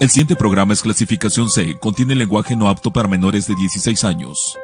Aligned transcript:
El 0.00 0.10
siguiente 0.10 0.34
programa 0.34 0.72
es 0.72 0.82
clasificación 0.82 1.48
C, 1.48 1.78
contiene 1.78 2.16
lenguaje 2.16 2.56
no 2.56 2.68
apto 2.68 2.92
para 2.92 3.06
menores 3.06 3.46
de 3.46 3.54
16 3.54 4.02
años. 4.02 4.58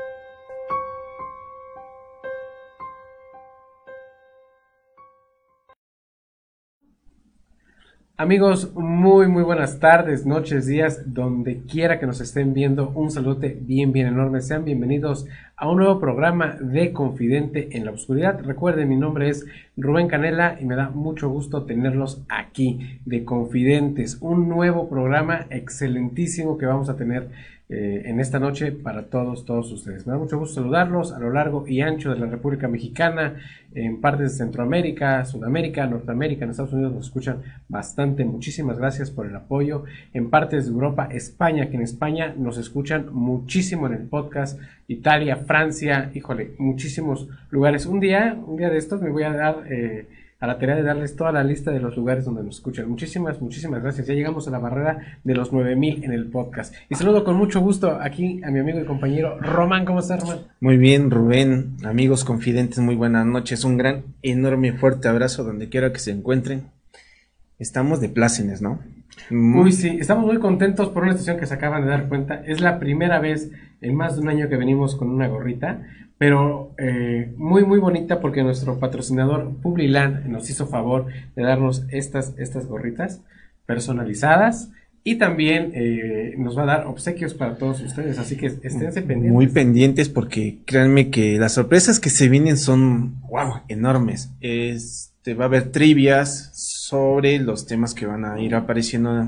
Amigos, 8.21 8.75
muy 8.75 9.29
muy 9.29 9.43
buenas 9.43 9.81
tardes, 9.81 10.27
noches, 10.27 10.67
días, 10.67 11.15
donde 11.15 11.63
quiera 11.63 11.99
que 11.99 12.05
nos 12.05 12.21
estén 12.21 12.53
viendo, 12.53 12.91
un 12.91 13.11
saludote 13.11 13.57
bien 13.59 13.93
bien 13.93 14.09
enorme. 14.09 14.43
Sean 14.43 14.63
bienvenidos 14.63 15.25
a 15.57 15.71
un 15.71 15.79
nuevo 15.79 15.99
programa 15.99 16.59
de 16.61 16.93
Confidente 16.93 17.75
en 17.75 17.87
la 17.87 17.93
Oscuridad. 17.93 18.39
Recuerden, 18.45 18.91
mi 18.91 18.97
nombre 18.97 19.31
es 19.31 19.47
Rubén 19.75 20.07
Canela 20.07 20.59
y 20.61 20.67
me 20.67 20.77
da 20.77 20.91
mucho 20.91 21.31
gusto 21.31 21.63
tenerlos 21.65 22.23
aquí 22.29 23.01
de 23.07 23.25
Confidentes, 23.25 24.19
un 24.21 24.51
nuevo 24.51 24.91
programa 24.91 25.47
excelentísimo 25.49 26.59
que 26.59 26.67
vamos 26.67 26.91
a 26.91 26.99
tener 26.99 27.31
eh, 27.73 28.03
en 28.07 28.19
esta 28.19 28.41
noche 28.41 28.73
para 28.73 29.05
todos, 29.05 29.45
todos 29.45 29.71
ustedes. 29.71 30.05
Me 30.05 30.13
da 30.13 30.19
mucho 30.19 30.37
gusto 30.37 30.57
saludarlos 30.57 31.13
a 31.13 31.21
lo 31.21 31.31
largo 31.31 31.69
y 31.69 31.83
ancho 31.83 32.13
de 32.13 32.19
la 32.19 32.27
República 32.27 32.67
Mexicana, 32.67 33.37
en 33.73 34.01
partes 34.01 34.33
de 34.33 34.39
Centroamérica, 34.39 35.25
Sudamérica, 35.25 35.87
Norteamérica, 35.87 36.45
en 36.45 36.51
Estados 36.51 36.73
Unidos 36.73 36.93
nos 36.95 37.07
escuchan 37.07 37.43
bastante. 37.69 38.25
Muchísimas 38.25 38.77
gracias 38.77 39.13
por 39.13 39.27
el 39.27 39.37
apoyo. 39.37 39.85
En 40.13 40.31
partes 40.31 40.67
de 40.67 40.73
Europa, 40.73 41.09
España, 41.13 41.71
que 41.71 41.77
en 41.77 41.83
España 41.83 42.35
nos 42.37 42.59
escuchan 42.59 43.07
muchísimo 43.13 43.87
en 43.87 43.93
el 43.93 44.03
podcast. 44.03 44.59
Italia, 44.89 45.37
Francia, 45.37 46.11
híjole, 46.13 46.55
muchísimos 46.59 47.29
lugares. 47.51 47.87
Un 47.87 48.01
día, 48.01 48.37
un 48.45 48.57
día 48.57 48.71
de 48.71 48.79
estos 48.79 49.01
me 49.01 49.11
voy 49.11 49.23
a 49.23 49.33
dar... 49.33 49.65
Eh, 49.71 50.09
a 50.41 50.47
la 50.47 50.59
tarea 50.59 50.75
de 50.75 50.83
darles 50.83 51.17
toda 51.17 51.33
la 51.33 51.45
lista 51.45 51.71
de 51.71 51.81
los 51.81 51.95
lugares 51.97 52.25
donde 52.25 52.43
nos 52.43 52.57
escuchan. 52.57 52.89
Muchísimas, 52.89 53.41
muchísimas 53.43 53.83
gracias. 53.83 54.07
Ya 54.07 54.15
llegamos 54.15 54.49
a 54.49 54.51
la 54.51 54.59
barrera 54.59 55.19
de 55.23 55.35
los 55.35 55.53
9000 55.53 56.03
en 56.03 56.13
el 56.13 56.31
podcast. 56.31 56.75
Y 56.89 56.95
saludo 56.95 57.25
con 57.25 57.37
mucho 57.37 57.61
gusto 57.61 57.99
aquí 58.01 58.41
a 58.43 58.51
mi 58.51 58.59
amigo 58.59 58.81
y 58.81 58.87
compañero 58.87 59.39
Román. 59.39 59.85
¿Cómo 59.85 60.01
estás, 60.01 60.21
Román? 60.21 60.39
Muy 60.61 60.79
bien, 60.79 61.11
Rubén. 61.11 61.77
Amigos 61.85 62.25
confidentes, 62.25 62.79
muy 62.79 62.95
buenas 62.95 63.27
noches. 63.27 63.65
Un 63.65 63.77
gran, 63.77 64.03
enorme, 64.23 64.73
fuerte 64.73 65.09
abrazo 65.09 65.45
donde 65.45 65.69
quiera 65.69 65.93
que 65.93 65.99
se 65.99 66.11
encuentren. 66.11 66.71
Estamos 67.59 68.01
de 68.01 68.09
plácenes, 68.09 68.63
¿no? 68.63 68.81
Uy, 69.31 69.73
sí, 69.73 69.99
estamos 70.01 70.25
muy 70.25 70.39
contentos 70.39 70.89
por 70.89 71.03
una 71.03 71.13
situación 71.13 71.39
que 71.39 71.47
se 71.47 71.53
acaban 71.53 71.83
de 71.83 71.91
dar 71.91 72.09
cuenta. 72.09 72.43
Es 72.47 72.63
la 72.63 72.79
primera 72.79 73.19
vez 73.19 73.51
en 73.83 73.95
más 73.95 74.17
de 74.17 74.23
un 74.23 74.31
año 74.31 74.49
que 74.49 74.57
venimos 74.57 74.97
con 74.97 75.11
una 75.11 75.29
gorrita 75.29 75.83
pero 76.21 76.75
eh, 76.77 77.33
muy 77.39 77.65
muy 77.65 77.79
bonita 77.79 78.21
porque 78.21 78.43
nuestro 78.43 78.79
patrocinador 78.79 79.57
Publiland 79.63 80.27
nos 80.27 80.51
hizo 80.51 80.67
favor 80.67 81.07
de 81.35 81.43
darnos 81.43 81.87
estas, 81.89 82.35
estas 82.37 82.67
gorritas 82.67 83.23
personalizadas 83.65 84.71
y 85.03 85.15
también 85.15 85.73
eh, 85.75 86.35
nos 86.37 86.59
va 86.59 86.65
a 86.65 86.67
dar 86.67 86.87
obsequios 86.89 87.33
para 87.33 87.57
todos 87.57 87.81
ustedes, 87.81 88.19
así 88.19 88.37
que 88.37 88.49
esténse 88.49 89.01
pendientes. 89.01 89.33
Muy 89.33 89.47
pendientes 89.47 90.11
porque 90.11 90.59
créanme 90.67 91.09
que 91.09 91.39
las 91.39 91.55
sorpresas 91.55 91.99
que 91.99 92.11
se 92.11 92.29
vienen 92.29 92.59
son, 92.59 93.19
wow, 93.23 93.63
enormes. 93.69 94.31
Este, 94.43 95.33
va 95.33 95.45
a 95.45 95.49
haber 95.49 95.73
trivias 95.73 96.51
sobre 96.53 97.39
los 97.39 97.65
temas 97.67 97.95
que 97.95 98.05
van 98.05 98.27
a 98.27 98.39
ir 98.43 98.55
apareciendo 98.55 99.27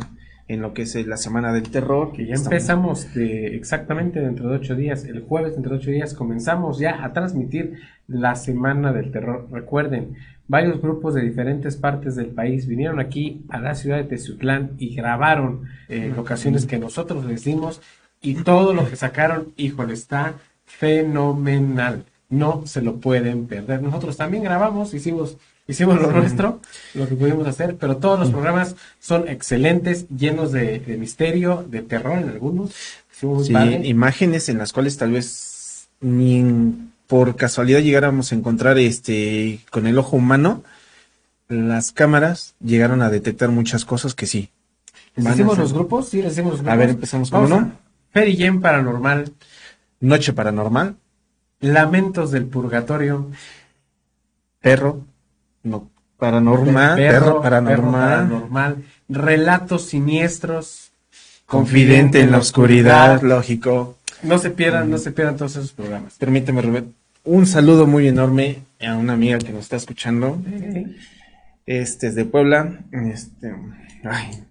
en 0.49 0.61
lo 0.61 0.75
que 0.75 0.83
es 0.83 1.07
la 1.07 1.17
Semana 1.17 1.53
del 1.53 1.71
Terror. 1.71 2.13
Que 2.13 2.27
ya 2.27 2.35
empezamos 2.35 3.15
de, 3.15 3.57
exactamente 3.57 4.21
dentro 4.21 4.49
de 4.49 4.57
ocho 4.57 4.75
días, 4.75 5.05
el 5.05 5.23
jueves 5.23 5.55
dentro 5.55 5.73
de 5.73 5.79
ocho 5.79 5.91
días 5.91 6.15
comenzamos 6.15 6.79
ya 6.79 7.05
a 7.05 7.13
transmitir 7.13 7.81
la 8.09 8.35
Semana 8.35 8.93
del 8.93 9.11
Terror. 9.11 9.49
Recuerden, 9.51 10.17
varios 10.49 10.81
grupos 10.81 11.15
de 11.15 11.23
diferentes 11.23 11.77
partes 11.77 12.17
del 12.17 12.27
país 12.27 12.67
vinieron 12.67 13.01
aquí 13.01 13.45
a 13.49 13.61
la 13.61 13.75
ciudad 13.75 13.97
de 13.97 14.05
Teciutlán 14.05 14.73
y 14.79 14.95
grabaron 14.95 15.67
eh, 15.89 16.13
locaciones 16.15 16.67
que 16.67 16.79
nosotros 16.79 17.25
les 17.25 17.45
dimos 17.45 17.81
y 18.21 18.35
todo 18.35 18.73
lo 18.73 18.89
que 18.89 18.97
sacaron, 18.97 19.53
híjole, 19.57 19.95
está 19.95 20.35
fenomenal. 20.65 22.05
No 22.29 22.63
se 22.67 22.81
lo 22.81 22.97
pueden 22.97 23.47
perder. 23.47 23.83
Nosotros 23.83 24.17
también 24.17 24.45
grabamos, 24.45 24.95
hicimos 24.95 25.39
hicimos 25.67 26.01
lo 26.01 26.11
nuestro, 26.11 26.61
lo 26.95 27.09
que 27.09 27.15
pudimos 27.15 27.47
hacer, 27.47 27.77
pero 27.77 27.97
todos 27.97 28.19
los 28.19 28.31
programas 28.31 28.77
son 29.01 29.29
excelentes, 29.29 30.09
llenos 30.09 30.53
de, 30.53 30.83
misterio, 30.99 31.65
de 31.69 31.83
terror 31.83 32.19
en 32.19 32.29
algunos. 32.29 32.73
Sí, 33.13 33.55
imágenes 33.85 34.49
en 34.49 34.59
las 34.59 34.73
cuales 34.73 34.97
tal 34.97 35.13
vez 35.13 35.89
ni 36.01 36.91
por 37.07 37.37
casualidad 37.37 37.81
llegáramos 37.81 38.33
a 38.33 38.35
encontrar 38.35 38.79
este 38.79 39.61
con 39.71 39.87
el 39.87 39.99
ojo 39.99 40.17
humano, 40.17 40.65
las 41.49 41.93
cámaras 41.93 42.55
llegaron 42.61 43.03
a 43.03 43.11
detectar 43.11 43.51
muchas 43.51 43.85
cosas 43.85 44.15
que 44.15 44.27
sí. 44.27 44.51
¿Les 45.15 45.35
hicimos 45.35 45.59
los 45.59 45.73
grupos? 45.73 46.09
Sí, 46.09 46.23
les 46.23 46.33
hicimos 46.33 46.53
los 46.53 46.61
grupos. 46.61 46.73
A 46.73 46.77
ver, 46.77 46.91
empezamos 46.91 47.31
con 47.31 47.45
uno. 47.45 47.73
Jen 48.15 48.61
Paranormal. 48.61 49.33
Noche 50.01 50.33
Paranormal. 50.33 50.97
Lamentos 51.61 52.31
del 52.31 52.47
Purgatorio. 52.47 53.31
Perro. 54.61 55.05
No, 55.63 55.91
paranormal, 56.19 56.97
perro, 56.97 57.43
paranormal. 57.43 58.85
Relatos 59.09 59.87
siniestros. 59.87 60.91
Confidente 61.47 62.21
en 62.21 62.31
la 62.31 62.39
oscuridad, 62.39 63.21
lógico. 63.23 63.99
No 64.23 64.39
se 64.39 64.51
pierdan, 64.51 64.91
no 64.91 64.99
se 64.99 65.13
pierdan 65.13 65.37
todos 65.37 65.57
esos 65.57 65.73
programas. 65.73 66.15
Permíteme, 66.19 66.63
Rubén. 66.63 66.95
Un 67.25 67.47
saludo 67.47 67.87
muy 67.87 68.09
enorme 68.09 68.61
a 68.81 68.97
una 68.97 69.13
amiga 69.13 69.39
que 69.39 69.53
nos 69.53 69.63
está 69.63 69.77
escuchando. 69.77 70.39
Este 71.67 72.09
es 72.09 72.15
de 72.15 72.25
Puebla. 72.25 72.81
Este, 72.91 73.55
ay, 74.05 74.45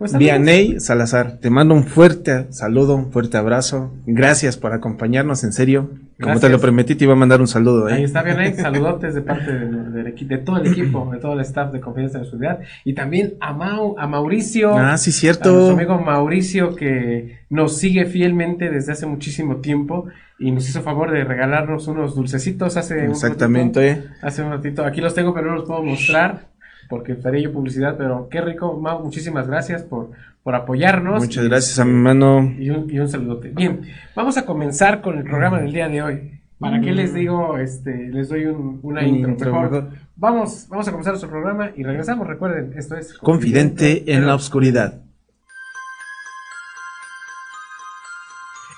pues 0.00 0.16
Vianey 0.16 0.80
Salazar, 0.80 1.36
te 1.42 1.50
mando 1.50 1.74
un 1.74 1.84
fuerte 1.84 2.50
saludo, 2.54 2.96
un 2.96 3.12
fuerte 3.12 3.36
abrazo. 3.36 3.92
Gracias 4.06 4.56
por 4.56 4.72
acompañarnos, 4.72 5.44
en 5.44 5.52
serio. 5.52 5.90
Como 6.18 6.40
te 6.40 6.48
lo 6.48 6.58
prometí, 6.58 6.94
te 6.94 7.04
iba 7.04 7.12
a 7.12 7.16
mandar 7.16 7.42
un 7.42 7.46
saludo. 7.46 7.86
¿eh? 7.86 7.92
Ahí 7.92 8.04
está 8.04 8.22
Vianey, 8.22 8.54
saludotes 8.54 9.14
de 9.14 9.20
parte 9.20 9.52
de, 9.52 10.38
todo 10.38 10.56
el 10.56 10.68
equipo, 10.68 11.06
de 11.12 11.18
todo 11.18 11.34
el 11.34 11.40
staff 11.40 11.70
de 11.70 11.80
Confianza 11.80 12.16
en 12.16 12.24
la 12.24 12.30
Ciudad. 12.30 12.60
Y 12.82 12.94
también 12.94 13.34
a, 13.40 13.52
Mau, 13.52 13.94
a 13.98 14.06
Mauricio. 14.06 14.74
Ah, 14.74 14.96
sí, 14.96 15.12
cierto. 15.12 15.50
A 15.50 15.52
nuestro 15.52 15.74
amigo 15.74 15.98
Mauricio 15.98 16.74
que 16.74 17.40
nos 17.50 17.76
sigue 17.76 18.06
fielmente 18.06 18.70
desde 18.70 18.92
hace 18.92 19.04
muchísimo 19.04 19.56
tiempo 19.56 20.06
y 20.38 20.50
nos 20.50 20.66
hizo 20.66 20.80
favor 20.80 21.10
de 21.10 21.24
regalarnos 21.24 21.88
unos 21.88 22.14
dulcecitos 22.14 22.78
hace 22.78 23.04
Exactamente. 23.04 23.90
un 23.90 23.96
ratito. 23.96 24.14
Hace 24.22 24.42
un 24.42 24.50
ratito. 24.50 24.84
Aquí 24.86 25.02
los 25.02 25.14
tengo, 25.14 25.34
pero 25.34 25.48
no 25.48 25.56
los 25.56 25.64
puedo 25.66 25.82
mostrar 25.82 26.48
porque 26.90 27.14
faré 27.14 27.40
yo 27.40 27.52
publicidad, 27.52 27.96
pero 27.96 28.28
qué 28.28 28.40
rico, 28.40 28.76
Mau, 28.76 29.02
muchísimas 29.02 29.46
gracias 29.46 29.84
por, 29.84 30.10
por 30.42 30.56
apoyarnos. 30.56 31.22
Muchas 31.22 31.44
gracias 31.44 31.78
a 31.78 31.84
mi 31.84 31.94
mano. 31.94 32.52
Y 32.58 32.68
un, 32.68 32.90
y 32.90 32.98
un 32.98 33.08
saludote. 33.08 33.50
Bien, 33.50 33.82
vamos 34.14 34.36
a 34.36 34.44
comenzar 34.44 35.00
con 35.00 35.16
el 35.16 35.24
programa 35.24 35.60
del 35.60 35.72
día 35.72 35.88
de 35.88 36.02
hoy. 36.02 36.40
¿Para 36.58 36.80
qué 36.82 36.92
les 36.92 37.14
digo, 37.14 37.56
este, 37.56 38.08
les 38.08 38.28
doy 38.28 38.44
un, 38.44 38.80
una 38.82 39.02
intro? 39.02 39.88
vamos, 40.16 40.66
vamos 40.68 40.86
a 40.86 40.90
comenzar 40.90 41.12
nuestro 41.12 41.30
programa 41.30 41.70
y 41.74 41.84
regresamos. 41.84 42.26
Recuerden, 42.26 42.74
esto 42.76 42.96
es 42.96 43.14
Confidente, 43.14 44.12
en 44.12 44.26
la 44.26 44.34
Oscuridad. 44.34 45.00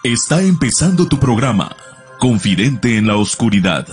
Está 0.04 0.42
empezando 0.42 1.08
tu 1.08 1.18
programa, 1.18 1.74
Confidente 2.20 2.98
en 2.98 3.08
la 3.08 3.16
Oscuridad. 3.16 3.86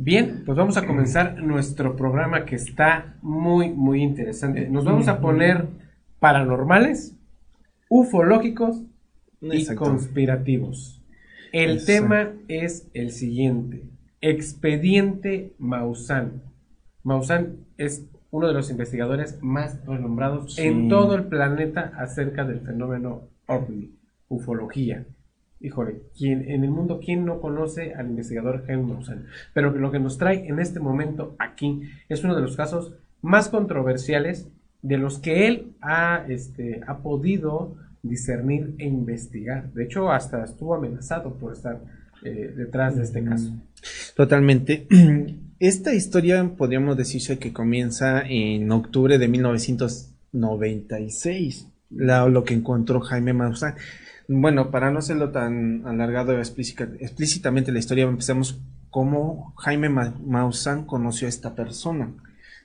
Bien, 0.00 0.44
pues 0.46 0.56
vamos 0.56 0.76
a 0.76 0.86
comenzar 0.86 1.42
nuestro 1.42 1.96
programa 1.96 2.44
que 2.44 2.54
está 2.54 3.16
muy, 3.20 3.70
muy 3.70 4.00
interesante. 4.00 4.68
Nos 4.68 4.84
vamos 4.84 5.08
a 5.08 5.20
poner 5.20 5.66
paranormales, 6.20 7.16
ufológicos 7.88 8.80
y 9.40 9.66
conspirativos. 9.74 11.02
El 11.50 11.84
tema 11.84 12.30
es 12.46 12.88
el 12.94 13.10
siguiente. 13.10 13.88
Expediente 14.20 15.56
Maussan. 15.58 16.44
Maussan 17.02 17.66
es 17.76 18.06
uno 18.30 18.46
de 18.46 18.54
los 18.54 18.70
investigadores 18.70 19.42
más 19.42 19.84
renombrados 19.84 20.60
en 20.60 20.88
todo 20.88 21.16
el 21.16 21.24
planeta 21.24 21.92
acerca 21.98 22.44
del 22.44 22.60
fenómeno 22.60 23.30
ovni, 23.48 23.98
ufología 24.28 25.04
híjole, 25.60 26.02
¿quién, 26.16 26.48
en 26.50 26.64
el 26.64 26.70
mundo, 26.70 27.00
¿quién 27.04 27.24
no 27.24 27.40
conoce 27.40 27.94
al 27.94 28.08
investigador 28.08 28.64
Jaime 28.66 28.84
Maussan? 28.84 29.26
Pero 29.54 29.72
lo 29.72 29.90
que 29.90 29.98
nos 29.98 30.18
trae 30.18 30.46
en 30.46 30.60
este 30.60 30.78
momento 30.80 31.34
aquí 31.38 31.82
es 32.08 32.22
uno 32.24 32.36
de 32.36 32.42
los 32.42 32.56
casos 32.56 32.94
más 33.22 33.48
controversiales 33.48 34.48
de 34.82 34.98
los 34.98 35.18
que 35.18 35.48
él 35.48 35.72
ha, 35.80 36.24
este, 36.28 36.82
ha 36.86 36.98
podido 36.98 37.74
discernir 38.02 38.74
e 38.78 38.86
investigar. 38.86 39.72
De 39.72 39.82
hecho, 39.84 40.12
hasta 40.12 40.44
estuvo 40.44 40.74
amenazado 40.74 41.34
por 41.34 41.52
estar 41.52 41.80
eh, 42.22 42.54
detrás 42.56 42.96
de 42.96 43.02
este 43.02 43.24
caso. 43.24 43.52
Totalmente. 44.14 44.86
Esta 45.58 45.92
historia 45.94 46.48
podríamos 46.56 46.96
decirse 46.96 47.38
que 47.38 47.52
comienza 47.52 48.22
en 48.22 48.70
octubre 48.70 49.18
de 49.18 49.26
1996, 49.26 51.66
lo 51.90 52.44
que 52.44 52.54
encontró 52.54 53.00
Jaime 53.00 53.32
Maussan. 53.32 53.74
Bueno, 54.30 54.70
para 54.70 54.90
no 54.90 54.98
hacerlo 54.98 55.30
tan 55.30 55.86
alargado 55.86 56.38
explícitamente 56.38 57.72
la 57.72 57.78
historia, 57.78 58.04
empecemos 58.04 58.60
cómo 58.90 59.54
Jaime 59.56 59.88
Maussan 59.88 60.84
conoció 60.84 61.26
a 61.26 61.30
esta 61.30 61.54
persona. 61.54 62.12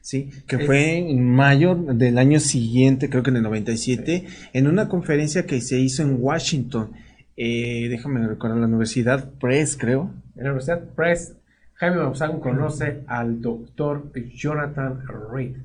Sí, 0.01 0.30
que 0.45 0.60
fue 0.60 0.98
en 0.98 1.33
mayo 1.33 1.75
del 1.75 2.18
año 2.18 2.42
siguiente, 2.42 3.10
creo 3.10 3.24
que 3.24 3.30
en 3.30 3.38
el 3.38 3.44
97, 3.44 4.25
en 4.51 4.68
una 4.68 4.89
conferencia 4.89 5.45
que 5.45 5.62
se 5.62 5.80
hizo 5.80 6.04
en 6.04 6.18
Washington. 6.19 6.92
Eh, 7.38 7.88
déjame 7.89 8.27
recordar 8.27 8.57
la 8.57 8.68
Universidad 8.68 9.31
Press, 9.39 9.77
creo. 9.77 10.12
En 10.36 10.44
la 10.44 10.50
Universidad 10.50 10.83
Press, 10.95 11.38
Jaime 11.75 11.95
Maussan 11.95 12.42
conoce 12.42 13.04
al 13.07 13.42
doctor 13.42 14.12
Jonathan 14.36 15.01
Reed, 15.31 15.56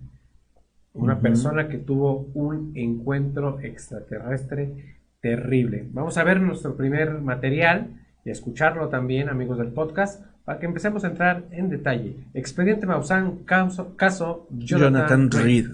una 0.93 1.19
persona 1.19 1.67
que 1.69 1.79
tuvo 1.79 2.31
un 2.35 2.71
encuentro 2.77 3.59
extraterrestre 3.59 4.98
terrible. 5.20 5.87
Vamos 5.93 6.17
a 6.19 6.25
ver 6.25 6.41
nuestro 6.41 6.76
primer 6.76 7.20
material 7.20 7.88
y 8.25 8.31
a 8.31 8.32
escucharlo 8.32 8.88
también, 8.88 9.29
amigos 9.29 9.59
del 9.59 9.69
podcast, 9.69 10.25
para 10.44 10.59
que 10.59 10.67
empecemos 10.67 11.05
a 11.05 11.09
entrar 11.09 11.44
en 11.50 11.69
detalle. 11.69 12.17
Expediente 12.35 12.87
Maussan, 12.87 13.44
caso, 13.44 13.97
caso 13.97 14.47
Jonathan, 14.50 15.31
Reed. 15.31 15.70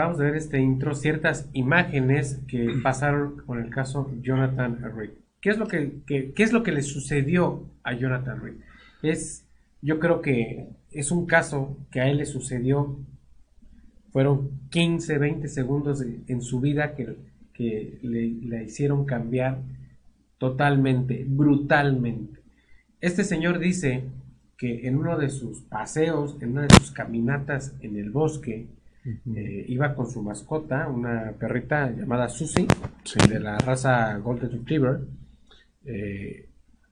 Acabamos 0.00 0.18
de 0.18 0.24
ver 0.24 0.36
este 0.36 0.58
intro, 0.58 0.94
ciertas 0.94 1.50
imágenes 1.52 2.40
que 2.48 2.68
pasaron 2.82 3.42
con 3.44 3.62
el 3.62 3.70
caso 3.70 4.10
Jonathan 4.22 4.80
Reed. 4.96 5.10
¿Qué 5.42 5.50
es 5.50 5.58
lo 5.58 5.68
que, 5.68 6.00
qué 6.06 6.32
es 6.36 6.52
lo 6.52 6.62
que 6.62 6.72
le 6.72 6.82
sucedió 6.82 7.68
a 7.82 7.92
Jonathan 7.92 8.42
Reed? 8.42 8.54
Es, 9.02 9.46
yo 9.82 9.98
creo 9.98 10.22
que 10.22 10.70
es 10.90 11.10
un 11.10 11.26
caso 11.26 11.76
que 11.90 12.00
a 12.00 12.08
él 12.08 12.16
le 12.16 12.24
sucedió, 12.24 12.98
fueron 14.10 14.68
15, 14.70 15.18
20 15.18 15.48
segundos 15.48 16.02
en 16.02 16.40
su 16.40 16.60
vida 16.60 16.94
que, 16.94 17.16
que 17.52 17.98
le, 18.02 18.26
le 18.26 18.64
hicieron 18.64 19.04
cambiar 19.04 19.58
totalmente, 20.38 21.24
brutalmente. 21.28 22.40
Este 23.00 23.24
señor 23.24 23.58
dice 23.58 24.04
que 24.56 24.86
en 24.88 24.96
uno 24.96 25.18
de 25.18 25.28
sus 25.28 25.60
paseos, 25.60 26.36
en 26.40 26.52
una 26.52 26.62
de 26.62 26.74
sus 26.76 26.90
caminatas 26.90 27.74
en 27.80 27.96
el 27.96 28.10
bosque, 28.10 28.66
eh, 29.04 29.64
iba 29.68 29.94
con 29.94 30.10
su 30.10 30.22
mascota, 30.22 30.86
una 30.88 31.32
perrita 31.38 31.90
llamada 31.90 32.28
Susie, 32.28 32.66
de 33.28 33.40
la 33.40 33.56
raza 33.58 34.16
Golden 34.18 34.50
Retriever. 34.50 35.00
Eh, 35.84 36.46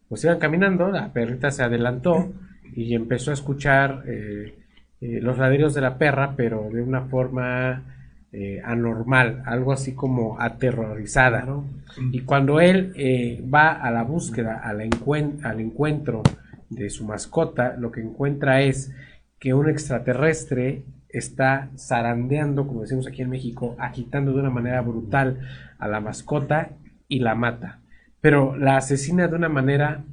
pues 0.09 0.25
iban 0.25 0.39
caminando, 0.39 0.89
la 0.91 1.13
perrita 1.13 1.51
se 1.51 1.63
adelantó 1.63 2.33
y 2.75 2.95
empezó 2.95 3.31
a 3.31 3.35
escuchar 3.35 4.05
eh, 4.07 4.57
los 5.01 5.37
ladridos 5.37 5.75
de 5.75 5.83
la 5.83 5.99
perra, 5.99 6.35
pero 6.35 6.71
de 6.73 6.83
una 6.83 7.03
forma 7.03 7.95
anormal, 8.63 9.43
algo 9.47 9.73
así 9.73 9.95
como 9.95 10.39
aterrorizada. 10.39 11.47
Y 12.13 12.21
cuando 12.21 12.61
él 12.61 12.93
va 13.53 13.73
a 13.73 13.91
la 13.91 14.03
búsqueda, 14.03 14.61
al 14.63 14.81
encuentro 15.61 16.23
de 16.69 16.91
su 16.91 17.07
mascota, 17.07 17.77
lo 17.79 17.91
que 17.91 18.03
encuentra 18.03 18.61
es 18.61 18.93
que 19.39 19.55
un 19.55 19.71
extraterrestre 19.71 20.85
está 21.09 21.71
zarandeando, 21.77 22.67
como 22.67 22.83
decimos 22.83 23.07
aquí 23.07 23.23
en 23.23 23.31
México, 23.31 23.77
agitando 23.79 24.33
de 24.33 24.41
una 24.41 24.51
manera 24.51 24.81
brutal 24.83 25.41
a 25.79 25.89
la 25.89 26.01
mascota 26.01 26.71
y 27.09 27.21
la 27.21 27.35
mata. 27.35 27.81
Pero 28.21 28.57
la 28.57 28.77
asesina 28.77 29.29
de 29.29 29.37
una 29.37 29.49
manera 29.49 30.05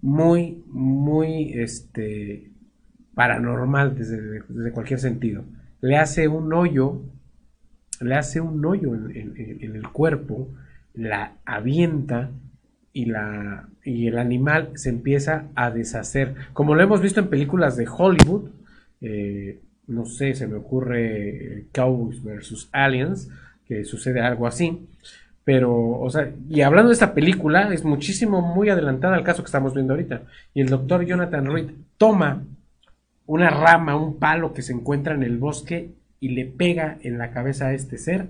muy, 0.00 0.62
muy 0.66 1.52
este, 1.54 2.50
paranormal 3.14 3.96
desde, 3.96 4.72
cualquier 4.72 4.98
sentido. 4.98 5.44
Le 5.80 5.96
hace 5.96 6.28
un 6.28 6.52
hoyo, 6.52 7.02
le 8.00 8.14
hace 8.14 8.40
un 8.40 8.64
hoyo 8.64 8.94
en, 8.94 9.76
el 9.76 9.88
cuerpo, 9.88 10.48
la 10.94 11.36
avienta 11.44 12.30
y, 12.92 13.06
la, 13.06 13.68
y 13.84 14.06
el 14.08 14.18
animal 14.18 14.72
se 14.74 14.90
empieza 14.90 15.48
a 15.54 15.70
deshacer. 15.70 16.34
Como 16.52 16.74
lo 16.74 16.82
hemos 16.82 17.00
visto 17.00 17.20
en 17.20 17.28
películas 17.28 17.76
de 17.76 17.86
Hollywood, 17.88 18.50
eh, 19.00 19.60
no 19.86 20.06
sé, 20.06 20.34
se 20.34 20.46
me 20.46 20.56
ocurre 20.56 21.66
Cowboys 21.72 22.22
versus 22.22 22.68
Aliens, 22.72 23.28
que 23.66 23.84
sucede 23.84 24.20
algo 24.20 24.46
así. 24.46 24.86
Pero, 25.44 26.00
o 26.00 26.08
sea, 26.10 26.32
y 26.48 26.62
hablando 26.62 26.88
de 26.88 26.94
esta 26.94 27.12
película, 27.14 27.72
es 27.72 27.84
muchísimo, 27.84 28.40
muy 28.40 28.70
adelantada 28.70 29.16
al 29.16 29.24
caso 29.24 29.42
que 29.42 29.48
estamos 29.48 29.74
viendo 29.74 29.92
ahorita. 29.92 30.22
Y 30.54 30.62
el 30.62 30.68
doctor 30.68 31.04
Jonathan 31.04 31.46
Reed 31.52 31.70
toma 31.98 32.44
una 33.26 33.50
rama, 33.50 33.96
un 33.96 34.18
palo 34.18 34.54
que 34.54 34.62
se 34.62 34.72
encuentra 34.72 35.14
en 35.14 35.22
el 35.22 35.38
bosque 35.38 35.90
y 36.20 36.28
le 36.28 36.46
pega 36.46 36.98
en 37.02 37.18
la 37.18 37.30
cabeza 37.30 37.68
a 37.68 37.74
este 37.74 37.98
ser 37.98 38.28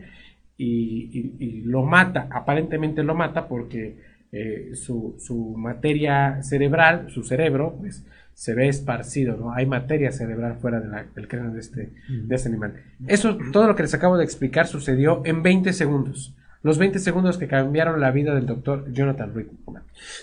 y, 0.57 1.63
lo 1.65 1.85
mata. 1.85 2.29
Aparentemente 2.31 3.03
lo 3.05 3.15
mata 3.15 3.47
porque 3.47 3.97
eh, 4.33 4.71
su, 4.75 5.17
su 5.19 5.55
materia 5.57 6.43
cerebral, 6.43 7.11
su 7.11 7.23
cerebro, 7.23 7.77
pues 7.79 8.05
se 8.35 8.55
ve 8.55 8.69
esparcido, 8.69 9.37
¿no? 9.37 9.53
Hay 9.53 9.67
materia 9.67 10.11
cerebral 10.13 10.57
fuera 10.61 10.81
del 10.81 11.29
cráneo 11.29 11.53
de 11.53 11.61
este, 11.61 11.91
de 12.09 12.35
este 12.35 12.49
animal. 12.49 12.75
Eso, 13.07 13.39
todo 13.53 13.67
lo 13.67 13.77
que 13.77 13.85
les 13.85 13.95
acabo 13.95 14.17
de 14.17 14.25
explicar 14.25 14.67
sucedió 14.67 15.23
en 15.25 15.43
20 15.43 15.73
segundos. 15.73 16.35
Los 16.63 16.79
20 16.79 16.99
segundos 16.99 17.37
que 17.37 17.47
cambiaron 17.47 18.01
la 18.01 18.11
vida 18.11 18.35
del 18.35 18.47
doctor 18.47 18.91
Jonathan 18.93 19.35
Reed. 19.35 19.47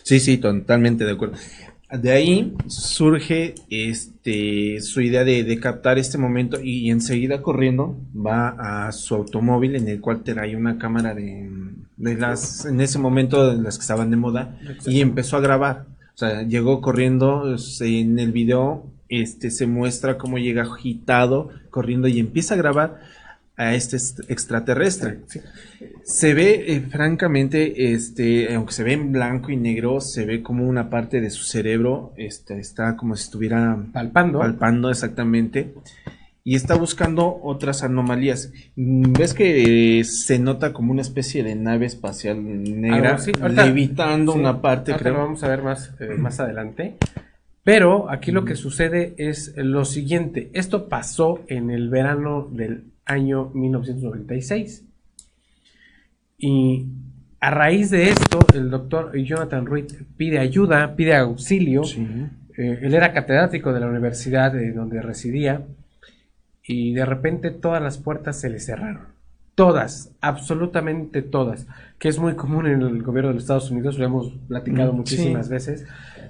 Sí, 0.03 0.19
sí, 0.19 0.37
totalmente 0.37 1.05
de 1.05 1.11
acuerdo. 1.11 1.35
De 1.91 2.11
ahí 2.11 2.55
surge 2.67 3.55
este 3.69 4.79
su 4.79 5.01
idea 5.01 5.23
de, 5.25 5.59
captar 5.59 5.99
este 5.99 6.17
momento 6.17 6.59
y, 6.61 6.89
enseguida 6.89 7.41
corriendo 7.41 7.97
va 8.15 8.87
a 8.87 8.91
su 8.93 9.15
automóvil 9.15 9.75
en 9.75 9.87
el 9.89 9.99
cual 9.99 10.23
trae 10.23 10.55
una 10.55 10.77
cámara 10.77 11.13
de, 11.13 11.49
de 11.97 12.15
las 12.15 12.65
en 12.65 12.79
ese 12.79 12.97
momento 12.97 13.51
de 13.51 13.61
las 13.61 13.77
que 13.77 13.81
estaban 13.81 14.09
de 14.09 14.15
moda 14.15 14.57
y 14.85 15.01
empezó 15.01 15.35
a 15.35 15.41
grabar 15.41 15.85
o 16.13 16.17
sea, 16.17 16.43
llegó 16.43 16.81
corriendo, 16.81 17.55
en 17.79 18.19
el 18.19 18.31
video 18.31 18.85
este, 19.09 19.51
se 19.51 19.67
muestra 19.67 20.17
cómo 20.17 20.37
llega 20.37 20.63
agitado, 20.63 21.49
corriendo 21.69 22.07
y 22.07 22.19
empieza 22.19 22.53
a 22.53 22.57
grabar 22.57 22.99
a 23.57 23.75
este 23.75 23.97
extraterrestre. 24.29 25.19
Se 26.03 26.33
ve, 26.33 26.73
eh, 26.73 26.81
francamente, 26.81 27.93
este, 27.93 28.55
aunque 28.55 28.73
se 28.73 28.83
ve 28.83 28.93
en 28.93 29.11
blanco 29.11 29.51
y 29.51 29.57
negro, 29.57 30.01
se 30.01 30.25
ve 30.25 30.41
como 30.41 30.67
una 30.67 30.89
parte 30.89 31.21
de 31.21 31.29
su 31.29 31.43
cerebro 31.43 32.13
este, 32.17 32.59
está 32.59 32.95
como 32.95 33.15
si 33.15 33.25
estuviera 33.25 33.77
palpando. 33.93 34.39
Palpando, 34.39 34.89
exactamente. 34.89 35.73
Y 36.43 36.55
está 36.55 36.75
buscando 36.75 37.39
otras 37.43 37.83
anomalías. 37.83 38.51
Ves 38.75 39.33
que 39.35 39.99
eh, 39.99 40.03
se 40.03 40.39
nota 40.39 40.73
como 40.73 40.91
una 40.91 41.03
especie 41.03 41.43
de 41.43 41.55
nave 41.55 41.85
espacial 41.85 42.43
negra 42.43 43.17
levitando 43.49 44.33
una 44.33 44.59
parte, 44.59 44.95
creo. 44.95 45.13
Lo 45.13 45.19
vamos 45.19 45.43
a 45.43 45.49
ver 45.49 45.61
más, 45.61 45.93
eh, 45.99 46.15
más 46.17 46.39
adelante. 46.39 46.97
Pero 47.63 48.09
aquí 48.09 48.31
lo 48.31 48.43
que 48.43 48.55
sucede 48.55 49.13
es 49.17 49.53
lo 49.55 49.85
siguiente. 49.85 50.49
Esto 50.53 50.89
pasó 50.89 51.41
en 51.47 51.69
el 51.69 51.89
verano 51.89 52.49
del 52.51 52.85
año 53.05 53.51
1996. 53.53 54.85
Y 56.39 56.87
a 57.39 57.51
raíz 57.51 57.91
de 57.91 58.09
esto, 58.09 58.39
el 58.55 58.71
doctor 58.71 59.15
Jonathan 59.15 59.67
Reed 59.67 59.91
pide 60.17 60.39
ayuda, 60.39 60.95
pide 60.95 61.15
auxilio. 61.15 61.83
Eh, 62.57 62.79
él 62.81 62.93
era 62.95 63.13
catedrático 63.13 63.71
de 63.73 63.79
la 63.79 63.87
universidad 63.87 64.51
de 64.51 64.71
donde 64.71 65.01
residía 65.01 65.63
y 66.63 66.93
de 66.93 67.05
repente 67.05 67.51
todas 67.51 67.81
las 67.81 67.97
puertas 67.97 68.39
se 68.39 68.49
le 68.49 68.59
cerraron. 68.59 69.09
Todas, 69.55 70.15
absolutamente 70.21 71.21
todas, 71.21 71.67
que 71.99 72.07
es 72.07 72.17
muy 72.19 72.35
común 72.35 72.67
en 72.67 72.81
el 72.81 73.03
gobierno 73.03 73.29
de 73.29 73.35
los 73.35 73.43
Estados 73.43 73.69
Unidos, 73.69 73.99
lo 73.99 74.05
hemos 74.05 74.31
platicado 74.47 74.93
mm, 74.93 74.95
muchísimas 74.95 75.49
veces, 75.49 75.85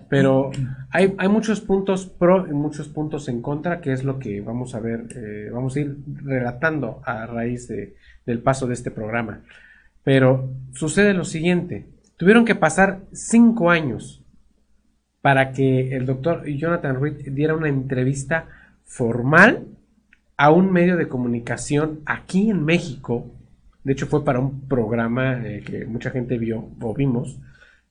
pero 0.10 0.52
hay, 0.90 1.14
hay, 1.18 1.30
muchos 1.30 1.62
puntos 1.62 2.08
pro 2.08 2.48
y 2.48 2.52
muchos 2.52 2.90
puntos 2.90 3.30
en 3.30 3.42
contra, 3.42 3.80
que 3.80 3.94
es 3.94 4.04
lo 4.04 4.18
que 4.18 4.42
vamos 4.42 4.74
a 4.74 4.80
ver, 4.80 5.06
eh, 5.16 5.50
vamos 5.54 5.76
a 5.76 5.82
ir 5.82 5.98
relatando 6.24 7.02
a 7.06 7.26
raíz 7.28 7.68
de, 7.68 7.96
del 8.26 8.40
paso 8.40 8.68
de 8.68 8.74
este 8.74 8.92
programa. 8.92 9.42
Pero 10.04 10.52
sucede 10.74 11.14
lo 11.14 11.24
siguiente, 11.24 11.88
tuvieron 12.18 12.44
que 12.44 12.56
pasar 12.56 13.02
cinco 13.14 13.70
años 13.70 14.24
para 15.22 15.52
que 15.52 15.96
el 15.96 16.08
doctor 16.08 16.46
Jonathan 16.46 17.00
Reed 17.00 17.32
diera 17.32 17.56
una 17.56 17.70
entrevista 17.70 18.48
formal 18.84 19.68
a 20.42 20.50
un 20.50 20.72
medio 20.72 20.98
de 20.98 21.08
comunicación 21.08 22.00
aquí 22.04 22.50
en 22.50 22.66
México. 22.66 23.28
De 23.84 23.94
hecho, 23.94 24.08
fue 24.08 24.26
para 24.26 24.40
un 24.40 24.68
programa 24.68 25.40
eh, 25.48 25.62
que 25.64 25.86
mucha 25.86 26.10
gente 26.10 26.40
vio 26.40 26.68
o 26.82 26.96
vimos, 26.96 27.40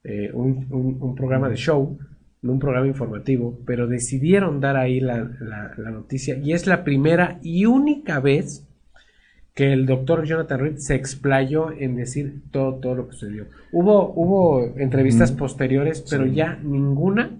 eh, 0.02 0.32
un, 0.34 1.14
programa 1.14 1.48
de 1.48 1.54
show, 1.54 1.96
no 2.42 2.52
un 2.52 2.58
programa 2.58 2.88
informativo, 2.88 3.56
pero 3.64 3.86
decidieron 3.86 4.58
dar 4.58 4.76
ahí 4.76 4.98
la, 4.98 5.30
noticia 5.78 6.38
y 6.38 6.52
es 6.52 6.66
la 6.66 6.82
primera 6.82 7.38
y 7.40 7.66
única 7.66 8.18
vez 8.18 8.66
que 9.54 9.72
el 9.72 9.86
doctor 9.86 10.24
Jonathan 10.24 10.58
Reed 10.58 10.76
se 10.78 10.96
explayó 10.96 11.70
en 11.70 11.94
decir 11.94 12.42
todo, 12.50 12.80
todo 12.80 12.96
lo 12.96 13.06
que 13.06 13.12
sucedió. 13.12 13.46
Hubo, 13.70 14.12
hubo 14.16 14.76
entrevistas 14.76 15.30
posteriores, 15.30 16.04
pero 16.10 16.26
ya 16.26 16.58
ninguna 16.64 17.30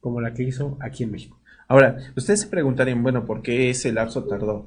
como 0.00 0.20
la 0.20 0.34
que 0.34 0.42
hizo 0.42 0.76
aquí 0.82 1.04
en 1.04 1.12
México. 1.12 1.39
Ahora, 1.70 1.98
ustedes 2.16 2.40
se 2.40 2.48
preguntarían, 2.48 3.00
bueno, 3.04 3.24
¿por 3.24 3.42
qué 3.42 3.70
ese 3.70 3.92
lapso 3.92 4.24
tardó? 4.24 4.66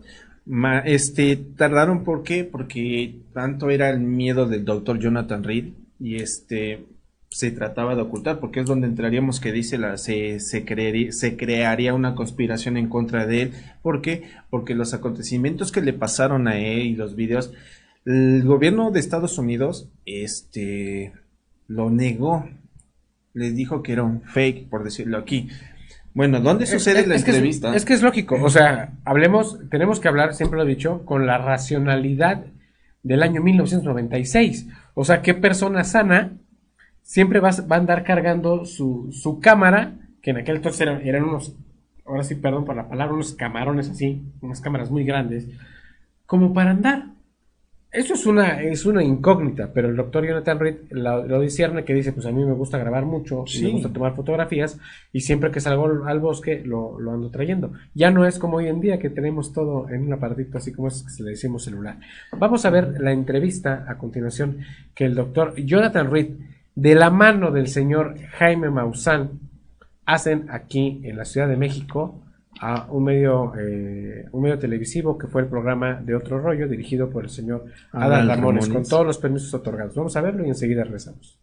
este, 0.85 1.35
tardaron, 1.35 2.05
¿por 2.05 2.23
qué? 2.23 2.45
Porque 2.45 3.19
tanto 3.33 3.69
era 3.69 3.89
el 3.89 3.99
miedo 3.99 4.45
del 4.45 4.63
doctor 4.63 4.99
Jonathan 4.99 5.43
Reed 5.43 5.73
y 5.99 6.15
este 6.15 6.85
se 7.27 7.51
trataba 7.51 7.95
de 7.95 8.03
ocultar, 8.03 8.39
porque 8.39 8.61
es 8.61 8.67
donde 8.67 8.87
entraríamos 8.87 9.41
que 9.41 9.51
dice 9.51 9.77
la, 9.77 9.97
se, 9.97 10.39
se, 10.39 11.11
se 11.11 11.35
crearía 11.35 11.93
una 11.93 12.15
conspiración 12.15 12.77
en 12.77 12.87
contra 12.87 13.25
de 13.25 13.41
él. 13.41 13.53
¿Por 13.81 14.01
qué? 14.01 14.23
Porque 14.49 14.73
los 14.73 14.93
acontecimientos 14.93 15.73
que 15.73 15.81
le 15.81 15.91
pasaron 15.91 16.47
a 16.47 16.57
él 16.57 16.83
y 16.83 16.95
los 16.95 17.17
videos, 17.17 17.51
el 18.05 18.43
gobierno 18.45 18.91
de 18.91 19.01
Estados 19.01 19.37
Unidos, 19.37 19.89
este, 20.05 21.11
lo 21.67 21.89
negó. 21.89 22.47
Les 23.33 23.55
dijo 23.55 23.83
que 23.83 23.91
era 23.91 24.03
un 24.03 24.21
fake, 24.21 24.69
por 24.69 24.85
decirlo 24.85 25.17
aquí. 25.17 25.49
Bueno, 26.13 26.39
¿dónde 26.39 26.65
sucede 26.65 27.07
la 27.07 27.15
entrevista? 27.15 27.75
es, 27.75 27.85
que 27.85 27.93
es 27.93 28.03
lógico, 28.03 28.37
o 28.41 28.49
sea, 28.49 28.93
hablemos, 29.03 29.59
tenemos 29.69 29.99
que 29.99 30.07
hablar, 30.07 30.35
siempre 30.35 30.57
lo 30.57 30.65
he 30.65 30.69
dicho, 30.69 31.03
con 31.05 31.25
la 31.25 31.39
racionalidad 31.39 32.45
del 33.01 33.23
año 33.23 33.41
1996. 33.41 34.67
O 34.93 35.03
sea, 35.03 35.21
¿qué 35.21 35.33
persona 35.33 35.83
sana 35.83 36.33
siempre 37.01 37.39
va, 37.39 37.49
va 37.69 37.75
a 37.75 37.79
andar 37.79 38.03
cargando 38.03 38.65
su, 38.65 39.09
su, 39.11 39.39
cámara, 39.39 39.95
que 40.21 40.31
en 40.31 40.37
aquel 40.37 40.57
entonces 40.57 40.81
eran, 40.81 41.01
eran 41.01 41.23
unos, 41.23 41.55
ahora 42.05 42.23
sí, 42.23 42.35
perdón 42.35 42.65
por 42.65 42.75
la 42.75 42.87
palabra, 42.87 43.13
unos 43.13 43.33
camarones 43.33 43.89
así, 43.89 44.21
unas 44.41 44.61
cámaras 44.61 44.91
muy 44.91 45.03
grandes, 45.03 45.47
como 46.27 46.53
para 46.53 46.71
andar? 46.71 47.07
Eso 47.93 48.15
es 48.15 48.25
una, 48.25 48.59
es 48.59 48.87
una 48.87 49.03
incógnita, 49.03 49.71
pero 49.71 49.87
el 49.87 49.95
doctor 49.95 50.25
Jonathan 50.25 50.59
Reed 50.59 50.75
lo, 50.89 51.39
discierne 51.39 51.85
que 51.85 51.93
dice, 51.93 52.11
pues 52.11 52.25
a 52.25 52.31
mí 52.31 52.43
me 52.43 52.53
gusta 52.53 52.79
grabar 52.79 53.05
mucho, 53.05 53.45
me 53.61 53.69
gusta 53.69 53.93
tomar 53.93 54.15
fotografías 54.15 54.79
y 55.11 55.21
siempre 55.21 55.51
que 55.51 55.59
salgo 55.59 56.03
al 56.03 56.19
bosque 56.19 56.63
lo, 56.65 56.97
ando 56.97 57.29
trayendo. 57.29 57.71
Ya 57.93 58.09
no 58.09 58.25
es 58.25 58.39
como 58.39 58.57
hoy 58.57 58.67
en 58.67 58.81
día 58.81 58.97
que 58.97 59.11
tenemos 59.11 59.53
todo 59.53 59.87
en 59.91 60.07
un 60.07 60.13
aparatito 60.13 60.57
así 60.57 60.73
como 60.73 60.87
es 60.87 61.03
que 61.03 61.11
se 61.11 61.21
le 61.21 61.29
decimos 61.31 61.65
celular. 61.65 61.99
Vamos 62.35 62.65
a 62.65 62.71
ver 62.71 62.99
la 62.99 63.11
entrevista 63.11 63.85
a 63.87 63.95
continuación 63.99 64.57
que 64.95 65.05
el 65.05 65.13
doctor 65.13 65.53
Jonathan 65.55 66.09
Reed, 66.09 66.31
de 66.73 66.95
la 66.95 67.11
mano 67.11 67.51
del 67.51 67.67
señor 67.67 68.15
Jaime 68.39 68.71
Maussan, 68.71 69.39
hacen 70.07 70.47
aquí 70.49 70.99
en 71.03 71.15
la 71.15 71.25
Ciudad 71.25 71.47
de 71.47 71.57
México 71.57 72.22
a 72.59 72.85
un 72.89 73.03
medio, 73.03 73.53
eh, 73.57 74.25
un 74.31 74.41
medio 74.41 74.59
televisivo 74.59 75.17
que 75.17 75.27
fue 75.27 75.41
el 75.41 75.47
programa 75.47 75.99
de 76.01 76.15
Otro 76.15 76.39
Rollo, 76.39 76.67
dirigido 76.67 77.09
por 77.09 77.23
el 77.23 77.29
señor 77.29 77.65
Adán 77.91 78.27
Ramones, 78.27 78.69
con 78.69 78.83
todos 78.83 79.05
los 79.05 79.17
permisos 79.17 79.53
otorgados. 79.53 79.95
Vamos 79.95 80.15
a 80.15 80.21
verlo 80.21 80.45
y 80.45 80.49
enseguida 80.49 80.83
regresamos. 80.83 81.39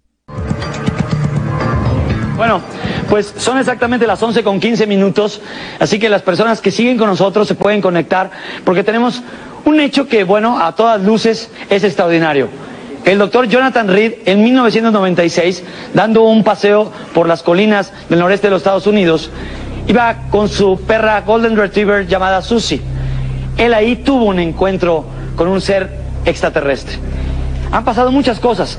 Bueno, 2.37 2.63
pues 3.11 3.27
son 3.37 3.59
exactamente 3.59 4.07
las 4.07 4.23
11 4.23 4.43
con 4.43 4.61
15 4.61 4.87
minutos, 4.87 5.43
así 5.79 5.99
que 5.99 6.09
las 6.09 6.23
personas 6.23 6.63
que 6.63 6.71
siguen 6.71 6.97
con 6.97 7.09
nosotros 7.09 7.47
se 7.47 7.55
pueden 7.55 7.83
conectar 7.83 8.31
porque 8.65 8.83
tenemos 8.83 9.23
un 9.67 9.79
hecho 9.79 10.09
que, 10.09 10.25
bueno, 10.25 10.59
a 10.59 10.75
todas 10.75 11.03
luces 11.03 11.51
es 11.69 11.85
extraordinario. 11.85 12.49
El 13.05 13.19
doctor 13.19 13.47
Jonathan 13.47 13.89
Reed, 13.89 14.13
en 14.27 14.43
1996, 14.43 15.65
dando 15.95 16.23
un 16.23 16.45
paseo 16.45 16.93
por 17.15 17.27
las 17.27 17.43
colinas 17.43 17.93
del 18.09 18.21
noreste 18.21 18.47
de 18.47 18.53
los 18.53 18.61
Estados 18.61 18.87
Unidos, 18.87 19.31
iba 19.87 20.17
con 20.31 20.49
su 20.49 20.81
perra 20.81 21.21
Golden 21.23 21.57
Retriever 21.57 22.07
llamada 22.07 22.43
Susie. 22.43 22.81
Él 23.57 23.75
ahí 23.75 23.97
tuvo 23.97 24.27
un 24.27 24.39
encuentro 24.39 25.05
con 25.37 25.49
un 25.49 25.61
ser 25.61 25.91
extraterrestre. 26.25 26.97
Han 27.73 27.85
pasado 27.85 28.11
muchas 28.11 28.41
cosas. 28.41 28.79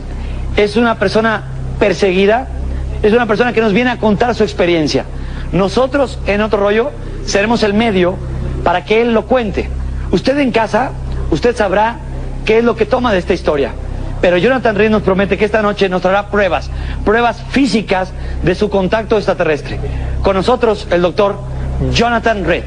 Es 0.55 0.75
una 0.75 1.00
persona 1.00 1.43
perseguida, 1.79 2.48
es 3.01 3.13
una 3.13 3.25
persona 3.25 3.53
que 3.53 3.62
nos 3.62 3.74
viene 3.74 3.89
a 3.89 3.98
contar 3.98 4.36
su 4.36 4.43
experiencia. 4.43 5.05
Nosotros, 5.51 6.20
en 6.27 6.41
otro 6.41 6.60
rollo, 6.60 6.91
seremos 7.25 7.63
el 7.63 7.74
medio 7.74 8.15
para 8.63 8.86
que 8.86 9.01
él 9.01 9.13
lo 9.13 9.25
cuente. 9.25 9.70
Usted 10.12 10.38
en 10.39 10.51
casa, 10.51 10.91
usted 11.29 11.55
sabrá 11.55 11.98
qué 12.46 12.60
es 12.60 12.63
lo 12.63 12.75
que 12.75 12.86
toma 12.86 13.12
de 13.12 13.20
esta 13.20 13.34
historia. 13.34 13.72
Pero 14.21 14.37
Jonathan 14.37 14.75
Reed 14.75 14.91
nos 14.91 15.01
promete 15.01 15.37
que 15.37 15.45
esta 15.45 15.61
noche 15.61 15.89
nos 15.89 16.01
traerá 16.01 16.27
pruebas, 16.27 16.69
pruebas 17.03 17.41
físicas 17.49 18.11
de 18.43 18.55
su 18.55 18.69
contacto 18.69 19.17
extraterrestre. 19.17 19.79
Con 20.21 20.35
nosotros 20.35 20.87
el 20.91 21.01
doctor 21.01 21.39
Jonathan 21.91 22.45
Reed. 22.45 22.63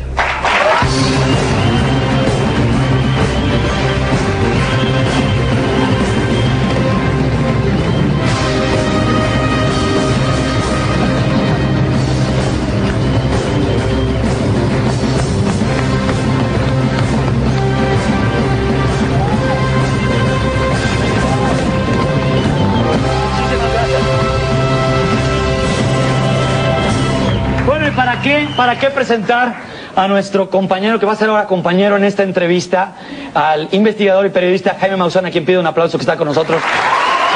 ¿Para 28.57 28.79
qué 28.79 28.91
presentar 28.91 29.53
a 29.97 30.07
nuestro 30.07 30.49
compañero, 30.49 31.01
que 31.01 31.07
va 31.07 31.13
a 31.13 31.17
ser 31.17 31.29
ahora 31.29 31.47
compañero 31.47 31.97
en 31.97 32.05
esta 32.05 32.23
entrevista, 32.23 32.93
al 33.35 33.69
investigador 33.73 34.27
y 34.27 34.29
periodista 34.29 34.77
Jaime 34.79 34.97
Maussan, 34.97 35.27
a 35.27 35.31
quien 35.31 35.45
pido 35.45 35.61
un 35.61 35.67
aplauso 35.67 35.99
que 35.99 36.03
está 36.03 36.17
con 36.17 36.29
nosotros 36.29 36.63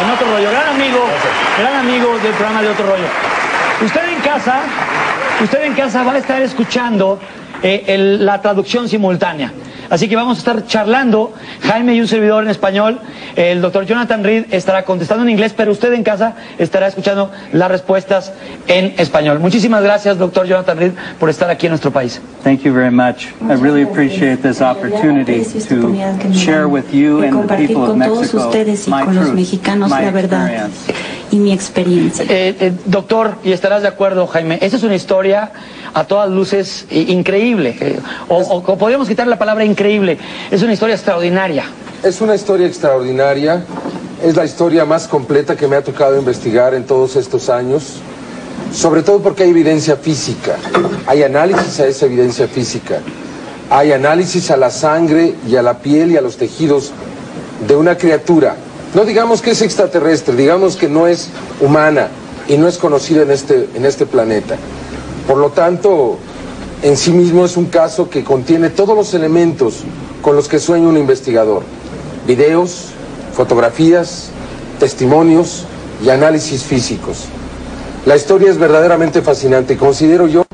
en 0.01 0.11
Otro 0.11 0.31
Rollo. 0.31 0.51
Gran 0.51 0.69
amigo, 0.75 1.01
gran 1.59 1.75
amigo 1.75 2.19
del 2.19 2.33
programa 2.33 2.63
de 2.63 2.69
Otro 2.69 2.87
Rollo. 2.87 3.07
Usted 3.85 4.09
en 4.09 4.21
casa, 4.21 4.61
usted 5.43 5.65
en 5.65 5.75
casa 5.75 6.05
va 6.05 6.13
a 6.13 6.19
estar 6.19 6.41
escuchando 6.41 7.19
eh, 7.63 7.97
la 8.21 8.41
traducción 8.41 8.89
simultánea. 8.89 9.53
Así 9.91 10.09
que 10.09 10.17
vamos 10.17 10.37
a 10.37 10.41
estar 10.41 10.67
charlando, 10.67 11.33
Jaime 11.63 11.95
y 11.95 12.01
un 12.01 12.09
servidor 12.09 12.45
en 12.45 12.51
español. 12.51 13.01
El 13.37 13.61
doctor 13.61 13.87
Jonathan 13.87 14.23
Reed 14.23 14.47
estará 14.51 14.85
contestando 14.85 15.25
en 15.25 15.31
inglés, 15.31 15.55
pero 15.57 15.73
usted 15.73 15.93
en 15.93 16.03
casa 16.03 16.35
estará 16.59 16.89
escuchando 16.89 17.31
las 17.53 17.71
respuestas 17.71 18.33
en 18.67 18.95
español. 18.99 19.39
Muchísimas 19.41 19.83
gracias, 19.83 20.19
doctor 20.19 20.47
Jonathan 20.47 20.79
Reed, 20.79 20.93
por 21.19 21.31
estar 21.31 21.51
aquí 21.51 21.67
en 21.67 21.71
nuestro 21.71 21.91
país. 21.91 22.21
Thank 22.45 22.61
you 22.63 22.73
very 22.73 22.95
much. 22.95 23.29
I 23.43 23.55
really 23.55 23.83
appreciate 23.83 24.43
this 24.43 24.61
opportunity 24.61 25.45
to 25.45 26.33
share 26.33 26.67
with 26.69 26.93
you 26.93 27.23
and 27.23 27.49
the 27.49 27.57
people 27.57 27.85
of 27.91 27.97
Mexico 27.97 28.51
my 28.89 29.05
truth, 29.05 29.89
my 29.89 30.03
experience. 30.03 31.09
y 31.31 31.37
mi 31.39 31.53
experiencia. 31.53 32.25
Eh, 32.25 32.57
eh, 32.61 32.73
doctor, 32.87 33.37
y 33.45 33.53
estarás 33.53 33.83
de 33.83 33.89
acuerdo, 33.89 34.27
Jaime, 34.27 34.59
esta 34.61 34.77
es 34.77 34.83
una 34.83 34.95
historia 34.95 35.51
a 35.95 36.05
todas 36.05 36.31
luces 36.31 36.87
increíble, 36.91 37.77
eh, 37.81 37.99
o, 38.29 38.37
o, 38.37 38.57
o 38.59 38.79
podríamos 38.79 39.09
quitar 39.09 39.27
la 39.27 39.39
palabra 39.39 39.65
increíble, 39.65 39.78
es 40.51 40.63
una 40.63 40.73
historia 40.73 40.97
extraordinaria. 40.97 41.65
Es 42.03 42.21
una 42.21 42.35
historia 42.35 42.67
extraordinaria, 42.67 43.65
es 44.25 44.35
la 44.35 44.45
historia 44.45 44.85
más 44.85 45.07
completa 45.07 45.57
que 45.57 45.69
me 45.69 45.77
ha 45.77 45.83
tocado 45.83 46.19
investigar 46.19 46.75
en 46.75 46.85
todos 46.85 47.15
estos 47.15 47.49
años, 47.49 48.01
sobre 48.73 49.03
todo 49.03 49.21
porque 49.21 49.45
hay 49.45 49.51
evidencia 49.51 49.97
física, 49.97 50.57
hay 51.07 51.23
análisis 51.23 51.79
a 51.79 51.87
esa 51.87 52.07
evidencia 52.07 52.49
física, 52.49 52.99
hay 53.71 53.93
análisis 53.93 54.51
a 54.51 54.57
la 54.57 54.71
sangre 54.71 55.35
y 55.49 55.55
a 55.55 55.63
la 55.63 55.79
piel 55.79 56.11
y 56.11 56.17
a 56.17 56.21
los 56.21 56.37
tejidos 56.37 56.91
de 57.67 57.77
una 57.77 57.97
criatura. 57.97 58.57
No 58.95 59.05
digamos 59.05 59.43
que 59.43 59.53
es 59.53 59.63
extraterrestre, 59.63 60.35
digamos 60.35 60.77
que 60.77 60.89
no 60.89 61.07
es 61.07 61.29
humana 61.61 62.09
y 62.49 62.57
no 62.57 62.67
es 62.67 62.79
conocida 62.79 63.23
en 63.23 63.31
este, 63.31 63.69
en 63.75 63.85
este 63.85 64.07
planeta. 64.07 64.57
Por 65.29 65.37
lo 65.37 65.51
tanto, 65.51 66.19
en 66.83 66.97
sí 66.97 67.13
mismo 67.13 67.45
es 67.45 67.57
un 67.57 67.67
caso 67.67 68.09
que 68.09 68.23
contiene 68.25 68.71
todos 68.71 68.97
los 68.97 69.15
elementos 69.15 69.83
con 70.23 70.37
los 70.37 70.49
que 70.49 70.59
sueña 70.59 70.89
un 70.89 70.97
investigador. 70.97 71.63
Videos, 72.27 72.91
fotografías, 73.33 74.31
testimonios 74.79 75.65
y 76.05 76.11
análisis 76.11 76.63
físicos. 76.63 77.25
La 78.07 78.17
historia 78.17 78.51
es 78.51 78.59
verdaderamente 78.59 79.23
fascinante. 79.23 79.77
Considero 79.77 80.27
yo 80.27 80.45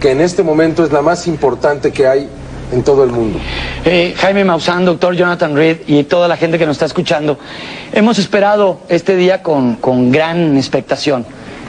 que 0.00 0.10
en 0.10 0.20
este 0.20 0.42
momento 0.42 0.84
es 0.84 0.92
la 0.92 1.02
más 1.02 1.26
importante 1.26 1.92
que 1.92 2.06
hay 2.06 2.28
en 2.72 2.82
todo 2.82 3.04
el 3.04 3.10
mundo. 3.10 3.38
Eh, 3.84 4.14
Jaime 4.16 4.44
Maussan, 4.44 4.84
doctor 4.84 5.14
Jonathan 5.14 5.54
Reed 5.54 5.78
y 5.86 6.04
toda 6.04 6.28
la 6.28 6.36
gente 6.36 6.58
que 6.58 6.66
nos 6.66 6.74
está 6.74 6.86
escuchando, 6.86 7.38
hemos 7.92 8.18
esperado 8.18 8.80
este 8.88 9.16
día 9.16 9.42
con, 9.42 9.76
con 9.76 10.10
gran 10.10 10.56
expectación. 10.56 11.24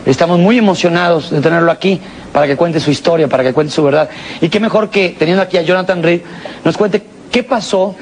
Estamos 0.05 0.39
muy 0.39 0.57
emocionados 0.57 1.31
de 1.31 1.41
tenerlo 1.41 1.71
aquí 1.71 2.01
para 2.35 2.47
que 2.47 2.57
cuente 2.57 2.81
su 2.81 2.91
historia, 2.91 3.29
para 3.29 3.43
que 3.45 3.53
cuente 3.53 3.71
su 3.71 3.81
verdad. 3.81 4.09
Y 4.41 4.49
qué 4.49 4.59
mejor 4.59 4.89
que 4.89 5.15
teniendo 5.17 5.41
aquí 5.41 5.57
a 5.57 5.61
Jonathan 5.61 6.03
Reed 6.03 6.19
nos 6.65 6.75
cuente 6.75 7.01
qué 7.31 7.43
pasó 7.43 7.95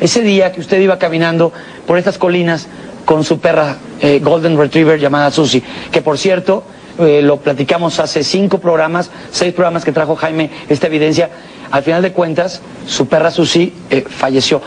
ese 0.00 0.22
día 0.22 0.52
que 0.52 0.62
usted 0.62 0.80
iba 0.80 0.98
caminando 0.98 1.52
por 1.86 1.98
estas 1.98 2.16
colinas 2.16 2.66
con 3.04 3.24
su 3.24 3.40
perra 3.40 3.76
eh, 4.00 4.20
Golden 4.24 4.56
Retriever 4.56 4.98
llamada 4.98 5.30
Susie, 5.30 5.62
que 5.92 6.00
por 6.00 6.16
cierto 6.16 6.64
eh, 6.98 7.20
lo 7.22 7.36
platicamos 7.40 7.98
hace 7.98 8.24
cinco 8.24 8.56
programas, 8.58 9.10
seis 9.30 9.52
programas 9.52 9.84
que 9.84 9.92
trajo 9.92 10.16
Jaime 10.16 10.48
esta 10.70 10.86
evidencia. 10.86 11.28
Al 11.70 11.82
final 11.82 12.00
de 12.00 12.12
cuentas, 12.12 12.62
su 12.86 13.06
perra 13.06 13.30
Susie 13.30 13.70
eh, 13.90 14.02
falleció. 14.08 14.62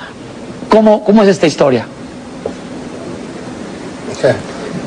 ¿Cómo, 0.69 1.03
¿Cómo 1.03 1.23
es 1.23 1.29
esta 1.29 1.47
historia? 1.47 1.87
Okay. 4.15 4.33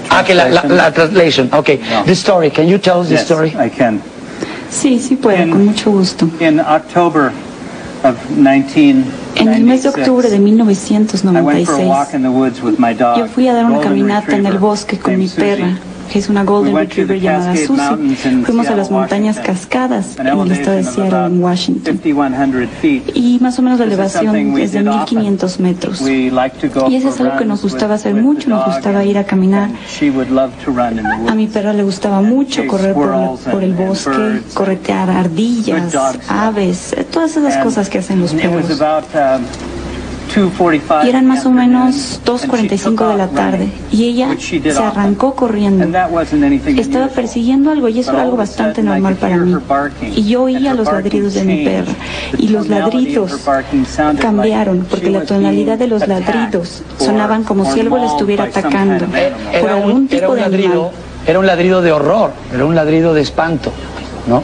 Ah, 0.09 0.23
que 0.25 0.35
la, 0.37 0.49
la, 0.49 0.63
la 0.65 0.93
translation. 0.93 1.49
Okay. 1.53 1.81
No. 1.91 2.05
The 2.05 2.13
story. 2.13 2.51
Can 2.53 2.69
you 2.69 2.79
tell 2.79 3.01
us 3.01 3.09
the 3.09 3.15
Yes, 3.15 3.25
story? 3.25 3.57
I 3.59 3.69
can. 3.71 4.01
Sí, 4.71 4.99
sí 5.01 5.17
puedo, 5.17 5.51
con 5.51 5.67
mucho 5.67 5.91
gusto. 5.91 6.29
In 6.41 6.61
October 6.61 7.33
of 8.05 8.17
1996, 8.31 9.07
En 9.37 9.49
el 9.49 9.65
mes 9.65 9.83
de 9.83 9.89
octubre 9.91 10.29
de 10.29 10.37
I 10.37 10.41
went 10.41 11.67
for 11.67 11.75
a 11.75 11.79
1996, 11.79 11.89
walk 11.89 12.15
in 12.15 12.23
the 12.23 12.31
woods 12.31 12.63
with 12.63 12.79
my 12.79 12.95
dog. 12.95 13.19
yo 13.19 13.27
fui 13.27 13.49
a 13.49 13.55
dar 13.55 13.67
una 13.67 13.81
caminata 13.81 14.37
en 14.37 14.47
el 14.47 14.59
bosque 14.59 14.99
con 14.99 15.19
mi 15.19 15.29
perra, 15.29 15.79
que 16.11 16.19
es 16.19 16.29
una 16.29 16.45
Golden 16.45 16.75
Retriever 16.75 17.21
llamada 17.21 17.57
Susie. 17.57 18.45
Fuimos 18.45 18.69
a 18.69 18.77
las 18.77 18.91
montañas 18.91 19.39
cascadas 19.39 20.19
en 20.19 20.27
el 20.27 20.53
estado 20.53 20.77
de 20.77 20.85
Seattle, 20.85 21.27
en 21.27 21.43
Washington. 21.43 22.01
5,100 22.03 22.69
feet. 22.81 23.03
Y 23.15 23.39
más 23.41 23.59
o 23.59 23.63
menos 23.63 23.79
la 23.79 23.87
elevación 23.87 24.37
es 24.59 24.73
de 24.73 24.81
did 24.81 24.89
often. 24.89 25.19
1500 25.19 25.61
metros. 25.61 26.01
Y 26.03 26.97
eso 26.97 27.09
es 27.09 27.21
algo 27.21 27.39
que 27.39 27.45
nos 27.45 27.63
gustaba 27.63 27.95
hacer 27.95 28.15
mucho, 28.15 28.49
nos 28.49 28.67
gustaba 28.67 29.05
ir 29.05 29.17
a 29.17 29.25
caminar. 29.25 29.71
and 29.71 29.77
She 29.87 30.11
would 30.11 30.31
love 30.31 30.53
to 30.65 30.71
run 30.71 30.99
in 30.99 31.05
the 31.05 31.17
woods. 31.17 31.31
A 31.31 31.35
mi 31.35 31.47
perra 31.47 31.73
le 31.73 31.83
gustaba 31.83 32.21
mucho 32.21 32.67
correr 32.67 32.95
por, 32.95 33.39
por 33.51 33.63
el 33.63 33.75
bosque, 33.75 34.43
corretear 34.55 35.11
ardillas, 35.11 35.95
aves, 36.29 36.95
todas 37.11 37.37
esas 37.37 37.57
cosas 37.59 37.89
que 37.89 37.99
hacen 37.99 38.21
los 38.21 38.35
perros. 38.35 38.67
About 40.37 40.53
2:45 40.53 41.05
Y 41.05 41.09
eran 41.09 41.27
más 41.27 41.45
o 41.45 41.49
afternoon, 41.51 41.57
menos 41.71 42.15
and 42.17 42.25
2.45 42.25 43.07
she 43.07 43.13
de 43.13 43.17
la 43.17 43.29
tarde. 43.29 43.57
running, 43.59 43.73
Y 43.93 44.05
ella 44.05 44.29
se 44.39 44.83
arrancó 44.83 45.35
corriendo. 45.35 45.85
And 45.85 45.93
that 45.93 46.11
wasn't 46.11 46.45
anything 46.45 46.79
Estaba 46.79 47.09
persiguiendo 47.09 47.71
algo 47.71 47.89
y 47.89 48.01
eso 48.01 48.13
era 48.13 48.23
algo 48.23 48.37
bastante 48.37 48.83
normal 48.83 49.17
para 49.17 49.37
mí. 49.39 49.55
Y 50.17 50.25
yo 50.29 50.43
and 50.47 50.57
oía 50.57 50.75
los 50.75 50.87
ladridos 50.87 51.35
de 51.35 51.45
mi 51.45 51.65
changed. 51.65 51.85
perra. 51.87 51.99
The 52.33 52.43
Y 52.45 52.49
los 52.49 52.69
ladridos 52.69 53.39
cambiaron 54.21 54.87
porque 54.89 55.11
la 55.11 55.19
was 55.21 55.27
tonalidad 55.29 55.79
de 55.79 55.87
los 55.89 56.07
ladridos 56.07 56.83
sonaban 56.99 57.45
como 57.45 57.71
si 57.73 57.81
algo 57.81 57.97
la 57.99 58.07
estuviera 58.07 58.45
atacando 58.45 59.07
por 59.07 59.17
Era 59.53 59.75
algún 59.77 60.09
tipo 60.09 60.35
de 60.35 60.41
ladrido, 60.43 60.91
era 61.27 61.39
un 61.39 61.47
ladrido 61.47 61.83
de 61.83 61.93
horror, 61.93 62.33
era 62.55 62.65
un 62.65 62.75
ladrido 62.75 63.15
de 63.15 63.23
espanto, 63.23 63.73
¿no? 64.27 64.43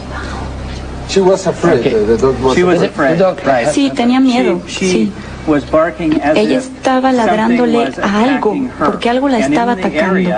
She 1.08 1.20
was 1.20 1.46
afraid. 1.46 1.80
Okay. 1.80 1.92
The 1.92 2.16
dog 2.16 2.34
was 2.42 2.56
She 2.56 2.64
was 2.64 2.82
afraid. 2.82 2.90
afraid. 2.90 3.10
The 3.12 3.22
dog- 3.22 3.38
Right. 3.44 3.68
Sí, 3.72 3.90
tenía 3.94 4.18
miedo, 4.20 4.60
She, 4.66 4.72
she 4.86 4.90
sí. 4.90 5.12
Was 5.46 5.64
barking 5.70 6.20
as 6.22 6.36
Ella 6.36 6.58
estaba 6.58 7.12
ladrándole 7.12 7.92
a 8.02 8.22
algo, 8.22 8.54
porque 8.78 9.10
algo 9.10 9.28
la 9.28 9.38
estaba 9.38 9.72
atacando. 9.72 10.30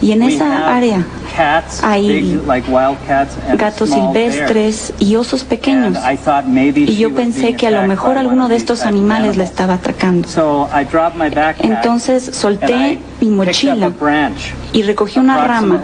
Y 0.00 0.12
en 0.12 0.22
esa 0.22 0.74
área 0.74 1.04
hay 1.82 2.40
gatos 3.56 3.90
silvestres 3.90 4.92
y 4.98 5.16
osos 5.16 5.44
pequeños. 5.44 5.96
And 5.96 6.12
I 6.12 6.16
thought 6.16 6.44
maybe 6.44 6.80
Y 6.80 6.96
yo 6.96 7.14
pensé 7.14 7.54
que 7.54 7.66
a 7.66 7.70
lo 7.70 7.86
mejor 7.86 8.18
alguno 8.18 8.48
de 8.48 8.56
estos 8.56 8.84
animales 8.84 9.36
la 9.36 9.44
estaba 9.44 9.74
atacando. 9.74 10.28
Entonces 11.60 12.30
solté 12.32 12.98
Mi 13.20 13.30
mochila 13.30 13.92
y 14.72 14.82
recogí 14.82 15.18
una 15.18 15.44
rama 15.44 15.82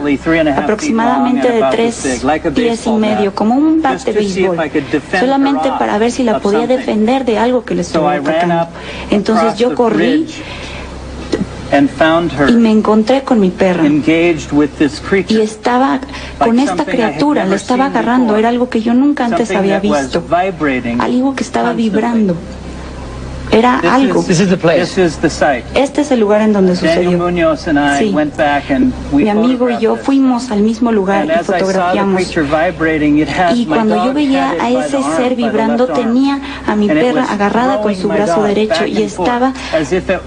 aproximadamente 0.56 1.50
de 1.50 1.64
tres 1.70 2.22
pies 2.54 2.86
y 2.86 2.90
medio, 2.92 3.34
como 3.34 3.56
un 3.56 3.82
bat 3.82 4.00
de 4.04 4.12
béisbol, 4.12 4.56
solamente 5.18 5.68
para 5.78 5.98
ver 5.98 6.12
si 6.12 6.22
la 6.22 6.38
podía 6.38 6.66
defender 6.66 7.24
de 7.24 7.38
algo 7.38 7.64
que 7.64 7.74
le 7.74 7.82
ran 7.82 8.26
atacando. 8.26 8.68
Entonces 9.10 9.58
yo 9.58 9.74
corrí 9.74 10.26
y 12.48 12.52
me 12.52 12.70
encontré 12.70 13.22
con 13.22 13.40
mi 13.40 13.50
perra. 13.50 13.84
Y 15.28 15.40
estaba 15.40 16.00
con 16.38 16.58
esta 16.58 16.84
criatura, 16.84 17.46
la 17.46 17.56
estaba 17.56 17.86
agarrando, 17.86 18.36
era 18.36 18.48
algo 18.48 18.68
que 18.68 18.80
yo 18.80 18.94
nunca 18.94 19.24
antes 19.26 19.50
había 19.50 19.80
visto, 19.80 20.22
algo 20.98 21.34
que 21.34 21.42
estaba 21.42 21.72
vibrando, 21.72 22.36
era 23.54 23.78
This 23.80 23.90
algo. 23.90 24.20
is- 24.20 24.26
This 24.26 24.40
is 24.40 24.48
the 24.50 24.56
place. 24.56 24.80
This 24.94 24.98
is 24.98 25.16
the 25.18 25.30
site. 25.30 25.64
Este 25.74 26.00
es 26.02 26.10
el 26.10 26.20
lugar 26.20 26.40
en 26.42 26.52
donde 26.52 26.74
sucedió. 26.76 27.12
Munoz 27.18 27.66
and 27.68 27.78
I 27.78 27.98
Sí. 28.08 28.10
went 28.14 28.36
back 28.36 28.70
and 28.70 28.92
we 29.12 29.24
Mi 29.24 29.30
amigo 29.30 29.70
y 29.70 29.78
yo 29.78 29.96
fuimos 29.96 30.50
al 30.50 30.60
mismo 30.60 30.90
lugar 30.92 31.22
And 31.22 31.40
y 31.40 31.44
fotografiamos. 31.44 32.22
Y 33.54 33.66
cuando 33.66 34.04
yo 34.04 34.12
veía 34.12 34.52
a 34.60 34.70
ese 34.70 34.98
ser 35.16 35.34
vibrando, 35.36 35.86
tenía 35.88 36.40
a 36.66 36.74
mi 36.76 36.88
perra 36.88 37.24
agarrada 37.30 37.80
con 37.80 37.94
su 37.94 38.08
brazo 38.08 38.42
derecho 38.42 38.86
y 38.86 39.02
estaba 39.02 39.52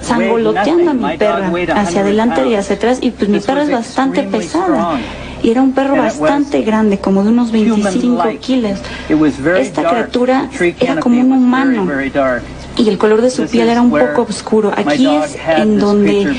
zangoloteando 0.01 0.91
a 0.91 0.93
mi 0.93 1.17
perra 1.17 1.47
hacia 1.75 1.85
100 1.85 2.01
adelante 2.03 2.47
y 2.47 2.55
hacia 2.55 2.75
atrás 2.75 2.99
y 3.01 3.11
pues 3.11 3.29
mi 3.29 3.39
perra 3.39 3.63
es 3.63 3.71
bastante 3.71 4.23
pesada. 4.23 4.99
Y 5.43 5.51
era 5.51 5.61
un 5.61 5.71
perro 5.73 5.95
bastante 5.95 6.63
grande, 6.63 6.97
como 6.97 7.23
de 7.23 7.29
unos 7.29 7.51
25 7.51 8.07
Human-like. 8.07 8.39
kilos. 8.39 8.79
It 9.07 9.17
was 9.19 9.37
very 9.39 9.61
Esta 9.61 9.83
criatura 9.87 10.49
era 10.79 10.95
como 10.99 11.21
un 11.21 11.31
humano 11.31 11.85
very, 11.85 11.97
very 11.97 12.09
dark. 12.09 12.41
Y 12.77 12.87
el 12.89 12.97
color 12.97 13.21
de 13.21 13.29
su 13.29 13.45
piel 13.45 13.69
era 13.69 13.81
un 13.81 13.89
poco 13.89 14.23
oscuro. 14.23 14.71
Aquí 14.75 15.07
es 15.07 15.37
en 15.57 15.79
donde 15.79 16.35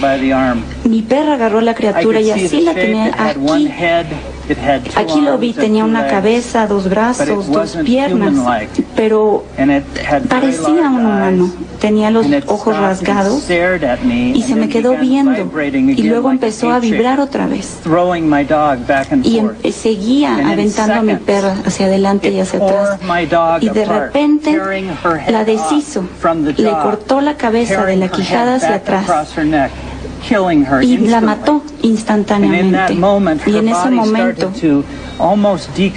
mi 0.84 1.02
perra 1.02 1.34
agarró 1.34 1.60
la 1.60 1.72
I 1.72 1.74
criatura 1.74 2.20
y 2.20 2.30
así 2.30 2.60
la 2.60 2.74
tenía 2.74 3.12
aquí. 3.16 3.70
Aquí 4.96 5.20
lo 5.20 5.38
vi, 5.38 5.52
tenía 5.52 5.84
una 5.84 6.06
cabeza, 6.06 6.66
dos 6.66 6.88
brazos, 6.88 7.50
dos 7.50 7.76
piernas, 7.84 8.34
pero 8.96 9.44
parecía 10.28 10.88
un 10.90 11.06
humano. 11.06 11.50
Tenía 11.80 12.10
los 12.10 12.26
ojos 12.46 12.76
rasgados 12.76 13.44
y 14.34 14.42
se 14.42 14.54
me 14.56 14.68
quedó 14.68 14.96
viendo 14.96 15.32
y 15.96 16.02
luego 16.02 16.30
empezó 16.30 16.70
a 16.72 16.80
vibrar 16.80 17.20
otra 17.20 17.46
vez. 17.46 17.78
Y 19.22 19.38
em- 19.38 19.72
seguía 19.72 20.36
aventando 20.52 20.94
a 20.94 21.02
mi 21.02 21.14
perra 21.16 21.54
hacia 21.64 21.86
adelante 21.86 22.30
y 22.30 22.40
hacia 22.40 22.58
atrás. 22.58 22.98
Y 23.60 23.68
de 23.68 23.84
repente 23.84 24.58
la 25.30 25.44
deshizo, 25.44 26.04
le 26.56 26.70
cortó 26.82 27.20
la 27.20 27.36
cabeza 27.36 27.84
de 27.84 27.96
la 27.96 28.08
quijada 28.08 28.56
hacia 28.56 28.74
atrás, 28.74 29.06
y 30.82 30.96
la 30.98 31.20
mató 31.20 31.62
instantáneamente. 31.82 32.94
Y 33.46 33.56
en 33.56 33.68
ese 33.68 33.90
momento 33.90 34.52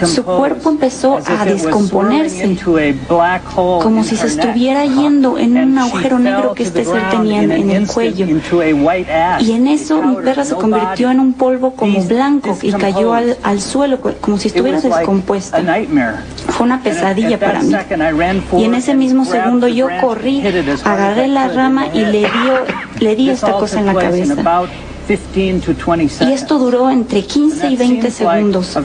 su 0.05 0.23
cuerpo 0.23 0.69
empezó 0.69 1.19
a 1.25 1.45
descomponerse, 1.45 2.57
como 3.55 4.03
si 4.03 4.15
se 4.15 4.27
estuviera 4.27 4.85
yendo 4.85 5.37
en 5.37 5.57
un 5.57 5.77
agujero 5.77 6.19
negro 6.19 6.53
que 6.53 6.63
este 6.63 6.85
ser 6.85 7.09
tenía 7.09 7.43
en 7.43 7.69
el 7.69 7.87
cuello. 7.87 8.25
Y 9.39 9.51
en 9.51 9.67
eso 9.67 10.01
mi 10.01 10.15
perra 10.17 10.45
se 10.45 10.55
convirtió 10.55 11.11
en 11.11 11.19
un 11.19 11.33
polvo 11.33 11.73
como 11.75 12.01
blanco 12.03 12.57
y 12.61 12.71
cayó 12.71 13.13
al, 13.13 13.37
al 13.43 13.61
suelo 13.61 13.99
como 14.01 14.37
si 14.37 14.47
estuviera 14.47 14.81
descompuesta. 14.81 15.61
Fue 16.47 16.65
una 16.65 16.81
pesadilla 16.81 17.39
para 17.39 17.61
mí. 17.61 17.75
Y 18.57 18.63
en 18.63 18.73
ese 18.73 18.95
mismo 18.95 19.25
segundo 19.25 19.67
yo 19.67 19.87
corrí, 20.01 20.41
agarré 20.83 21.27
la 21.27 21.47
rama 21.47 21.87
y 21.93 22.05
le, 22.05 22.19
dio, 22.19 22.53
le 23.01 23.15
di 23.15 23.29
esta 23.29 23.51
cosa 23.53 23.79
en 23.79 23.85
la 23.87 23.93
cabeza. 23.93 24.35
Y 26.21 26.31
esto 26.31 26.57
duró 26.57 26.89
entre 26.89 27.23
15 27.25 27.67
y 27.69 27.75
20 27.75 28.11
segundos. 28.11 28.77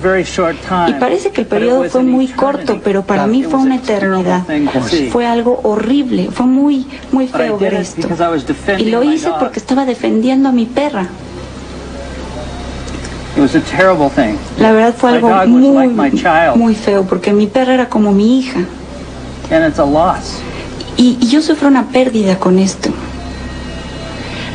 Y 0.88 0.92
parece 0.94 1.30
que 1.30 1.42
el 1.42 1.46
periodo 1.46 1.84
fue 1.90 2.02
muy 2.02 2.26
corto, 2.28 2.80
pero 2.82 3.02
para 3.04 3.26
mí 3.28 3.44
fue 3.44 3.60
una 3.60 3.76
eternidad. 3.76 4.42
Fue 5.12 5.24
algo 5.26 5.60
horrible, 5.62 6.30
fue 6.32 6.46
muy, 6.46 6.86
muy 7.12 7.28
feo 7.28 7.58
ver 7.58 7.74
esto. 7.74 8.08
Y 8.78 8.90
lo 8.90 9.02
hice 9.04 9.30
porque 9.38 9.58
estaba 9.60 9.84
defendiendo 9.84 10.48
a 10.48 10.52
mi 10.52 10.64
perra. 10.66 11.06
La 14.58 14.72
verdad 14.72 14.94
fue 14.96 15.10
algo 15.10 15.28
muy, 15.46 15.88
muy 16.56 16.74
feo 16.74 17.04
porque 17.04 17.32
mi 17.34 17.46
perra 17.46 17.74
era 17.74 17.88
como 17.88 18.10
mi 18.12 18.38
hija. 18.40 18.60
Y, 20.96 21.18
y 21.20 21.26
yo 21.28 21.42
sufro 21.42 21.68
una 21.68 21.84
pérdida 21.88 22.38
con 22.38 22.58
esto. 22.58 22.88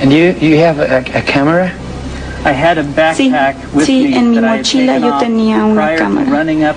And 0.02 0.12
you, 0.12 0.34
you 0.42 0.58
have 0.58 0.80
a, 0.80 0.98
a 1.16 1.22
camera? 1.22 1.72
I 2.44 2.54
had 2.54 2.80
a 2.80 2.84
backpack 2.84 3.56
sí, 3.56 3.76
with 3.76 3.86
sí, 3.86 4.04
me 4.10 4.18
en 4.18 4.32
mi 4.32 4.40
mochila 4.42 4.98
yo 4.98 5.18
tenía 5.20 5.64
una 5.64 5.96
cámara. 5.96 6.74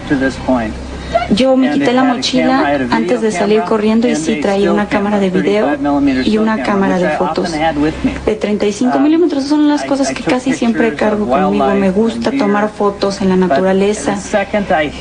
Yo 1.30 1.56
me 1.56 1.70
quité 1.70 1.94
la 1.94 2.04
mochila 2.04 2.86
antes 2.90 3.22
de 3.22 3.32
salir 3.32 3.62
corriendo 3.62 4.06
y 4.08 4.16
sí 4.16 4.40
traía 4.40 4.70
una 4.70 4.88
cámara 4.88 5.18
de 5.20 5.30
video 5.30 5.76
y 6.24 6.36
una 6.36 6.62
cámara 6.62 6.98
de 6.98 7.08
fotos. 7.10 7.50
De 7.50 8.34
35 8.34 9.00
milímetros 9.00 9.44
son 9.44 9.68
las 9.68 9.84
cosas 9.84 10.12
que 10.12 10.22
casi 10.22 10.52
siempre 10.52 10.94
cargo 10.94 11.26
conmigo. 11.26 11.66
Me 11.74 11.90
gusta 11.90 12.30
tomar 12.30 12.68
fotos 12.68 13.22
en 13.22 13.30
la 13.30 13.36
naturaleza, 13.36 14.18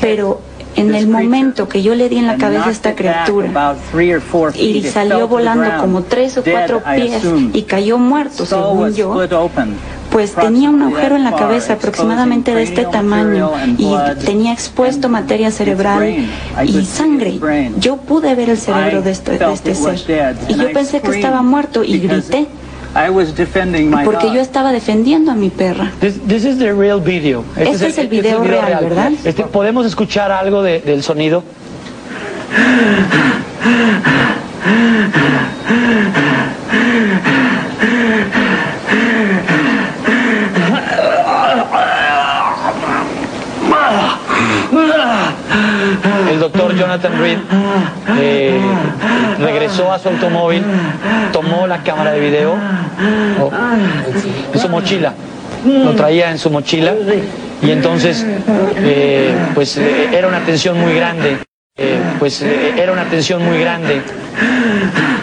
pero 0.00 0.40
en 0.76 0.94
el 0.94 1.08
momento 1.08 1.68
que 1.68 1.82
yo 1.82 1.94
le 1.94 2.08
di 2.08 2.18
en 2.18 2.26
la 2.26 2.36
cabeza 2.36 2.68
a 2.68 2.72
esta 2.72 2.94
criatura 2.94 3.76
y 4.56 4.82
salió 4.84 5.28
volando 5.28 5.70
como 5.80 6.02
tres 6.02 6.36
o 6.38 6.44
cuatro 6.44 6.82
pies 6.94 7.22
y 7.52 7.62
cayó 7.62 7.98
muerto, 7.98 8.46
según 8.46 8.94
yo, 8.94 9.14
pues 10.10 10.32
tenía 10.32 10.70
un 10.70 10.80
agujero 10.80 11.16
en 11.16 11.24
la 11.24 11.34
cabeza 11.34 11.74
aproximadamente 11.74 12.54
de 12.54 12.62
este 12.62 12.84
tamaño 12.84 13.50
y 13.78 13.94
tenía 14.24 14.52
expuesto 14.52 15.08
materia 15.08 15.50
cerebral 15.50 16.28
y 16.64 16.84
sangre. 16.84 17.40
Yo 17.78 17.96
pude 17.96 18.34
ver 18.34 18.50
el 18.50 18.58
cerebro 18.58 19.02
de 19.02 19.10
este, 19.10 19.38
de 19.38 19.52
este 19.52 19.74
ser. 19.74 20.36
y 20.48 20.54
yo 20.54 20.72
pensé 20.72 21.00
que 21.00 21.10
estaba 21.10 21.42
muerto 21.42 21.82
y 21.84 21.98
grité. 21.98 22.46
Porque 24.04 24.32
yo 24.32 24.40
estaba 24.40 24.72
defendiendo 24.72 25.32
a 25.32 25.34
mi 25.34 25.50
perra. 25.50 25.90
This, 26.00 26.44
is 26.44 26.58
the 26.58 26.72
real 26.72 27.00
video. 27.00 27.44
Este, 27.56 27.72
este 27.72 27.86
es, 27.88 27.98
el, 27.98 28.08
video, 28.08 28.44
real, 28.44 28.84
¿verdad? 28.84 29.12
Este, 29.24 29.42
¿Podemos 29.44 29.84
escuchar 29.84 30.30
algo 30.30 30.62
de, 30.62 30.80
del 30.80 31.02
sonido? 31.02 31.42
El 46.30 46.40
doctor 46.40 46.74
Jonathan 46.74 47.18
Reed 47.18 47.38
eh, 48.18 48.60
regresó 49.38 49.92
a 49.92 49.98
su 49.98 50.08
automóvil, 50.08 50.62
tomó 51.32 51.66
la 51.66 51.82
cámara 51.82 52.12
de 52.12 52.20
video 52.20 52.56
oh, 53.40 53.50
en 54.52 54.60
su 54.60 54.68
mochila, 54.68 55.14
lo 55.64 55.92
traía 55.92 56.30
en 56.30 56.38
su 56.38 56.50
mochila 56.50 56.94
y 57.62 57.70
entonces 57.70 58.26
eh, 58.76 59.34
pues 59.54 59.76
eh, 59.76 60.08
era 60.12 60.28
una 60.28 60.40
tensión 60.40 60.78
muy 60.80 60.94
grande. 60.94 61.38
Pues 62.20 62.40
era 62.40 62.92
una 62.92 63.04
tensión 63.10 63.44
muy 63.44 63.58
grande, 63.58 64.00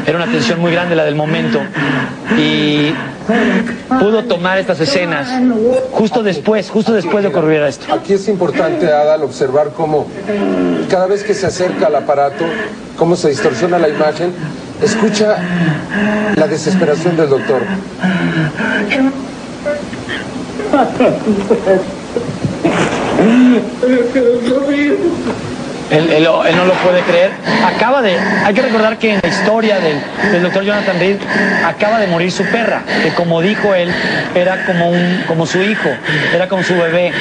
era 0.05 0.17
una 0.17 0.27
tensión 0.27 0.59
muy 0.59 0.73
grande 0.73 0.95
la 0.95 1.05
del 1.05 1.15
momento 1.15 1.61
y 2.37 2.93
pudo 3.87 4.25
tomar 4.25 4.57
estas 4.57 4.79
escenas 4.81 5.29
justo 5.93 6.21
después, 6.21 6.69
justo 6.69 6.91
después 6.91 7.23
de 7.23 7.29
ocurrir 7.29 7.61
esto. 7.61 7.93
Aquí 7.93 8.13
es 8.13 8.27
importante, 8.27 8.91
Adal, 8.91 9.23
observar 9.23 9.71
cómo 9.75 10.07
cada 10.89 11.07
vez 11.07 11.23
que 11.23 11.33
se 11.33 11.45
acerca 11.47 11.87
al 11.87 11.95
aparato, 11.95 12.43
cómo 12.97 13.15
se 13.15 13.29
distorsiona 13.29 13.79
la 13.79 13.87
imagen, 13.87 14.33
escucha 14.81 15.37
la 16.35 16.47
desesperación 16.47 17.15
del 17.15 17.29
doctor. 17.29 17.61
Él, 25.91 26.09
él, 26.09 26.23
no 26.23 26.65
lo 26.65 26.73
puede 26.75 27.01
creer. 27.01 27.31
Acaba 27.65 28.01
de, 28.01 28.17
hay 28.17 28.53
que 28.53 28.61
recordar 28.61 28.97
que 28.97 29.13
en 29.13 29.19
la 29.21 29.27
historia 29.27 29.77
del, 29.79 30.41
doctor 30.41 30.63
Jonathan 30.63 30.97
Reed 30.99 31.17
acaba 31.65 31.99
de 31.99 32.07
morir 32.07 32.31
su 32.31 32.43
perra, 32.45 32.83
que 33.03 33.13
como 33.13 33.41
dijo 33.41 33.75
él, 33.75 33.93
era 34.33 34.65
como 34.65 34.89
un, 34.89 35.23
como 35.27 35.45
su 35.45 35.61
hijo, 35.61 35.89
era 36.33 36.47
como 36.47 36.63
su 36.63 36.75
bebé. 36.75 37.11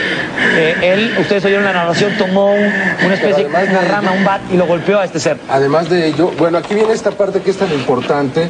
Eh, 0.56 0.76
él, 0.82 1.16
ustedes 1.18 1.44
oyeron 1.44 1.64
la 1.64 1.72
narración, 1.72 2.16
tomó 2.16 2.52
una 2.54 3.14
especie, 3.14 3.46
una 3.46 3.80
rama, 3.88 4.12
un 4.12 4.24
bat 4.24 4.40
y 4.52 4.56
lo 4.56 4.66
golpeó 4.66 5.00
a 5.00 5.04
este 5.04 5.18
ser. 5.18 5.36
Además 5.48 5.90
de 5.90 6.06
ello, 6.06 6.32
bueno, 6.38 6.58
aquí 6.58 6.74
viene 6.74 6.92
esta 6.92 7.10
parte 7.10 7.40
que 7.40 7.50
es 7.50 7.56
tan 7.56 7.72
importante 7.72 8.48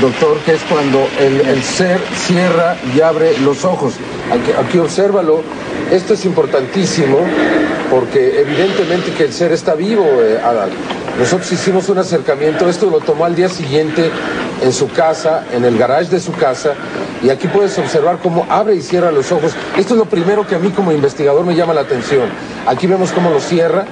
doctor, 0.00 0.38
que 0.44 0.52
es 0.52 0.62
cuando 0.62 1.08
el, 1.18 1.62
ser 1.62 1.98
cierra 2.14 2.76
y 2.94 3.00
abre 3.00 3.36
los 3.38 3.64
ojos. 3.64 3.94
Aquí, 4.30 4.52
aquí 4.52 4.78
obsérvalo. 4.78 5.42
Esto 5.90 6.14
es 6.14 6.24
importantísimo 6.24 7.18
porque 7.90 8.40
evidentemente 8.40 9.12
que 9.12 9.24
el 9.24 9.32
ser 9.32 9.52
está 9.52 9.74
vivo, 9.74 10.04
eh, 10.04 10.38
Adal. 10.42 10.70
Nosotros 11.18 11.50
hicimos 11.50 11.88
un 11.88 11.98
acercamiento, 11.98 12.68
esto 12.68 12.90
lo 12.90 13.00
tomó 13.00 13.24
al 13.24 13.34
día 13.34 13.48
siguiente 13.48 14.10
en 14.62 14.72
su 14.72 14.90
casa, 14.90 15.44
en 15.52 15.64
el 15.64 15.78
garage 15.78 16.10
de 16.10 16.20
su 16.20 16.32
casa, 16.32 16.74
y 17.22 17.30
aquí 17.30 17.48
puedes 17.48 17.78
observar 17.78 18.18
cómo 18.22 18.46
abre 18.50 18.74
y 18.74 18.82
cierra 18.82 19.10
los 19.10 19.32
ojos. 19.32 19.52
Esto 19.76 19.94
es 19.94 19.98
lo 19.98 20.04
primero 20.06 20.46
que 20.46 20.54
a 20.54 20.58
mí 20.58 20.70
como 20.70 20.92
investigador 20.92 21.44
me 21.44 21.54
llama 21.54 21.72
la 21.72 21.82
atención. 21.82 22.28
Aquí 22.66 22.86
vemos 22.86 23.12
cómo 23.12 23.30
lo 23.30 23.40
cierra, 23.40 23.86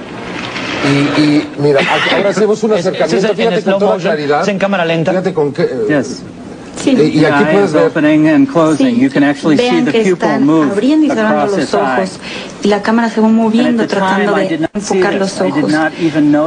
y, 1.18 1.48
mira, 1.59 1.80
ahora 2.14 2.30
hacemos 2.30 2.62
un 2.62 2.72
acercamiento, 2.74 3.35
fíjate 3.35 3.62
con 3.62 3.78
toda 3.78 3.96
claridad. 3.96 4.48
en 4.48 4.59
cámara 4.59 4.85
lenta. 4.85 5.12
Fíjate 5.12 5.33
con 5.33 5.52
qué... 5.52 5.68
Yes. 5.88 6.22
Sí. 6.82 6.90
Y 6.90 7.24
aquí 7.24 7.44
puedes 7.52 7.72
ver. 7.72 7.92
Sí. 8.76 9.10
Vean 9.56 9.87
que 9.87 10.00
están 10.02 10.48
abriendo 10.50 11.06
y 11.06 11.08
cerrando 11.08 11.56
los 11.56 11.74
ojos. 11.74 12.10
Y 12.62 12.68
la 12.68 12.82
cámara 12.82 13.08
se 13.10 13.20
va 13.20 13.28
moviendo 13.28 13.87
tratando 13.87 14.34
de 14.34 14.68
enfocar 14.72 15.14
los 15.14 15.40
ojos. 15.40 15.72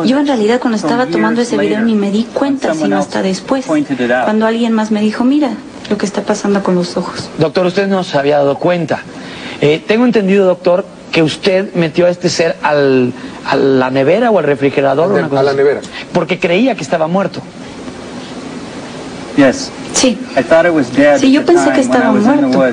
Yo 0.06 0.20
en 0.20 0.28
realidad 0.28 0.60
cuando 0.60 0.78
estaba 0.78 1.08
tomando 1.08 1.42
ese 1.42 1.58
video 1.58 1.82
ni 1.82 1.96
me 1.96 2.12
di 2.12 2.26
cuenta, 2.34 2.74
sino 2.74 2.98
hasta 2.98 3.22
después. 3.22 3.66
Cuando 3.66 4.46
alguien 4.46 4.74
más 4.74 4.92
me 4.92 5.02
dijo, 5.02 5.24
mira 5.24 5.52
lo 5.90 5.98
que 5.98 6.06
está 6.06 6.22
pasando 6.22 6.62
con 6.64 6.76
los 6.76 6.98
ojos. 6.98 7.30
Doctor, 7.38 7.66
usted 7.66 7.88
no 7.88 8.04
se 8.04 8.18
había 8.18 8.38
dado 8.38 8.58
cuenta. 8.58 9.00
Eh, 9.62 9.82
tengo 9.88 10.06
entendido, 10.06 10.46
doctor, 10.46 10.86
que 11.12 11.24
usted 11.24 11.74
metió 11.74 12.06
a 12.06 12.10
este 12.10 12.30
ser 12.30 12.58
al, 12.62 13.14
a 13.46 13.56
la 13.56 13.90
nevera 13.90 14.30
o 14.30 14.38
al 14.38 14.46
refrigerador. 14.46 15.20
A, 15.20 15.26
una 15.28 15.40
a 15.40 15.44
la 15.44 15.54
nevera. 15.54 15.82
Porque 16.14 16.40
creía 16.40 16.76
que 16.76 16.84
estaba 16.84 17.08
muerto. 17.08 17.42
Yes. 19.38 19.72
Sí. 19.94 20.18
Sí, 21.20 21.32
yo 21.32 21.46
pensé 21.46 21.72
que 21.72 21.82
estaba 21.82 22.12
muerto. 22.12 22.64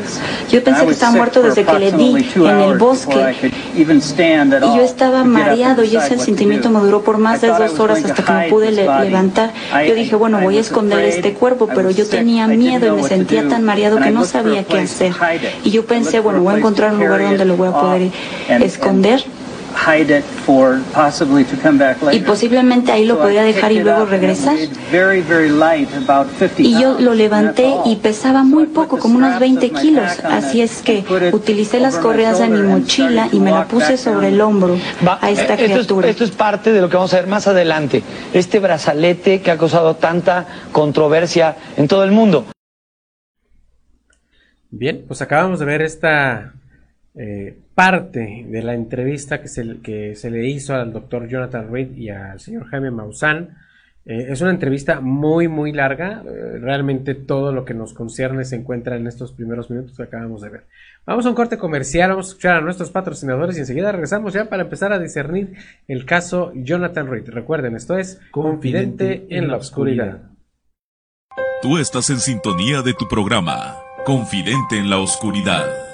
Yo 0.51 0.65
pensé 0.65 0.85
que 0.85 0.93
estaba 0.93 1.13
muerto 1.13 1.43
desde 1.43 1.65
que 1.65 1.79
le 1.79 1.93
di 1.93 2.27
en 2.37 2.61
el 2.61 2.79
bosque. 2.79 3.53
Y 3.75 3.85
yo 3.85 4.83
estaba 4.83 5.25
mareado 5.25 5.85
y 5.85 5.97
ese 5.97 6.19
sentimiento 6.19 6.71
me 6.71 6.81
duró 6.81 7.03
por 7.03 7.19
más 7.19 7.41
de 7.41 7.49
dos 7.49 7.79
horas 7.79 8.05
hasta 8.05 8.23
que 8.23 8.33
me 8.33 8.49
pude 8.49 8.73
levantar. 8.73 9.53
Yo 9.87 9.95
dije, 9.95 10.17
bueno, 10.17 10.41
voy 10.41 10.59
a 10.59 10.61
esconder 10.61 11.05
este 11.05 11.35
cuerpo, 11.35 11.69
pero 11.75 11.91
yo 11.91 12.07
tenía 12.07 12.47
miedo 12.47 12.87
y 12.87 13.03
me 13.03 13.09
sentía 13.09 13.49
tan 13.49 13.65
mareado 13.65 13.99
que 13.99 14.11
no 14.11 14.25
sabía 14.25 14.65
qué 14.65 14.81
hacer. 14.81 15.13
Y 15.65 15.71
yo 15.71 15.85
pensé, 15.85 16.21
bueno, 16.21 16.43
voy 16.43 16.55
a 16.55 16.59
encontrar 16.59 16.93
un 16.93 17.01
lugar 17.01 17.23
donde 17.23 17.45
lo 17.45 17.57
voy 17.57 17.69
a 17.69 17.73
poder 17.73 18.11
esconder 18.49 19.25
y 22.13 22.21
posiblemente 22.21 22.93
ahí 22.93 23.05
lo 23.05 23.19
podía 23.19 23.43
dejar 23.43 23.73
y 23.73 23.81
luego 23.81 24.07
regresar. 24.07 24.57
Y 26.59 26.81
yo 26.81 26.99
lo 27.01 27.15
levanté 27.15 27.73
y 27.85 27.97
pesaba 27.97 28.45
muy 28.45 28.67
poco, 28.67 28.99
como 28.99 29.19
unos 29.19 29.39
20 29.39 29.71
kilos. 29.71 30.21
Así 30.25 30.63
es 30.63 30.83
que 30.83 31.05
utilicé 31.33 31.81
las 31.81 31.97
correas 31.97 32.39
de 32.39 32.49
mi 32.49 32.63
mochila 32.63 33.29
y 33.33 33.41
me 33.41 33.51
la 33.51 33.67
puse 33.67 33.97
sobre 33.97 34.29
el 34.29 34.41
hombro 34.41 34.79
a 35.21 35.31
esta 35.31 35.57
criatura. 35.57 36.09
Esto 36.09 36.25
es, 36.25 36.31
parte 36.31 36.73
de 36.73 36.81
lo 36.81 36.89
que 36.89 36.97
vamos 36.97 37.13
a 37.15 37.17
ver 37.17 37.27
más 37.27 37.47
adelante. 37.47 38.03
Este 38.33 38.59
brazalete 38.59 39.41
que 39.41 39.51
ha 39.51 39.59
causado 39.59 39.97
tanta 39.97 40.47
controversia 40.73 41.57
en 41.77 41.89
todo 41.89 42.05
el 42.05 42.11
mundo. 42.11 42.47
Bien, 44.71 45.05
pues 45.07 45.23
acabamos 45.23 45.61
de 45.61 45.67
ver 45.67 45.83
esta 45.83 46.55
eh, 47.17 47.57
parte 47.75 48.45
de 48.49 48.63
la 48.63 48.75
entrevista 48.75 49.41
que 49.41 49.49
se, 49.49 49.81
que 49.83 50.17
se 50.17 50.31
le 50.31 50.49
hizo 50.49 50.75
al 50.75 50.93
doctor 50.93 51.29
Jonathan 51.29 51.71
Reed 51.71 51.95
y 51.95 52.09
al 52.09 52.41
señor 52.41 52.67
Jaime 52.67 52.91
Maussan. 52.91 53.57
Eh, 54.05 54.27
es 54.31 54.41
una 54.41 54.51
entrevista 54.51 55.01
muy, 55.01 55.49
muy 55.49 55.73
larga. 55.73 56.23
Eh, 56.27 56.59
realmente 56.61 57.15
todo 57.15 57.53
lo 57.53 57.65
que 57.65 57.73
nos 57.73 57.95
concierne 57.95 58.45
se 58.45 58.57
encuentra 58.57 58.97
en 58.97 59.07
estos 59.07 59.33
primeros 59.33 59.71
minutos 59.71 59.97
que 59.97 60.03
acabamos 60.03 60.43
de 60.43 60.51
ver. 60.51 60.67
Vamos 61.07 61.25
a 61.25 61.29
un 61.29 61.35
corte 61.35 61.57
comercial, 61.57 62.11
vamos 62.11 62.27
a 62.27 62.29
escuchar 62.31 62.57
a 62.57 62.61
nuestros 62.61 62.91
patrocinadores 62.91 63.57
y 63.57 63.61
enseguida 63.61 63.93
regresamos 63.93 64.33
ya 64.35 64.47
para 64.47 64.65
empezar 64.65 64.93
a 64.93 64.99
discernir 64.99 65.55
el 65.87 66.07
caso 66.07 66.53
Jonathan 66.55 67.09
Reed. 67.09 67.29
Recuerden, 67.29 67.77
esto 67.77 67.97
es 67.97 68.21
Confidente, 68.31 69.27
en, 69.29 69.49
la 69.49 69.57
Oscuridad. 69.57 70.23
Tú 71.63 71.79
estás 71.79 72.11
en 72.11 72.19
sintonía 72.19 72.83
de 72.83 72.93
tu 72.93 73.07
programa, 73.09 73.77
Confidente 74.05 74.79
en 74.79 74.91
la 74.91 74.99
Oscuridad. 74.99 75.94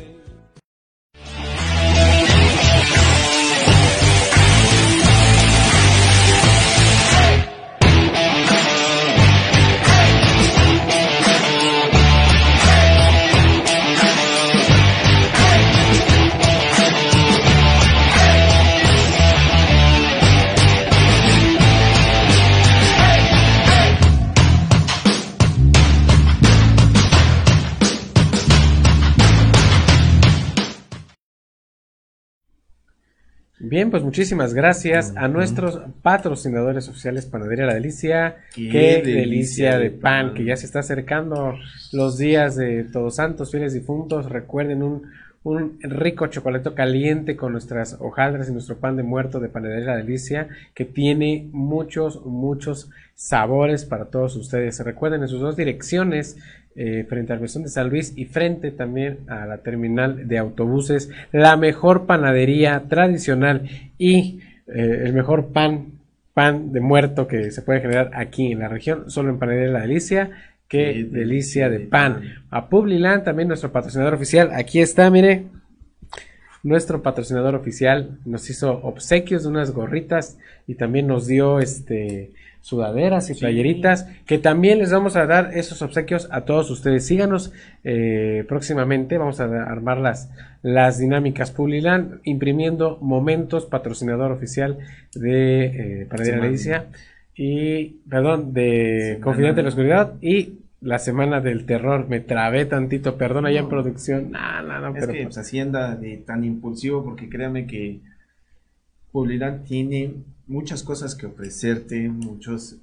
Bien, 33.71 33.89
pues 33.89 34.03
muchísimas 34.03 34.53
gracias 34.53 35.13
a 35.15 35.29
nuestros 35.29 35.79
patrocinadores 36.01 36.89
oficiales 36.89 37.25
Panadería 37.25 37.67
La 37.67 37.73
Delicia. 37.73 38.35
Qué, 38.53 39.01
delicia, 39.01 39.77
de 39.77 39.91
pan, 39.91 40.33
que 40.33 40.43
ya 40.43 40.57
se 40.57 40.65
está 40.65 40.79
acercando 40.79 41.57
los 41.93 42.17
días 42.17 42.57
de 42.57 42.83
Todos 42.83 43.15
Santos, 43.15 43.49
fieles 43.49 43.73
difuntos. 43.73 44.29
Recuerden 44.29 44.83
un, 44.83 45.03
un 45.43 45.79
rico 45.81 46.27
chocolate 46.27 46.73
caliente 46.73 47.35
con 47.35 47.51
nuestras 47.51 47.97
hojaldras 47.99 48.49
y 48.49 48.51
nuestro 48.51 48.77
pan 48.77 48.95
de 48.95 49.03
muerto 49.03 49.39
de 49.39 49.49
Panadería 49.49 49.95
Delicia, 49.95 50.49
que 50.75 50.85
tiene 50.85 51.49
muchos, 51.51 52.23
muchos 52.25 52.89
sabores 53.15 53.85
para 53.85 54.05
todos 54.05 54.35
ustedes. 54.35 54.79
Recuerden 54.85 55.21
en 55.23 55.27
sus 55.27 55.41
dos 55.41 55.55
direcciones, 55.55 56.37
eh, 56.75 57.05
frente 57.09 57.33
al 57.33 57.41
Mesón 57.41 57.63
de 57.63 57.69
San 57.69 57.89
Luis 57.89 58.13
y 58.15 58.25
frente 58.25 58.71
también 58.71 59.19
a 59.27 59.45
la 59.45 59.57
terminal 59.57 60.27
de 60.27 60.37
autobuses, 60.37 61.09
la 61.31 61.57
mejor 61.57 62.05
panadería 62.05 62.83
tradicional 62.87 63.67
y 63.97 64.39
eh, 64.67 65.01
el 65.05 65.13
mejor 65.13 65.47
pan, 65.47 65.93
pan 66.33 66.71
de 66.71 66.79
muerto 66.79 67.27
que 67.27 67.51
se 67.51 67.61
puede 67.63 67.81
generar 67.81 68.11
aquí 68.13 68.51
en 68.51 68.59
la 68.59 68.69
región, 68.69 69.09
solo 69.09 69.31
en 69.31 69.39
Panadería 69.39 69.71
La 69.71 69.81
Delicia. 69.81 70.31
Qué, 70.71 71.05
delicia 71.11 71.69
de 71.69 71.81
pan. 71.81 72.21
A 72.49 72.69
Publiland, 72.69 73.25
también 73.25 73.49
nuestro 73.49 73.73
patrocinador 73.73 74.13
oficial. 74.13 74.51
Aquí 74.53 74.79
está, 74.79 75.09
mire. 75.09 75.47
Nuestro 76.63 77.03
patrocinador 77.03 77.55
oficial 77.55 78.19
nos 78.23 78.49
hizo 78.49 78.71
obsequios 78.83 79.43
de 79.43 79.49
unas 79.49 79.71
gorritas 79.71 80.37
y 80.67 80.75
también 80.75 81.07
nos 81.07 81.27
dio 81.27 81.59
este 81.59 82.31
sudaderas 82.61 83.29
y 83.31 83.33
playeritas, 83.33 84.07
que 84.25 84.37
también 84.37 84.79
les 84.79 84.93
vamos 84.93 85.17
a 85.17 85.25
dar 85.25 85.51
esos 85.55 85.81
obsequios 85.81 86.29
a 86.31 86.41
todos 86.45 86.69
ustedes. 86.69 87.05
Síganos 87.05 87.51
eh, 87.83 88.45
próximamente, 88.47 89.17
vamos 89.17 89.41
a 89.41 89.45
armar 89.45 89.97
las, 89.97 90.29
las 90.61 90.99
dinámicas 90.99 91.51
Puliland, 91.51 92.21
imprimiendo 92.23 92.97
momentos, 93.01 93.65
patrocinador 93.65 94.31
oficial 94.31 94.77
de 95.15 95.65
eh, 95.65 96.07
la 96.09 96.85
y, 97.35 98.01
perdón, 98.07 98.53
de 98.53 99.19
Confidente 99.21 99.57
de 99.57 99.63
la 99.63 99.69
Oscuridad 99.69 100.13
y 100.21 100.60
la 100.81 100.99
semana 100.99 101.39
del 101.39 101.65
terror. 101.65 102.07
Me 102.09 102.19
trabé 102.19 102.65
tantito, 102.65 103.17
perdón, 103.17 103.45
allá 103.45 103.61
en 103.61 103.69
producción. 103.69 104.31
No, 104.31 104.61
no, 104.63 104.79
no, 104.79 104.97
es 104.97 105.07
que 105.07 105.23
pues, 105.23 105.37
Hacienda 105.37 105.95
de 105.95 106.17
tan 106.17 106.43
impulsivo, 106.43 107.03
porque 107.03 107.29
créame 107.29 107.67
que 107.67 108.01
Puliland 109.11 109.65
tiene 109.65 110.15
muchas 110.47 110.83
cosas 110.83 111.15
que 111.15 111.27
ofrecerte, 111.27 112.09
muchos 112.09 112.77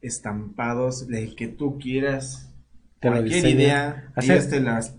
estampados, 0.00 1.06
el 1.10 1.34
que 1.34 1.48
tú 1.48 1.78
quieras, 1.78 2.50
cualquier 3.00 3.46
idea, 3.46 4.12
ellos 4.16 4.48
te 4.48 4.60
las 4.60 4.96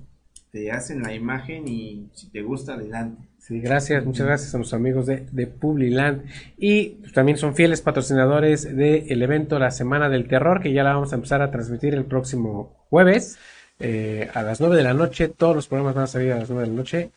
te 0.51 0.69
hacen 0.69 1.01
la 1.01 1.13
imagen 1.13 1.67
y 1.67 2.09
si 2.13 2.27
te 2.27 2.41
gusta 2.41 2.73
adelante. 2.73 3.23
Sí, 3.41 3.59
gracias, 3.59 4.05
muchas 4.05 4.27
gracias 4.27 4.53
a 4.53 4.59
nuestros 4.59 4.79
amigos 4.79 5.07
de, 5.07 5.25
de 5.31 5.47
Publiland 5.47 6.25
y 6.59 6.89
pues, 7.01 7.11
también 7.11 7.39
son 7.39 7.55
fieles 7.55 7.81
patrocinadores 7.81 8.63
del 8.75 9.21
evento 9.23 9.57
La 9.57 9.71
Semana 9.71 10.09
del 10.09 10.27
Terror 10.27 10.61
que 10.61 10.71
ya 10.71 10.83
la 10.83 10.93
vamos 10.93 11.11
a 11.11 11.15
empezar 11.15 11.41
a 11.41 11.49
transmitir 11.49 11.95
el 11.95 12.05
próximo 12.05 12.85
jueves 12.91 13.39
eh, 13.79 14.29
a 14.35 14.43
las 14.43 14.59
9 14.61 14.77
de 14.77 14.83
la 14.83 14.93
noche. 14.93 15.27
Todos 15.27 15.55
los 15.55 15.67
programas 15.67 15.95
van 15.95 16.03
a 16.03 16.07
salir 16.07 16.33
a 16.33 16.37
las 16.37 16.51
9 16.51 16.65
de 16.65 16.69
la 16.69 16.75
noche 16.75 17.11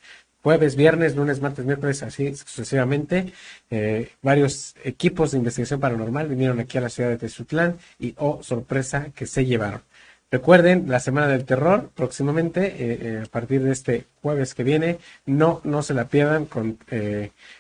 jueves, 0.45 0.77
viernes, 0.77 1.17
lunes, 1.17 1.41
martes, 1.41 1.65
miércoles, 1.65 2.03
así 2.03 2.35
sucesivamente. 2.37 3.33
Eh, 3.71 4.11
varios 4.21 4.77
equipos 4.85 5.33
de 5.33 5.39
investigación 5.39 5.81
paranormal 5.81 6.29
vinieron 6.29 6.61
aquí 6.61 6.77
a 6.77 6.83
la 6.83 6.91
ciudad 6.91 7.09
de 7.09 7.17
Tezutlán 7.17 7.79
y, 7.99 8.15
oh, 8.19 8.43
sorpresa, 8.43 9.09
que 9.15 9.27
se 9.27 9.47
llevaron. 9.47 9.81
Recuerden, 10.35 10.87
la 10.89 10.99
Semana 10.99 11.29
del 11.29 11.45
Terror, 11.45 11.91
próximamente, 11.95 12.67
eh, 12.67 12.99
eh, 13.01 13.23
a 13.25 13.31
partir 13.31 13.63
de 13.63 13.71
este 13.71 14.07
jueves 14.21 14.53
que 14.53 14.65
viene, 14.65 14.99
no, 15.27 15.61
no 15.63 15.81
se 15.81 15.95
la 15.95 16.09
pierdan 16.09 16.47
con, 16.47 16.77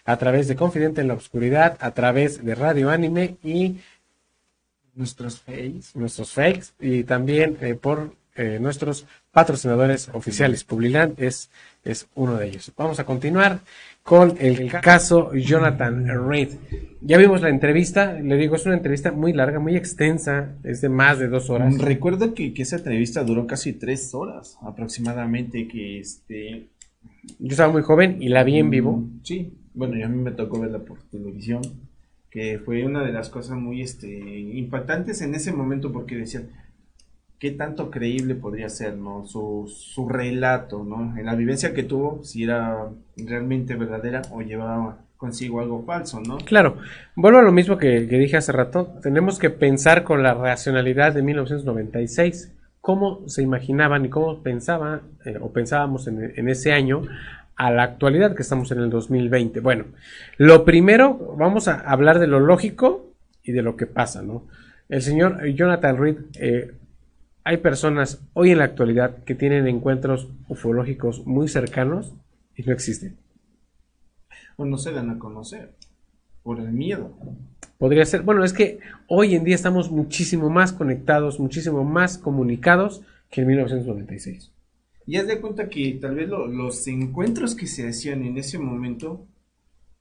a 0.04 0.16
través 0.16 0.48
de 0.48 0.56
Confidente 0.56 1.00
en 1.00 1.06
la 1.06 1.14
Oscuridad, 1.14 1.76
a 1.78 1.92
través 1.92 2.44
de 2.44 2.52
Radio 2.56 2.90
Anime 2.90 3.36
y 3.44 3.76
nuestros 4.96 5.38
fakes, 5.38 5.94
nuestros 5.94 6.32
fakes 6.32 6.72
y 6.80 7.04
también 7.04 7.56
por 7.80 8.10
nuestros 8.58 9.06
patrocinadores 9.30 10.08
oficiales. 10.12 10.64
Publiland 10.64 11.14
es 11.22 11.50
es 11.84 12.06
uno 12.14 12.36
de 12.36 12.48
ellos. 12.48 12.72
Vamos 12.76 12.98
a 12.98 13.04
continuar 13.04 13.60
con 14.04 14.34
el 14.38 14.70
caso 14.70 15.32
Jonathan 15.32 16.28
Reed. 16.28 16.50
Ya 17.00 17.16
vimos 17.16 17.40
la 17.40 17.48
entrevista, 17.48 18.12
le 18.12 18.36
digo, 18.36 18.54
es 18.54 18.66
una 18.66 18.76
entrevista 18.76 19.12
muy 19.12 19.32
larga, 19.32 19.58
muy 19.58 19.76
extensa, 19.76 20.56
es 20.62 20.82
de 20.82 20.90
más 20.90 21.18
de 21.18 21.28
dos 21.28 21.48
horas. 21.48 21.78
Recuerdo 21.78 22.34
que, 22.34 22.52
esa 22.54 22.76
entrevista 22.76 23.24
duró 23.24 23.46
casi 23.46 23.72
tres 23.72 24.14
horas 24.14 24.58
aproximadamente, 24.62 25.66
que 25.66 26.00
este... 26.00 26.68
Yo 27.38 27.48
estaba 27.48 27.72
muy 27.72 27.82
joven 27.82 28.18
y 28.20 28.28
la 28.28 28.44
vi 28.44 28.58
en 28.58 28.68
vivo. 28.68 28.92
Mm, 28.92 29.20
sí, 29.22 29.54
bueno, 29.72 29.96
y 29.96 30.02
a 30.02 30.08
mí 30.08 30.20
me 30.20 30.32
tocó 30.32 30.60
verla 30.60 30.80
por 30.80 31.02
televisión, 31.04 31.62
que 32.30 32.58
fue 32.58 32.84
una 32.84 33.02
de 33.02 33.12
las 33.12 33.30
cosas 33.30 33.56
muy 33.56 33.80
este, 33.80 34.08
impactantes 34.08 35.22
en 35.22 35.34
ese 35.34 35.52
momento 35.52 35.92
porque 35.92 36.16
decían, 36.16 36.50
qué 37.38 37.50
tanto 37.50 37.90
creíble 37.90 38.34
podría 38.34 38.68
ser, 38.68 38.96
¿no? 38.96 39.26
Su, 39.26 39.72
su 39.74 40.08
relato, 40.08 40.84
¿no? 40.84 41.16
En 41.18 41.26
la 41.26 41.34
vivencia 41.34 41.74
que 41.74 41.82
tuvo, 41.82 42.22
si 42.24 42.44
era 42.44 42.88
realmente 43.16 43.74
verdadera 43.76 44.22
o 44.30 44.40
llevaba 44.40 44.98
consigo 45.24 45.60
algo 45.60 45.82
falso, 45.84 46.20
¿no? 46.20 46.36
Claro, 46.38 46.76
vuelvo 47.16 47.38
a 47.38 47.42
lo 47.42 47.50
mismo 47.50 47.78
que, 47.78 48.00
dije 48.00 48.36
hace 48.36 48.52
rato, 48.52 48.98
tenemos 49.02 49.38
que 49.38 49.48
pensar 49.48 50.04
con 50.04 50.22
la 50.22 50.34
racionalidad 50.34 51.14
de 51.14 51.22
1996, 51.22 52.52
cómo 52.82 53.26
se 53.28 53.42
imaginaban 53.42 54.04
y 54.04 54.10
cómo 54.10 54.42
pensaban 54.42 55.00
eh, 55.24 55.38
o 55.40 55.50
pensábamos 55.50 56.06
en, 56.08 56.48
ese 56.48 56.72
año 56.72 57.02
a 57.56 57.70
la 57.70 57.84
actualidad 57.84 58.34
que 58.34 58.42
estamos 58.42 58.70
en 58.72 58.80
el 58.80 58.90
2020. 58.90 59.60
Bueno, 59.60 59.84
lo 60.36 60.64
primero, 60.66 61.34
vamos 61.38 61.68
a 61.68 61.80
hablar 61.80 62.18
de 62.18 62.26
lo 62.26 62.40
lógico 62.40 63.14
y 63.42 63.52
de 63.52 63.62
lo 63.62 63.76
que 63.76 63.86
pasa, 63.86 64.22
¿no? 64.22 64.44
El 64.90 65.00
señor 65.00 65.42
Jonathan 65.46 65.96
Reed 65.96 66.16
eh, 66.38 66.72
hay 67.44 67.58
personas 67.58 68.22
hoy 68.32 68.50
en 68.50 68.58
la 68.58 68.64
actualidad 68.64 69.22
que 69.24 69.34
tienen 69.34 69.68
encuentros 69.68 70.28
ufológicos 70.48 71.26
muy 71.26 71.46
cercanos 71.48 72.14
y 72.56 72.62
no 72.62 72.72
existen. 72.72 73.18
O 74.56 74.64
no 74.64 74.78
se 74.78 74.92
dan 74.92 75.10
a 75.10 75.18
conocer 75.18 75.74
por 76.42 76.58
el 76.58 76.72
miedo. 76.72 77.12
Podría 77.76 78.06
ser, 78.06 78.22
bueno, 78.22 78.44
es 78.44 78.54
que 78.54 78.78
hoy 79.08 79.34
en 79.34 79.44
día 79.44 79.54
estamos 79.54 79.90
muchísimo 79.90 80.48
más 80.48 80.72
conectados, 80.72 81.38
muchísimo 81.38 81.84
más 81.84 82.16
comunicados 82.16 83.02
que 83.30 83.42
en 83.42 83.48
1996. 83.48 84.50
Y 85.06 85.16
haz 85.16 85.26
de 85.26 85.40
cuenta 85.40 85.68
que 85.68 85.98
tal 86.00 86.14
vez 86.14 86.28
los 86.28 86.86
encuentros 86.86 87.54
que 87.54 87.66
se 87.66 87.86
hacían 87.86 88.24
en 88.24 88.38
ese 88.38 88.58
momento, 88.58 89.26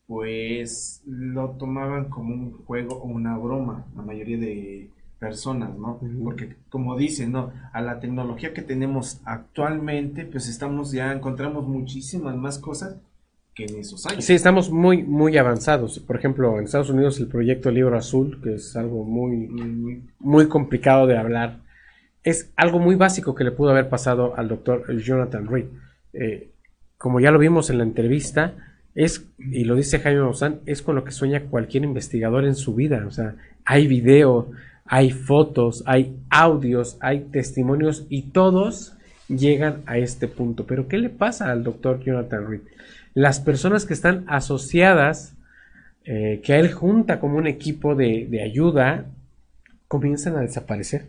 pues 0.08 1.02
lo 1.06 1.58
tomaban 1.58 2.10
como 2.10 2.34
un 2.34 2.54
juego 2.54 3.02
o 3.02 3.08
una 3.08 3.38
broma, 3.38 3.86
la 3.98 4.02
mayoría 4.02 4.38
de 4.38 4.92
personas, 5.24 5.78
¿no? 5.78 6.02
Porque 6.22 6.58
como 6.70 6.98
dicen, 6.98 7.32
¿no? 7.32 7.54
A 7.72 7.82
la 7.82 8.02
tecnología 8.02 8.54
que 8.54 8.62
tenemos 8.62 9.22
actualmente, 9.24 10.26
pues 10.26 10.50
estamos 10.50 10.92
ya, 10.92 11.14
encontramos 11.14 11.66
muchísimas 11.66 12.36
más 12.36 12.60
cosas 12.60 12.98
que 13.56 13.64
en 13.64 13.78
esos 13.78 14.06
años. 14.06 14.26
Sí, 14.26 14.34
estamos 14.34 14.70
muy, 14.70 15.02
muy 15.04 15.38
avanzados. 15.38 16.00
Por 16.00 16.18
ejemplo, 16.18 16.60
en 16.60 16.66
Estados 16.66 16.90
Unidos 16.90 17.22
el 17.22 17.28
proyecto 17.28 17.72
Libro 17.72 17.98
Azul, 17.98 18.42
que 18.44 18.56
es 18.56 18.76
algo 18.76 19.06
muy, 19.06 19.48
muy, 19.48 20.04
muy 20.20 20.48
complicado 20.50 21.08
de 21.08 21.18
hablar, 21.18 21.62
es 22.24 22.52
algo 22.58 22.80
muy 22.80 22.96
básico 22.96 23.34
que 23.34 23.46
le 23.46 23.52
pudo 23.52 23.70
haber 23.70 23.88
pasado 23.88 24.36
al 24.36 24.50
doctor 24.50 24.94
Jonathan 24.98 25.48
Reed. 25.48 25.68
Eh, 26.12 26.50
como 26.98 27.22
ya 27.22 27.32
lo 27.32 27.40
vimos 27.40 27.70
en 27.70 27.78
la 27.78 27.86
entrevista, 27.86 28.56
es, 28.94 29.26
y 29.38 29.64
lo 29.64 29.76
dice 29.76 30.00
Jaime 30.00 30.22
Maussan, 30.22 30.60
es 30.66 30.82
con 30.82 30.96
lo 30.96 31.06
que 31.06 31.12
sueña 31.12 31.44
cualquier 31.44 31.86
investigador 31.86 32.44
en 32.44 32.56
su 32.56 32.76
vida. 32.76 33.06
O 33.08 33.12
sea, 33.12 33.36
hay 33.66 33.88
video, 33.88 34.52
hay 34.86 35.12
fotos, 35.12 35.84
hay 35.86 36.18
audios, 36.30 36.98
hay 37.00 37.22
testimonios 37.32 38.06
y 38.10 38.24
todos 38.32 38.96
llegan 39.28 39.82
a 39.86 39.98
este 39.98 40.28
punto. 40.28 40.66
Pero 40.66 40.88
¿qué 40.88 40.98
le 40.98 41.10
pasa 41.10 41.52
al 41.52 41.64
doctor 41.64 42.00
Jonathan 42.04 42.48
Reed? 42.48 42.62
Las 43.14 43.40
personas 43.40 43.86
que 43.86 43.94
están 43.94 44.26
asociadas, 44.28 45.36
eh, 46.06 46.42
que 46.44 46.54
a 46.54 46.60
él 46.60 46.72
junta 46.72 47.20
como 47.20 47.38
un 47.38 47.48
equipo 47.48 47.96
de, 47.96 48.28
de 48.30 48.42
ayuda, 48.42 49.06
comienzan 49.88 50.36
a 50.36 50.42
desaparecer 50.42 51.08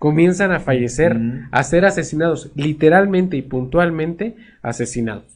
comienzan 0.00 0.50
a 0.50 0.60
fallecer, 0.60 1.14
a 1.50 1.62
ser 1.62 1.84
asesinados, 1.84 2.50
literalmente 2.54 3.36
y 3.36 3.42
puntualmente 3.42 4.34
asesinados. 4.62 5.26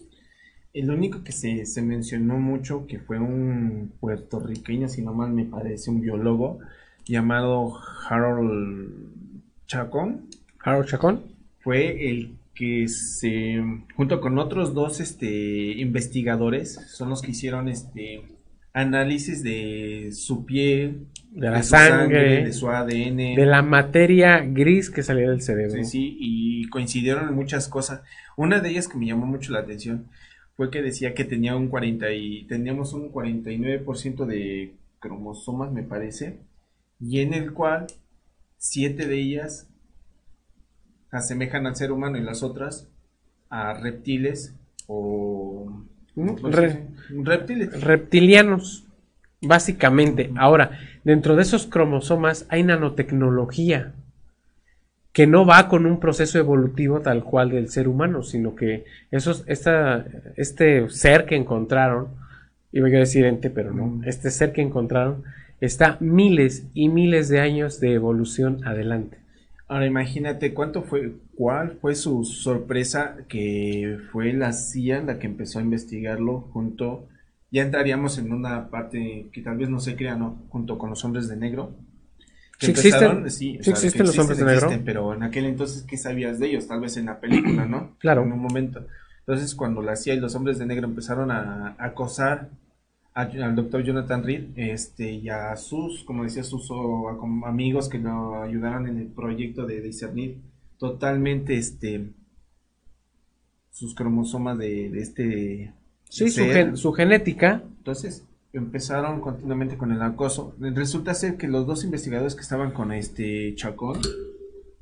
El 0.72 0.90
único 0.90 1.22
que 1.22 1.32
se, 1.32 1.66
se, 1.66 1.82
mencionó 1.82 2.38
mucho, 2.38 2.86
que 2.86 2.98
fue 2.98 3.18
un 3.18 3.92
puertorriqueño, 4.00 4.88
si 4.88 5.02
no 5.02 5.12
mal 5.12 5.32
me 5.32 5.44
parece, 5.44 5.90
un 5.90 6.00
biólogo, 6.00 6.60
llamado 7.06 7.78
Harold 8.08 8.90
Chacón. 9.66 10.28
Harold 10.60 10.86
Chacón. 10.86 11.22
Fue 11.60 12.10
el 12.10 12.36
que 12.54 12.88
se, 12.88 13.62
junto 13.96 14.20
con 14.20 14.38
otros 14.38 14.74
dos 14.74 15.00
este, 15.00 15.72
investigadores, 15.72 16.74
son 16.88 17.10
los 17.10 17.22
que 17.22 17.32
hicieron 17.32 17.68
este 17.68 18.22
análisis 18.72 19.42
de 19.42 20.10
su 20.12 20.44
piel, 20.44 21.06
de 21.30 21.50
la 21.50 21.62
sangre, 21.62 22.44
de 22.44 22.52
su 22.52 22.68
ADN, 22.68 23.36
de 23.36 23.46
la 23.46 23.62
materia 23.62 24.40
gris 24.40 24.90
que 24.90 25.02
salía 25.02 25.30
del 25.30 25.42
cerebro. 25.42 25.74
Sí, 25.74 25.84
sí, 25.84 26.16
y 26.18 26.68
coincidieron 26.68 27.28
en 27.28 27.34
muchas 27.34 27.68
cosas. 27.68 28.02
Una 28.36 28.60
de 28.60 28.70
ellas 28.70 28.88
que 28.88 28.98
me 28.98 29.06
llamó 29.06 29.26
mucho 29.26 29.52
la 29.52 29.60
atención 29.60 30.08
fue 30.56 30.70
que 30.70 30.82
decía 30.82 31.14
que 31.14 31.24
tenía 31.24 31.56
un 31.56 31.68
40 31.68 32.12
y 32.12 32.44
teníamos 32.44 32.92
un 32.92 33.12
49% 33.12 34.26
de 34.26 34.74
cromosomas, 35.00 35.72
me 35.72 35.82
parece, 35.82 36.38
y 37.00 37.20
en 37.20 37.34
el 37.34 37.52
cual 37.52 37.86
siete 38.56 39.06
de 39.06 39.18
ellas 39.18 39.68
asemejan 41.10 41.66
al 41.66 41.76
ser 41.76 41.92
humano 41.92 42.18
y 42.18 42.22
las 42.22 42.42
otras 42.42 42.88
a 43.50 43.74
reptiles 43.74 44.54
o 44.86 45.84
reptiles. 46.16 47.80
Reptilianos, 47.80 48.86
básicamente. 49.40 50.30
Ahora, 50.36 50.78
dentro 51.04 51.36
de 51.36 51.42
esos 51.42 51.66
cromosomas 51.66 52.46
hay 52.48 52.62
nanotecnología 52.62 53.94
que 55.12 55.26
no 55.28 55.46
va 55.46 55.68
con 55.68 55.86
un 55.86 56.00
proceso 56.00 56.38
evolutivo 56.38 57.00
tal 57.00 57.22
cual 57.22 57.50
del 57.50 57.68
ser 57.68 57.86
humano, 57.86 58.24
sino 58.24 58.56
que 58.56 58.84
esos, 59.12 59.44
esta, 59.46 60.04
este 60.36 60.88
ser 60.90 61.24
que 61.24 61.36
encontraron, 61.36 62.08
iba 62.72 62.88
a 62.88 62.90
decir 62.90 63.24
ente, 63.24 63.48
pero 63.48 63.72
no, 63.72 64.02
este 64.04 64.32
ser 64.32 64.52
que 64.52 64.60
encontraron 64.60 65.22
está 65.64 65.96
miles 66.00 66.66
y 66.74 66.88
miles 66.88 67.28
de 67.28 67.40
años 67.40 67.80
de 67.80 67.94
evolución 67.94 68.66
adelante. 68.66 69.18
Ahora 69.66 69.86
imagínate 69.86 70.52
cuánto 70.52 70.82
fue, 70.82 71.14
cuál 71.34 71.78
fue 71.80 71.94
su 71.94 72.24
sorpresa 72.24 73.16
que 73.28 73.98
fue 74.12 74.32
la 74.32 74.52
CIA 74.52 75.02
la 75.02 75.18
que 75.18 75.26
empezó 75.26 75.58
a 75.58 75.62
investigarlo 75.62 76.40
junto, 76.52 77.08
ya 77.50 77.62
entraríamos 77.62 78.18
en 78.18 78.32
una 78.32 78.68
parte 78.68 79.28
que 79.32 79.40
tal 79.40 79.56
vez 79.56 79.70
no 79.70 79.80
se 79.80 79.96
crea, 79.96 80.16
¿no? 80.16 80.42
Junto 80.50 80.76
con 80.76 80.90
los 80.90 81.04
hombres 81.04 81.28
de 81.28 81.36
negro. 81.36 81.74
Sí 82.58 82.70
existen, 82.70 83.30
sí, 83.30 83.58
existen 83.58 84.06
los 84.06 84.18
hombres 84.18 84.38
de 84.38 84.44
negro. 84.44 84.70
pero 84.84 85.14
en 85.14 85.22
aquel 85.22 85.46
entonces, 85.46 85.82
¿qué 85.82 85.96
sabías 85.96 86.38
de 86.38 86.48
ellos? 86.48 86.68
Tal 86.68 86.80
vez 86.80 86.96
en 86.96 87.06
la 87.06 87.20
película, 87.20 87.64
¿no? 87.64 87.94
Claro. 87.98 88.22
En 88.22 88.32
un 88.32 88.40
momento. 88.40 88.86
Entonces, 89.20 89.54
cuando 89.54 89.82
la 89.82 89.96
CIA 89.96 90.14
y 90.14 90.20
los 90.20 90.34
hombres 90.34 90.58
de 90.58 90.66
negro 90.66 90.86
empezaron 90.86 91.30
a 91.30 91.74
acosar 91.78 92.50
al 93.14 93.54
doctor 93.54 93.84
Jonathan 93.84 94.24
Reed 94.24 94.46
este, 94.56 95.12
y 95.12 95.28
a 95.28 95.54
sus, 95.56 96.02
como 96.02 96.24
decía, 96.24 96.42
sus 96.42 96.68
amigos 97.46 97.88
que 97.88 97.98
lo 97.98 98.42
ayudaron 98.42 98.88
en 98.88 98.98
el 98.98 99.06
proyecto 99.06 99.66
de 99.66 99.80
discernir. 99.80 100.38
Totalmente 100.78 101.56
este 101.56 102.10
sus 103.70 103.94
cromosomas 103.94 104.58
de, 104.58 104.86
este 104.98 105.72
sí 106.08 106.28
su, 106.74 106.92
genética. 106.92 107.62
Entonces 107.78 108.24
empezaron 108.52 109.20
continuamente 109.20 109.76
con 109.76 109.92
el 109.92 110.02
acoso. 110.02 110.54
Resulta 110.58 111.14
ser 111.14 111.36
que 111.36 111.48
los 111.48 111.66
dos 111.66 111.84
investigadores 111.84 112.34
que 112.34 112.42
estaban 112.42 112.72
con 112.72 112.92
este 112.92 113.54
Chacón 113.54 114.00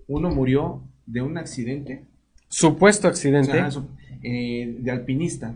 uno 0.09 0.31
murió 0.31 0.83
de 1.07 1.21
un 1.21 1.37
accidente. 1.37 2.05
Supuesto 2.49 3.09
accidente. 3.09 3.63
Eh, 4.23 4.77
de 4.79 4.91
alpinista 4.91 5.55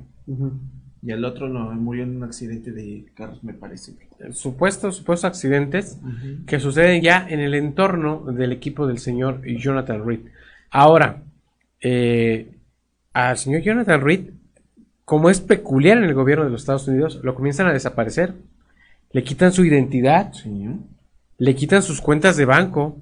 y 1.06 1.12
el 1.12 1.24
otro 1.24 1.48
no, 1.48 1.70
murió 1.70 2.02
en 2.02 2.16
un 2.16 2.24
accidente 2.24 2.72
de 2.72 3.04
carros, 3.14 3.44
me 3.44 3.54
parece. 3.54 3.92
Supuestos, 4.32 4.96
supuestos 4.96 5.24
accidentes 5.24 6.00
que 6.48 6.58
suceden 6.58 7.00
ya 7.00 7.24
en 7.28 7.38
el 7.38 7.54
entorno 7.54 8.24
del 8.24 8.50
equipo 8.50 8.88
del 8.88 8.98
señor 8.98 9.40
Jonathan 9.46 10.04
Reed. 10.04 10.22
Ahora, 10.68 11.22
eh, 11.80 12.56
al 13.12 13.38
señor 13.38 13.62
Jonathan 13.62 14.00
Reed, 14.00 14.30
como 15.04 15.30
es 15.30 15.40
peculiar 15.40 15.98
en 15.98 16.04
el 16.04 16.14
gobierno 16.14 16.44
de 16.44 16.50
los 16.50 16.62
Estados 16.62 16.88
Unidos, 16.88 17.20
lo 17.22 17.36
comienzan 17.36 17.68
a 17.68 17.72
desaparecer. 17.72 18.34
Le 19.12 19.22
quitan 19.22 19.52
su 19.52 19.64
identidad, 19.64 20.32
le 21.38 21.54
quitan 21.54 21.84
sus 21.84 22.00
cuentas 22.00 22.36
de 22.36 22.46
banco, 22.46 22.96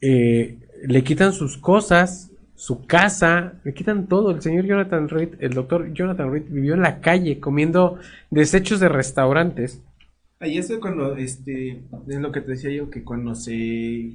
eh, 0.00 0.58
le 0.84 1.04
quitan 1.04 1.32
sus 1.32 1.58
cosas, 1.58 2.31
su 2.62 2.86
casa, 2.86 3.54
le 3.64 3.74
quitan 3.74 4.06
todo. 4.06 4.30
El 4.30 4.40
señor 4.40 4.64
Jonathan 4.66 5.08
Reed, 5.08 5.30
el 5.40 5.52
doctor 5.52 5.92
Jonathan 5.92 6.30
Reed 6.30 6.44
vivió 6.48 6.74
en 6.74 6.82
la 6.82 7.00
calle 7.00 7.40
comiendo 7.40 7.98
desechos 8.30 8.78
de 8.78 8.88
restaurantes. 8.88 9.82
Ahí 10.38 10.58
es 10.58 10.72
cuando, 10.80 11.16
este, 11.16 11.82
es 12.06 12.20
lo 12.20 12.30
que 12.30 12.40
te 12.40 12.52
decía 12.52 12.70
yo, 12.70 12.88
que 12.88 13.02
cuando 13.02 13.34
se, 13.34 14.12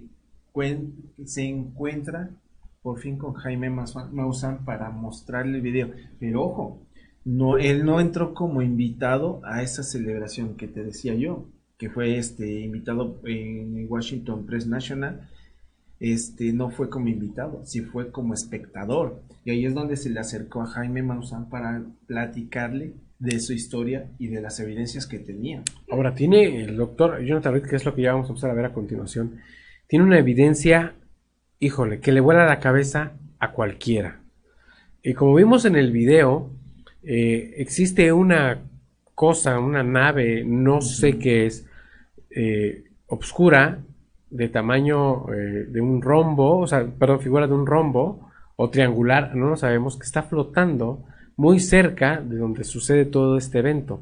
se 1.25 1.43
encuentra 1.43 2.29
por 2.81 2.99
fin 2.99 3.17
con 3.17 3.33
Jaime 3.33 3.69
Maussan 3.69 4.63
para 4.63 4.91
mostrarle 4.91 5.57
el 5.57 5.61
video. 5.61 5.91
Pero 6.17 6.43
ojo, 6.43 6.87
no, 7.25 7.57
él 7.57 7.83
no 7.83 7.99
entró 7.99 8.33
como 8.33 8.61
invitado 8.61 9.41
a 9.43 9.61
esa 9.61 9.83
celebración 9.83 10.55
que 10.55 10.69
te 10.69 10.85
decía 10.85 11.15
yo, 11.15 11.49
que 11.77 11.89
fue 11.89 12.17
este 12.17 12.61
invitado 12.61 13.19
en 13.25 13.87
Washington 13.89 14.45
Press 14.45 14.67
National 14.67 15.27
este, 15.99 16.53
no 16.53 16.69
fue 16.69 16.89
como 16.89 17.07
invitado, 17.07 17.61
sí 17.65 17.81
fue 17.81 18.11
como 18.11 18.33
espectador. 18.33 19.21
Y 19.43 19.51
ahí 19.51 19.65
es 19.65 19.73
donde 19.73 19.97
se 19.97 20.09
le 20.09 20.19
acercó 20.19 20.61
a 20.61 20.67
Jaime 20.67 21.01
Maussan 21.01 21.49
para 21.49 21.83
platicarle 22.05 22.93
de 23.19 23.39
su 23.39 23.53
historia 23.53 24.11
y 24.19 24.27
de 24.27 24.41
las 24.41 24.59
evidencias 24.59 25.07
que 25.07 25.19
tenía. 25.19 25.63
Ahora, 25.89 26.13
tiene 26.13 26.63
el 26.63 26.77
doctor 26.77 27.19
Jonathan 27.23 27.53
Reed, 27.53 27.65
que 27.65 27.75
es 27.75 27.85
lo 27.85 27.95
que 27.95 28.03
ya 28.03 28.13
vamos 28.13 28.27
a 28.27 28.29
empezar 28.29 28.51
a 28.51 28.53
ver 28.53 28.65
a 28.65 28.73
continuación, 28.73 29.39
tiene 29.87 30.05
una 30.05 30.19
evidencia, 30.19 30.93
híjole, 31.59 31.99
que 31.99 32.11
le 32.11 32.19
vuela 32.19 32.45
la 32.45 32.59
cabeza 32.59 33.13
a 33.39 33.51
cualquiera. 33.51 34.21
Y 35.01 35.13
como 35.13 35.35
vimos 35.35 35.65
en 35.65 35.75
el 35.75 35.91
video, 35.91 36.51
eh, 37.03 37.53
existe 37.57 38.11
una 38.11 38.63
cosa, 39.15 39.59
una 39.59 39.81
nave, 39.81 40.43
no 40.45 40.81
sé 40.81 41.17
qué 41.17 41.45
es, 41.45 41.65
eh, 42.29 42.83
obscura, 43.07 43.79
de 44.29 44.49
tamaño 44.49 45.31
eh, 45.33 45.65
de 45.69 45.81
un 45.81 46.01
rombo, 46.01 46.59
o 46.59 46.67
sea, 46.67 46.85
perdón, 46.85 47.21
figura 47.21 47.47
de 47.47 47.53
un 47.53 47.65
rombo 47.65 48.29
o 48.55 48.69
triangular, 48.69 49.35
no 49.35 49.49
lo 49.49 49.55
sabemos, 49.55 49.97
que 49.97 50.05
está 50.05 50.23
flotando 50.23 51.05
muy 51.35 51.59
cerca 51.59 52.19
de 52.19 52.37
donde 52.37 52.63
sucede 52.63 53.05
todo 53.05 53.37
este 53.37 53.59
evento. 53.59 54.01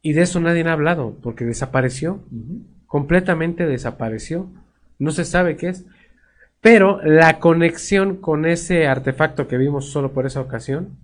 Y 0.00 0.12
de 0.14 0.22
eso 0.22 0.40
nadie 0.40 0.64
ha 0.64 0.72
hablado, 0.72 1.16
porque 1.22 1.44
desapareció, 1.44 2.20
completamente 2.86 3.66
desapareció, 3.66 4.48
no 4.98 5.10
se 5.10 5.24
sabe 5.24 5.56
qué 5.56 5.70
es. 5.70 5.84
Pero 6.60 7.02
la 7.02 7.40
conexión 7.40 8.16
con 8.16 8.46
ese 8.46 8.86
artefacto 8.86 9.48
que 9.48 9.58
vimos 9.58 9.90
solo 9.90 10.12
por 10.12 10.26
esa 10.26 10.40
ocasión 10.40 10.98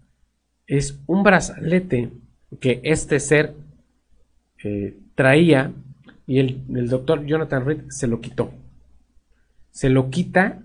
es 0.69 1.01
un 1.07 1.25
brazalete 1.25 2.11
que 2.61 2.81
este 2.85 3.19
ser 3.19 3.55
eh, 4.63 4.97
traía 5.17 5.73
y 6.29 6.39
el, 6.39 6.89
doctor 6.89 7.25
Jonathan 7.25 7.65
Reed 7.65 7.81
se 7.89 8.07
lo 8.07 8.21
quitó. 8.21 8.53
Se 9.71 9.89
lo 9.89 10.11
quita 10.11 10.61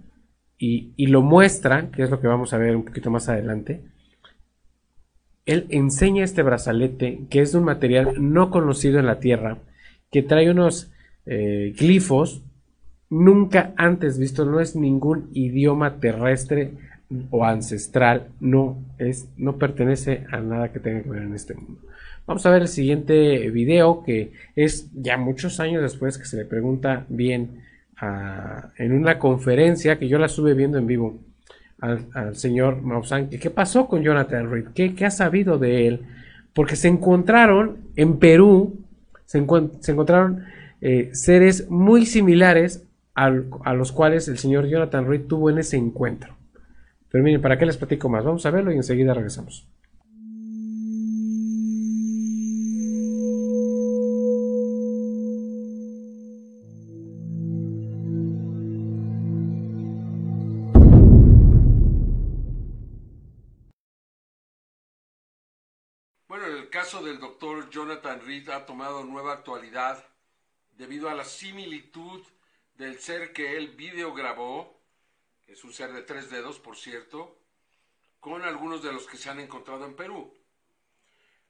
y, 0.59 0.91
y, 0.97 1.07
lo 1.07 1.21
muestra, 1.21 1.89
que 1.89 2.03
es 2.03 2.09
lo 2.09 2.19
que 2.19 2.27
vamos 2.27 2.53
a 2.53 2.57
ver 2.57 2.75
un 2.75 2.83
poquito 2.83 3.09
más 3.09 3.29
adelante, 3.29 3.81
él 5.45 5.65
enseña 5.69 6.23
este 6.23 6.43
brazalete, 6.43 7.21
que 7.29 7.41
es 7.41 7.53
de 7.53 7.57
un 7.59 7.63
material 7.63 8.15
no 8.19 8.51
conocido 8.51 8.99
en 8.99 9.05
la 9.05 9.19
Tierra, 9.19 9.57
que 10.11 10.21
trae 10.21 10.51
unos 10.51 10.91
eh, 11.25 11.73
glifos 11.77 12.43
nunca 13.09 13.73
antes 13.77 14.17
visto, 14.17 14.43
no 14.45 14.59
es 14.59 14.75
ningún 14.75 15.29
idioma 15.33 15.99
terrestre 15.99 16.73
o 17.29 17.45
ancestral, 17.45 18.29
no 18.39 18.83
es, 18.97 19.29
no 19.37 19.57
pertenece 19.57 20.25
a 20.31 20.39
nada 20.39 20.73
que 20.73 20.79
tenga 20.79 21.03
que 21.03 21.09
ver 21.09 21.23
en 21.23 21.35
este 21.35 21.53
mundo. 21.53 21.79
Vamos 22.25 22.45
a 22.45 22.51
ver 22.51 22.61
el 22.61 22.67
siguiente 22.69 23.49
video 23.49 24.01
que 24.03 24.31
es 24.55 24.89
ya 24.93 25.17
muchos 25.17 25.59
años 25.59 25.81
después 25.81 26.17
que 26.17 26.25
se 26.25 26.37
le 26.37 26.45
pregunta 26.45 27.05
bien 27.09 27.63
en 28.77 28.93
una 28.93 29.19
conferencia 29.19 29.97
que 29.97 30.07
yo 30.07 30.17
la 30.17 30.25
estuve 30.27 30.53
viendo 30.53 30.77
en 30.77 30.87
vivo 30.87 31.19
al, 31.79 32.35
señor 32.35 32.81
Maussan 32.81 33.29
qué 33.29 33.49
pasó 33.49 33.87
con 33.87 34.03
Jonathan 34.03 34.49
Reed, 34.49 34.67
¿Qué, 34.73 34.95
¿Qué, 34.95 35.05
ha 35.05 35.11
sabido 35.11 35.57
de 35.57 35.87
él, 35.87 36.01
porque 36.53 36.77
se 36.77 36.87
encontraron 36.87 37.77
en 37.97 38.17
Perú, 38.19 38.79
se, 39.25 39.37
encontraron 39.37 40.45
eh, 40.79 41.09
seres 41.13 41.69
muy 41.69 42.05
similares 42.05 42.83
a 43.15 43.29
los 43.73 43.91
cuales 43.91 44.27
el 44.27 44.37
señor 44.37 44.67
Jonathan 44.67 45.07
Reed 45.07 45.27
tuvo 45.27 45.49
en 45.49 45.59
ese 45.59 45.77
encuentro. 45.77 46.35
Pero 47.11 47.23
miren, 47.23 47.41
¿para 47.41 47.59
qué 47.59 47.65
les 47.65 47.77
platico 47.77 48.09
más? 48.09 48.23
Vamos 48.23 48.45
a 48.45 48.49
verlo 48.49 48.71
y 48.71 48.77
enseguida 48.77 49.13
regresamos. 49.13 49.67
Del 67.13 67.21
doctor 67.21 67.69
Jonathan 67.69 68.25
Reed 68.25 68.49
ha 68.49 68.65
tomado 68.65 69.03
nueva 69.03 69.33
actualidad 69.33 70.03
debido 70.71 71.11
a 71.11 71.13
la 71.13 71.23
similitud 71.23 72.25
del 72.73 72.99
ser 72.99 73.33
que 73.33 73.55
él 73.55 73.75
videograbó, 73.75 74.81
que 75.45 75.53
es 75.53 75.63
un 75.63 75.71
ser 75.71 75.93
de 75.93 76.01
tres 76.01 76.31
dedos, 76.31 76.57
por 76.57 76.75
cierto, 76.75 77.37
con 78.19 78.41
algunos 78.41 78.81
de 78.81 78.91
los 78.91 79.05
que 79.05 79.17
se 79.17 79.29
han 79.29 79.39
encontrado 79.39 79.85
en 79.85 79.95
Perú. 79.95 80.35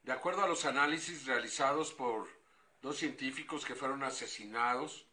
De 0.02 0.12
acuerdo 0.12 0.44
a 0.44 0.50
los 0.50 0.66
análisis 0.66 1.26
realizados 1.26 1.94
por 1.94 2.28
dos 2.82 2.98
científicos 2.98 3.64
que 3.64 3.76
fueron 3.76 4.04
asesinados 4.04 5.06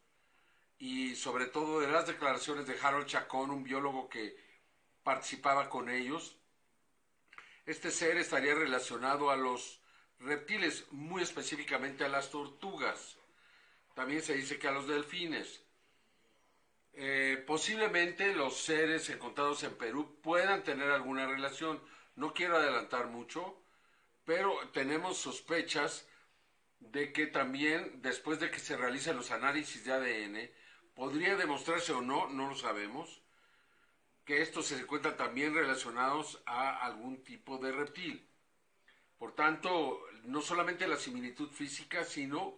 y 0.80 1.14
sobre 1.14 1.46
todo 1.46 1.78
de 1.78 1.92
las 1.92 2.08
declaraciones 2.08 2.66
de 2.66 2.76
Harold 2.82 3.06
Chacón, 3.06 3.52
un 3.52 3.62
biólogo 3.62 4.08
que 4.08 4.36
participaba 5.04 5.70
con 5.70 5.88
ellos, 5.88 6.36
este 7.66 7.92
ser 7.92 8.16
estaría 8.16 8.56
relacionado 8.56 9.30
a 9.30 9.36
los 9.36 9.79
reptiles, 10.20 10.86
muy 10.90 11.22
específicamente 11.22 12.04
a 12.04 12.08
las 12.08 12.30
tortugas. 12.30 13.16
También 13.94 14.22
se 14.22 14.34
dice 14.34 14.58
que 14.58 14.68
a 14.68 14.72
los 14.72 14.86
delfines. 14.86 15.62
Eh, 16.92 17.42
posiblemente 17.46 18.34
los 18.34 18.56
seres 18.58 19.08
encontrados 19.10 19.62
en 19.62 19.76
Perú 19.76 20.18
puedan 20.22 20.62
tener 20.62 20.90
alguna 20.90 21.26
relación. 21.26 21.82
No 22.16 22.34
quiero 22.34 22.56
adelantar 22.56 23.06
mucho, 23.06 23.62
pero 24.24 24.54
tenemos 24.72 25.16
sospechas 25.16 26.06
de 26.80 27.12
que 27.12 27.26
también 27.26 28.00
después 28.02 28.40
de 28.40 28.50
que 28.50 28.58
se 28.58 28.76
realicen 28.76 29.16
los 29.16 29.30
análisis 29.30 29.84
de 29.84 29.92
ADN, 29.92 30.50
podría 30.94 31.36
demostrarse 31.36 31.92
o 31.92 32.00
no, 32.00 32.28
no 32.28 32.48
lo 32.48 32.54
sabemos, 32.54 33.22
que 34.24 34.42
estos 34.42 34.66
se 34.66 34.78
encuentran 34.78 35.16
también 35.16 35.54
relacionados 35.54 36.42
a 36.46 36.84
algún 36.84 37.22
tipo 37.22 37.58
de 37.58 37.72
reptil. 37.72 38.29
Por 39.20 39.34
tanto, 39.34 40.00
no 40.24 40.40
solamente 40.40 40.88
la 40.88 40.96
similitud 40.96 41.50
física, 41.50 42.04
sino 42.04 42.56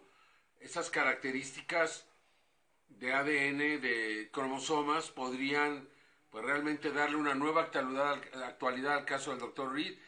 esas 0.61 0.89
características 0.89 2.07
de 2.87 3.11
ADN, 3.11 3.81
de 3.81 4.29
cromosomas, 4.31 5.11
podrían 5.11 5.89
pues, 6.29 6.45
realmente 6.45 6.93
darle 6.93 7.17
una 7.17 7.35
nueva 7.35 7.63
actualidad, 7.63 8.13
actualidad 8.45 8.93
al 8.99 9.03
caso 9.03 9.31
del 9.31 9.41
doctor 9.41 9.73
Reed. 9.73 9.99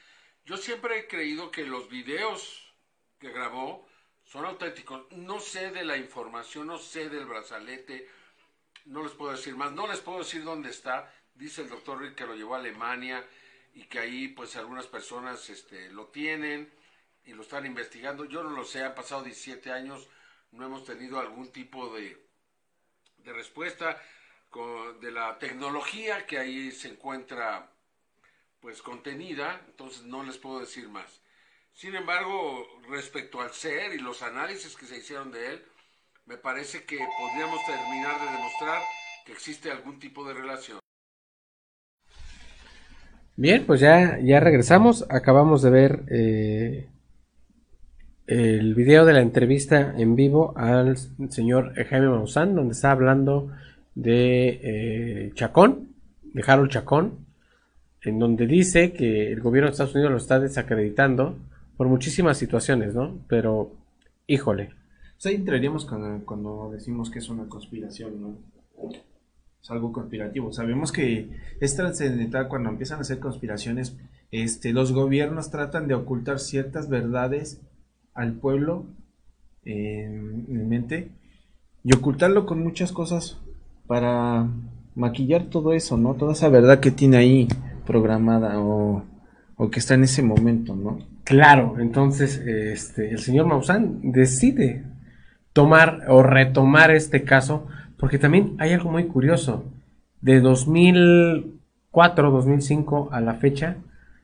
Yo 0.46 0.56
siempre 0.56 0.98
he 0.98 1.08
creído 1.10 1.52
que 1.52 1.66
los 1.66 1.90
videos 1.90 2.74
que 3.20 3.34
grabó 3.34 3.86
son 4.24 4.46
auténticos. 4.46 5.12
No 5.12 5.42
sé 5.42 5.72
de 5.72 5.84
la 5.84 5.98
información, 5.98 6.68
no 6.68 6.78
sé 6.78 7.10
del 7.10 7.26
brazalete, 7.26 8.10
no 8.86 9.04
les 9.04 9.12
puedo 9.12 9.34
decir 9.34 9.58
más, 9.58 9.74
no 9.74 9.88
les 9.88 10.00
puedo 10.00 10.20
decir 10.20 10.46
dónde 10.46 10.70
está. 10.70 11.14
Dice 11.34 11.64
el 11.64 11.70
doctor 11.70 12.00
Reed 12.00 12.16
que 12.16 12.26
lo 12.26 12.34
llevó 12.34 12.56
a 12.56 12.60
Alemania 12.60 13.28
y 13.76 13.84
que 13.84 14.00
ahí 14.00 14.30
pues 14.30 14.56
algunas 14.56 14.88
personas 14.88 15.50
este, 15.50 15.90
lo 15.92 16.08
tienen 16.08 16.74
y 17.26 17.34
lo 17.34 17.44
están 17.44 17.66
investigando. 17.66 18.26
Yo 18.26 18.42
no 18.42 18.50
lo 18.52 18.64
sé, 18.64 18.84
han 18.84 18.96
pasado 18.96 19.24
17 19.24 19.72
años, 19.72 20.08
no 20.52 20.66
hemos 20.66 20.86
tenido 20.86 21.20
algún 21.20 21.52
tipo 21.52 21.94
de, 21.94 22.26
de 23.18 23.34
respuesta 23.34 24.02
con, 24.50 25.00
de 25.02 25.12
la 25.12 25.38
tecnología 25.38 26.26
que 26.26 26.40
ahí 26.40 26.72
se 26.72 26.88
encuentra 26.88 27.70
pues 28.62 28.82
contenida, 28.82 29.62
entonces 29.68 30.04
no 30.04 30.24
les 30.24 30.38
puedo 30.38 30.60
decir 30.60 30.88
más. 30.88 31.22
Sin 31.74 31.94
embargo, 31.94 32.82
respecto 32.88 33.42
al 33.42 33.52
ser 33.52 33.94
y 33.94 34.00
los 34.00 34.22
análisis 34.22 34.78
que 34.78 34.86
se 34.86 34.98
hicieron 34.98 35.32
de 35.32 35.52
él, 35.52 35.66
me 36.26 36.38
parece 36.38 36.86
que 36.86 36.98
podríamos 37.20 37.64
terminar 37.66 38.20
de 38.22 38.32
demostrar 38.32 38.82
que 39.26 39.34
existe 39.34 39.70
algún 39.70 40.00
tipo 40.00 40.26
de 40.26 40.34
relación. 40.34 40.80
Bien, 43.38 43.66
pues 43.66 43.82
ya, 43.82 44.18
ya 44.20 44.40
regresamos. 44.40 45.06
Acabamos 45.10 45.62
de 45.62 45.70
ver 45.70 46.04
eh, 46.10 46.88
el 48.28 48.74
video 48.76 49.04
de 49.06 49.12
la 49.12 49.22
entrevista 49.22 49.94
en 49.98 50.16
vivo 50.16 50.54
al 50.56 50.98
señor 51.30 51.74
Jaime 51.76 52.08
Maussan, 52.08 52.56
donde 52.56 52.72
está 52.72 52.92
hablando 52.92 53.52
de 53.94 54.60
eh, 54.64 55.32
Chacón, 55.34 55.90
de 56.24 56.44
Harold 56.48 56.72
Chacón, 56.72 57.26
en 58.04 58.20
donde 58.20 58.48
dice 58.48 58.94
que 58.94 59.34
el 59.34 59.42
gobierno 59.42 59.68
de 59.68 59.72
Estados 59.74 59.96
Unidos 59.96 60.12
lo 60.12 60.18
está 60.18 60.40
desacreditando 60.40 61.38
por 61.76 61.88
muchísimas 61.88 62.38
situaciones, 62.38 62.96
¿no? 62.96 63.18
Pero, 63.28 63.74
híjole. 64.28 64.70
O 65.18 65.22
sea, 65.22 65.34
entraríamos 65.34 65.86
cuando, 65.86 66.26
cuando 66.26 66.72
decimos 66.72 67.10
que 67.10 67.20
es 67.20 67.28
una 67.28 67.50
conspiración, 67.50 68.22
¿no? 68.22 68.38
Es 69.66 69.72
algo 69.72 69.92
conspirativo. 69.92 70.54
Sabemos 70.54 70.92
que 70.92 71.28
es 71.60 71.76
trascendental 71.76 72.48
cuando 72.48 72.70
empiezan 72.70 73.00
a 73.00 73.02
hacer 73.02 73.18
conspiraciones. 73.18 73.98
Este, 74.30 74.72
los 74.74 74.92
gobiernos 74.92 75.50
tratan 75.50 75.88
de 75.88 75.96
ocultar 75.96 76.38
ciertas 76.38 76.88
verdades 76.88 77.64
al 78.14 78.34
pueblo 78.34 78.86
en, 79.64 80.70
mente 80.70 81.10
y 81.84 81.96
ocultarlo 81.96 82.46
con 82.46 82.62
muchas 82.62 82.92
cosas 82.92 83.40
para 83.88 84.48
maquillar 84.94 85.46
todo 85.46 85.74
eso, 85.74 85.98
¿no? 85.98 86.14
Toda 86.14 86.34
esa 86.34 86.50
verdad 86.50 86.80
que 86.80 86.92
tiene 86.92 87.18
ahí 87.18 87.48
programada 87.88 88.60
o, 88.60 89.04
que 89.72 89.80
está 89.80 89.96
en 89.96 90.04
ese 90.04 90.22
momento, 90.22 90.76
¿no? 90.76 91.00
Claro, 91.24 91.78
entonces 91.80 92.38
este, 92.38 93.10
el 93.10 93.18
señor 93.18 93.48
Maussan 93.48 94.12
decide 94.12 94.84
tomar 95.54 96.04
o 96.08 96.22
retomar 96.22 96.92
este 96.92 97.24
caso 97.24 97.66
porque 98.06 98.20
también 98.20 98.54
hay 98.60 98.72
algo 98.72 98.92
muy 98.92 99.06
curioso. 99.06 99.66
De 100.22 100.40
2004, 100.40 102.30
2005 102.30 103.10
a 103.12 103.20
la 103.20 103.34
fecha, 103.34 103.78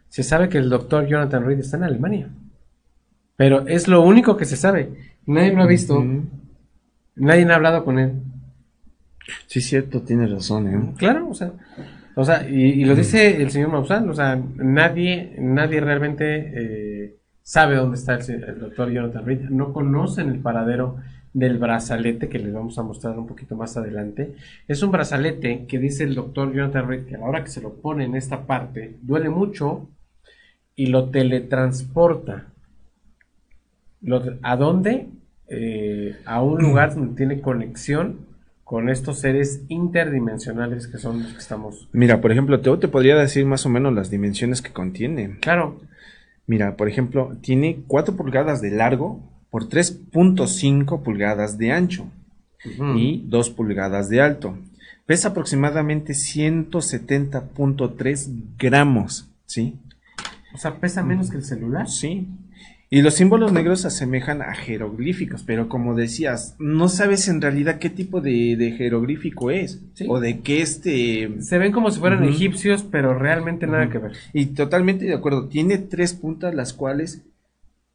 se 0.07 0.21
sabe 0.21 0.49
que 0.49 0.59
el 0.59 0.69
doctor 0.69 1.07
Jonathan 1.07 1.43
Reed 1.43 1.61
está 1.61 1.77
en 1.77 1.85
Alemania. 1.85 2.29
Pero 3.37 3.65
es 3.65 3.87
lo 3.87 4.03
único 4.03 4.37
que 4.37 4.45
se 4.45 4.55
sabe. 4.55 5.15
Nadie 5.25 5.53
lo 5.53 5.63
ha 5.63 5.65
visto. 5.65 6.05
Nadie 7.15 7.51
ha 7.51 7.55
hablado 7.55 7.83
con 7.83 7.97
él. 7.97 8.21
Sí, 9.47 9.61
cierto, 9.61 10.03
tiene 10.03 10.27
razón, 10.27 10.67
¿eh? 10.67 10.93
Claro, 10.97 11.29
o 11.29 11.33
sea, 11.33 11.51
o 12.13 12.23
sea 12.23 12.47
y, 12.47 12.85
lo 12.85 12.93
dice 12.93 13.41
el 13.41 13.49
señor 13.49 13.69
Maussan, 13.69 14.07
o 14.07 14.13
sea, 14.13 14.39
nadie, 14.57 15.35
nadie 15.39 15.81
realmente 15.81 16.51
eh, 16.53 17.15
sabe 17.41 17.77
dónde 17.77 17.97
está 17.97 18.13
el, 18.13 18.59
doctor 18.59 18.91
Jonathan 18.91 19.25
Reed, 19.25 19.49
no 19.49 19.73
conocen 19.73 20.29
el 20.29 20.37
paradero 20.37 20.97
del 21.33 21.57
brazalete 21.57 22.27
que 22.27 22.39
les 22.39 22.53
vamos 22.53 22.77
a 22.77 22.83
mostrar 22.83 23.17
un 23.17 23.27
poquito 23.27 23.55
más 23.55 23.77
adelante. 23.77 24.35
Es 24.67 24.83
un 24.83 24.91
brazalete 24.91 25.65
que 25.67 25.79
dice 25.79 26.03
el 26.03 26.15
doctor 26.15 26.53
Jonathan 26.53 26.87
Reed 26.87 27.05
que 27.05 27.15
a 27.15 27.19
la 27.19 27.25
hora 27.25 27.43
que 27.43 27.49
se 27.49 27.61
lo 27.61 27.75
pone 27.75 28.05
en 28.05 28.15
esta 28.15 28.45
parte 28.45 28.97
duele 29.01 29.29
mucho 29.29 29.89
y 30.75 30.87
lo 30.87 31.09
teletransporta. 31.09 32.47
¿A 34.41 34.55
dónde? 34.55 35.07
Eh, 35.47 36.17
a 36.25 36.41
un 36.41 36.61
lugar 36.61 36.95
donde 36.95 37.15
tiene 37.15 37.41
conexión 37.41 38.25
con 38.63 38.89
estos 38.89 39.19
seres 39.19 39.65
interdimensionales 39.67 40.87
que 40.87 40.97
son 40.97 41.23
los 41.23 41.33
que 41.33 41.39
estamos. 41.39 41.89
Mira, 41.91 42.21
por 42.21 42.31
ejemplo, 42.31 42.61
Teo 42.61 42.79
te 42.79 42.87
podría 42.87 43.17
decir 43.17 43.45
más 43.45 43.65
o 43.65 43.69
menos 43.69 43.93
las 43.93 44.09
dimensiones 44.09 44.61
que 44.61 44.71
contiene. 44.71 45.37
Claro. 45.41 45.81
Mira, 46.47 46.77
por 46.77 46.87
ejemplo, 46.87 47.37
tiene 47.41 47.83
4 47.87 48.15
pulgadas 48.15 48.61
de 48.61 48.71
largo 48.71 49.21
por 49.51 49.69
3.5 49.69 51.03
pulgadas 51.03 51.59
de 51.59 51.71
ancho 51.71 52.07
y 52.95 53.23
2 53.27 53.49
pulgadas 53.51 54.09
de 54.09 54.21
alto. 54.21 54.57
Pesa 55.05 55.27
aproximadamente 55.29 56.13
170.3 56.13 58.29
gramos, 58.57 59.29
¿sí? 59.45 59.75
O 60.53 60.57
sea, 60.57 60.79
pesa 60.79 61.03
menos 61.03 61.29
que 61.29 61.37
el 61.37 61.43
celular. 61.43 61.87
Sí. 61.89 62.27
Y 62.93 63.01
los 63.01 63.13
símbolos 63.13 63.53
negros 63.53 63.81
se 63.81 63.87
asemejan 63.87 64.41
a 64.41 64.53
jeroglíficos, 64.53 65.43
pero 65.43 65.69
como 65.69 65.95
decías, 65.95 66.57
no 66.59 66.89
sabes 66.89 67.29
en 67.29 67.41
realidad 67.41 67.79
qué 67.79 67.89
tipo 67.89 68.19
de, 68.19 68.75
jeroglífico 68.77 69.49
es. 69.49 69.81
O 70.09 70.19
de 70.19 70.41
qué 70.41 70.61
este... 70.61 71.31
Se 71.39 71.57
ven 71.57 71.71
como 71.71 71.89
si 71.89 72.01
fueran 72.01 72.25
egipcios, 72.25 72.83
pero 72.83 73.17
realmente 73.17 73.65
nada 73.65 73.89
que 73.89 73.97
ver. 73.97 74.11
Y 74.33 74.47
totalmente 74.47 75.05
de 75.05 75.13
acuerdo. 75.13 75.47
Tiene 75.47 75.77
tres 75.77 76.13
puntas, 76.13 76.53
las 76.53 76.73
cuales 76.73 77.21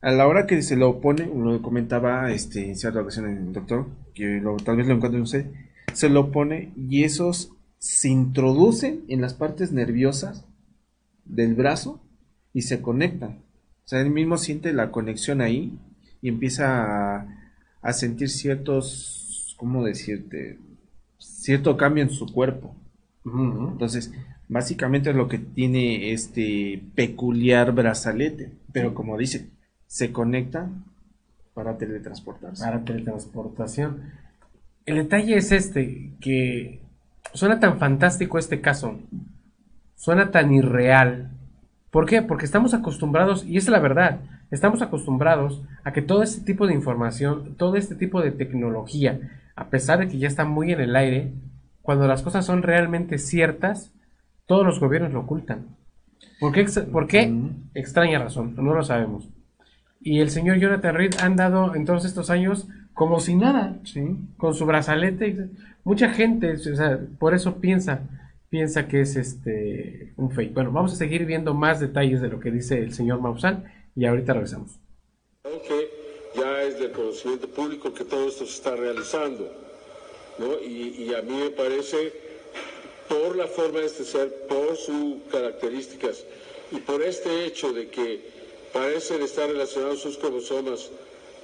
a 0.01 0.11
la 0.13 0.27
hora 0.27 0.47
que 0.47 0.63
se 0.63 0.77
lo 0.77 1.01
pone, 1.01 1.27
lo 1.27 1.61
comentaba 1.63 2.31
este, 2.31 2.69
en 2.69 2.77
cierta 2.77 3.01
ocasión 3.01 3.29
el 3.29 3.53
doctor, 3.53 3.87
que 4.15 4.43
tal 4.65 4.77
vez 4.77 4.87
lo 4.87 4.95
encuentren 4.95 5.23
usted, 5.23 5.47
se 5.93 6.09
lo 6.09 6.31
pone 6.31 6.73
y 6.77 7.05
esos 7.05 7.53
se 7.79 8.09
introducen 8.09 9.05
en 9.09 9.21
las 9.21 9.35
partes 9.35 9.73
nerviosas 9.73 10.45
del 11.25 11.55
brazo 11.55 12.01
y 12.53 12.63
se 12.63 12.81
conectan. 12.81 13.43
O 13.85 13.89
sea, 13.89 14.01
él 14.01 14.11
mismo 14.11 14.39
siente 14.39 14.73
la 14.73 14.91
conexión 14.91 15.41
ahí 15.41 15.79
y 16.21 16.29
empieza 16.29 17.27
a, 17.83 17.93
sentir 17.93 18.29
ciertos, 18.31 19.55
¿cómo 19.57 19.85
decirte? 19.85 20.59
Cierto 21.19 21.77
cambio 21.77 22.03
en 22.03 22.11
su 22.11 22.27
cuerpo. 22.27 22.75
Entonces, 23.25 24.13
básicamente 24.49 25.11
es 25.11 25.17
lo 25.17 25.29
que 25.29 25.39
tiene 25.39 26.13
este 26.13 26.83
peculiar 26.95 27.73
brazalete. 27.73 28.53
Pero 28.73 28.95
como 28.95 29.17
dice, 29.17 29.51
se 29.87 30.13
conecta 30.13 30.69
para 31.55 31.79
teletransportarse. 31.79 32.65
Para 32.65 32.85
teletransportación. 32.85 34.13
El 34.85 34.97
detalle 34.97 35.37
es 35.37 35.53
este, 35.53 36.13
que 36.21 36.81
suena 37.33 37.61
tan 37.61 37.79
fantástico 37.79 38.39
este 38.39 38.61
caso, 38.61 39.01
suena 39.97 40.31
tan 40.31 40.53
irreal, 40.53 41.31
¿Por 41.97 42.05
qué? 42.05 42.21
Porque 42.21 42.45
estamos 42.45 42.75
acostumbrados, 42.75 43.47
y 43.47 43.57
es 43.57 43.69
la 43.69 43.79
verdad, 43.79 44.21
estamos 44.51 44.83
acostumbrados 44.83 45.63
a 45.83 45.95
que 45.95 46.03
todo 46.03 46.23
este 46.23 46.45
tipo 46.45 46.67
de 46.67 46.75
información, 46.75 47.55
todo 47.57 47.77
este 47.77 47.95
tipo 47.95 48.21
de 48.21 48.33
tecnología, 48.33 49.19
a 49.55 49.71
pesar 49.71 50.01
de 50.01 50.09
que 50.09 50.19
ya 50.19 50.29
está 50.29 50.45
muy 50.45 50.73
en 50.73 50.81
el 50.83 50.95
aire, 50.95 51.33
cuando 51.81 52.07
las 52.07 52.23
cosas 52.23 52.45
son 52.45 52.63
realmente 52.63 53.17
ciertas, 53.17 53.95
todos 54.45 54.67
los 54.67 54.79
gobiernos 54.79 55.15
lo 55.15 55.21
ocultan. 55.21 55.69
¿Por 56.39 56.53
qué? 56.53 56.67
¿Por 56.93 57.07
qué? 57.07 57.35
Extraña 57.73 58.19
razón, 58.19 58.55
no 58.57 58.75
lo 58.75 58.83
sabemos. 58.83 59.31
Y 60.01 60.21
el 60.21 60.31
señor 60.31 60.59
Jonathan 60.59 60.95
Reed 60.95 61.15
ha 61.21 61.27
andado 61.27 61.75
en 61.75 61.85
todos 61.85 62.05
estos 62.05 62.31
años 62.31 62.67
como 62.97 63.21
si 63.21 63.35
nada, 63.35 63.79
con 64.39 64.55
su 64.55 64.65
brazalete. 64.65 65.51
Mucha 65.85 66.09
gente, 66.09 66.53
o 66.53 66.59
sea, 66.59 66.99
por 67.19 67.35
eso 67.35 67.57
piensa, 67.61 68.09
piensa 68.49 68.89
que 68.89 69.03
es 69.03 69.17
este 69.17 70.15
un 70.17 70.31
fake. 70.31 70.55
Bueno, 70.55 70.73
vamos 70.73 70.95
a 70.95 70.97
seguir 70.97 71.27
viendo 71.27 71.53
más 71.53 71.79
detalles 71.79 72.23
de 72.23 72.29
lo 72.29 72.41
que 72.41 72.51
dice 72.51 72.79
el 72.79 72.95
señor 72.95 73.21
Maussan 73.21 73.65
y 73.95 74.07
ahorita 74.07 74.33
regresamos. 74.33 74.81
Aunque 75.45 75.91
ya 76.35 76.63
es 76.63 76.79
de 76.79 76.91
conocimiento 76.91 77.49
público 77.49 77.93
que 77.93 78.05
todo 78.05 78.29
esto 78.29 78.47
se 78.47 78.55
está 78.55 78.75
realizando, 78.75 79.53
¿no? 80.39 80.59
Y, 80.63 81.13
a 81.15 81.21
mí 81.21 81.35
me 81.35 81.51
parece, 81.51 82.15
por 83.09 83.37
la 83.37 83.47
forma 83.47 83.81
de 83.81 83.87
este 83.87 84.05
ser, 84.05 84.47
por 84.49 84.75
sus 84.77 85.23
características 85.31 86.25
y 86.73 86.77
por 86.77 87.03
este 87.03 87.45
hecho 87.45 87.73
de 87.75 87.89
que 87.89 88.36
parecen 88.73 89.23
estar 89.23 89.49
relacionados 89.49 90.01
sus 90.01 90.19
cromosomas 90.19 90.91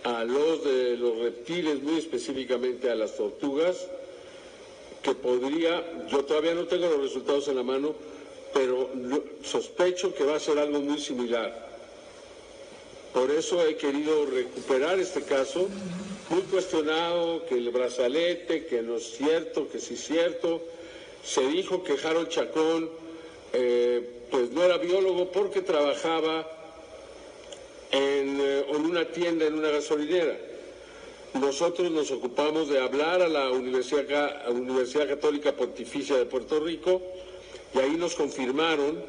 a 0.05 0.25
los 0.25 0.65
de 0.65 0.97
los 0.97 1.19
reptiles, 1.19 1.83
muy 1.83 1.99
específicamente 1.99 2.91
a 2.91 2.95
las 2.95 3.17
tortugas, 3.17 3.87
que 5.03 5.15
podría, 5.15 6.07
yo 6.09 6.25
todavía 6.25 6.55
no 6.55 6.67
tengo 6.67 6.89
los 6.89 7.01
resultados 7.01 7.49
en 7.49 7.57
la 7.57 7.63
mano, 7.63 7.95
pero 8.53 8.91
sospecho 9.43 10.15
que 10.15 10.25
va 10.25 10.37
a 10.37 10.41
ser 10.41 10.59
algo 10.59 10.81
muy 10.81 11.01
similar. 11.01 11.71
Por 13.13 13.31
eso 13.31 13.65
he 13.67 13.77
querido 13.77 14.27
recuperar 14.27 14.99
este 14.99 15.23
caso, 15.23 15.69
muy 16.31 16.43
cuestionado, 16.43 17.45
que 17.47 17.57
el 17.57 17.71
brazalete, 17.71 18.65
que 18.67 18.81
no 18.83 18.97
es 18.97 19.17
cierto, 19.17 19.69
que 19.69 19.81
sí 19.81 19.95
es 19.95 20.05
cierto. 20.05 20.63
Se 21.23 21.47
dijo 21.47 21.83
que 21.85 21.97
Harold 22.03 22.29
Chacón 22.29 22.91
eh, 23.53 24.23
pues 24.31 24.51
no 24.51 24.65
era 24.65 24.79
biólogo 24.79 25.31
porque 25.31 25.61
trabajaba 25.61 26.62
en, 27.93 28.41
eh, 28.41 28.67
en 28.69 28.85
una 28.85 29.05
tienda, 29.05 29.47
en 29.47 29.55
una 29.55 29.69
gasolinera 29.69 30.37
nosotros 31.35 31.91
nos 31.91 32.11
ocupamos 32.11 32.69
de 32.69 32.79
hablar 32.79 33.23
a 33.23 33.29
la 33.29 33.51
Universidad, 33.51 34.51
Universidad 34.51 35.09
Católica 35.09 35.53
Pontificia 35.53 36.17
de 36.17 36.27
Puerto 36.27 36.61
Rico 36.61 37.01
y 37.75 37.79
ahí 37.79 37.93
nos 37.93 38.15
confirmaron 38.15 39.03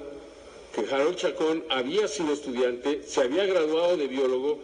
que 0.74 0.82
Harold 0.90 1.18
Chacón 1.18 1.66
había 1.70 2.08
sido 2.08 2.34
estudiante, 2.34 3.04
se 3.06 3.22
había 3.22 3.46
graduado 3.46 3.98
de 3.98 4.08
biólogo 4.08 4.60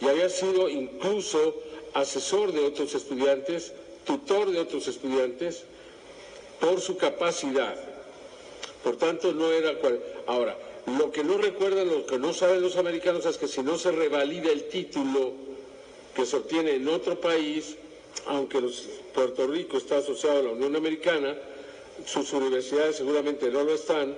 y 0.00 0.08
había 0.08 0.28
sido 0.28 0.68
incluso 0.68 1.54
asesor 1.94 2.52
de 2.52 2.64
otros 2.64 2.94
estudiantes, 2.94 3.72
tutor 4.04 4.50
de 4.50 4.58
otros 4.58 4.88
estudiantes, 4.88 5.64
por 6.60 6.80
su 6.80 6.96
capacidad. 6.96 7.76
Por 8.82 8.96
tanto, 8.96 9.32
no 9.32 9.50
era... 9.52 9.72
Ahora, 10.26 10.58
lo 10.86 11.10
que 11.10 11.24
no 11.24 11.38
recuerdan, 11.38 11.88
lo 11.88 12.06
que 12.06 12.18
no 12.18 12.32
saben 12.34 12.60
los 12.60 12.76
americanos 12.76 13.24
es 13.26 13.38
que 13.38 13.48
si 13.48 13.62
no 13.62 13.78
se 13.78 13.90
revalida 13.90 14.50
el 14.50 14.68
título 14.68 15.32
que 16.14 16.26
se 16.26 16.36
obtiene 16.36 16.76
en 16.76 16.88
otro 16.88 17.20
país, 17.20 17.76
aunque 18.26 18.60
Puerto 19.14 19.46
Rico 19.46 19.78
está 19.78 19.98
asociado 19.98 20.40
a 20.40 20.42
la 20.42 20.50
Unión 20.50 20.76
Americana, 20.76 21.36
sus 22.04 22.32
universidades 22.32 22.96
seguramente 22.96 23.50
no 23.50 23.64
lo 23.64 23.74
están 23.74 24.16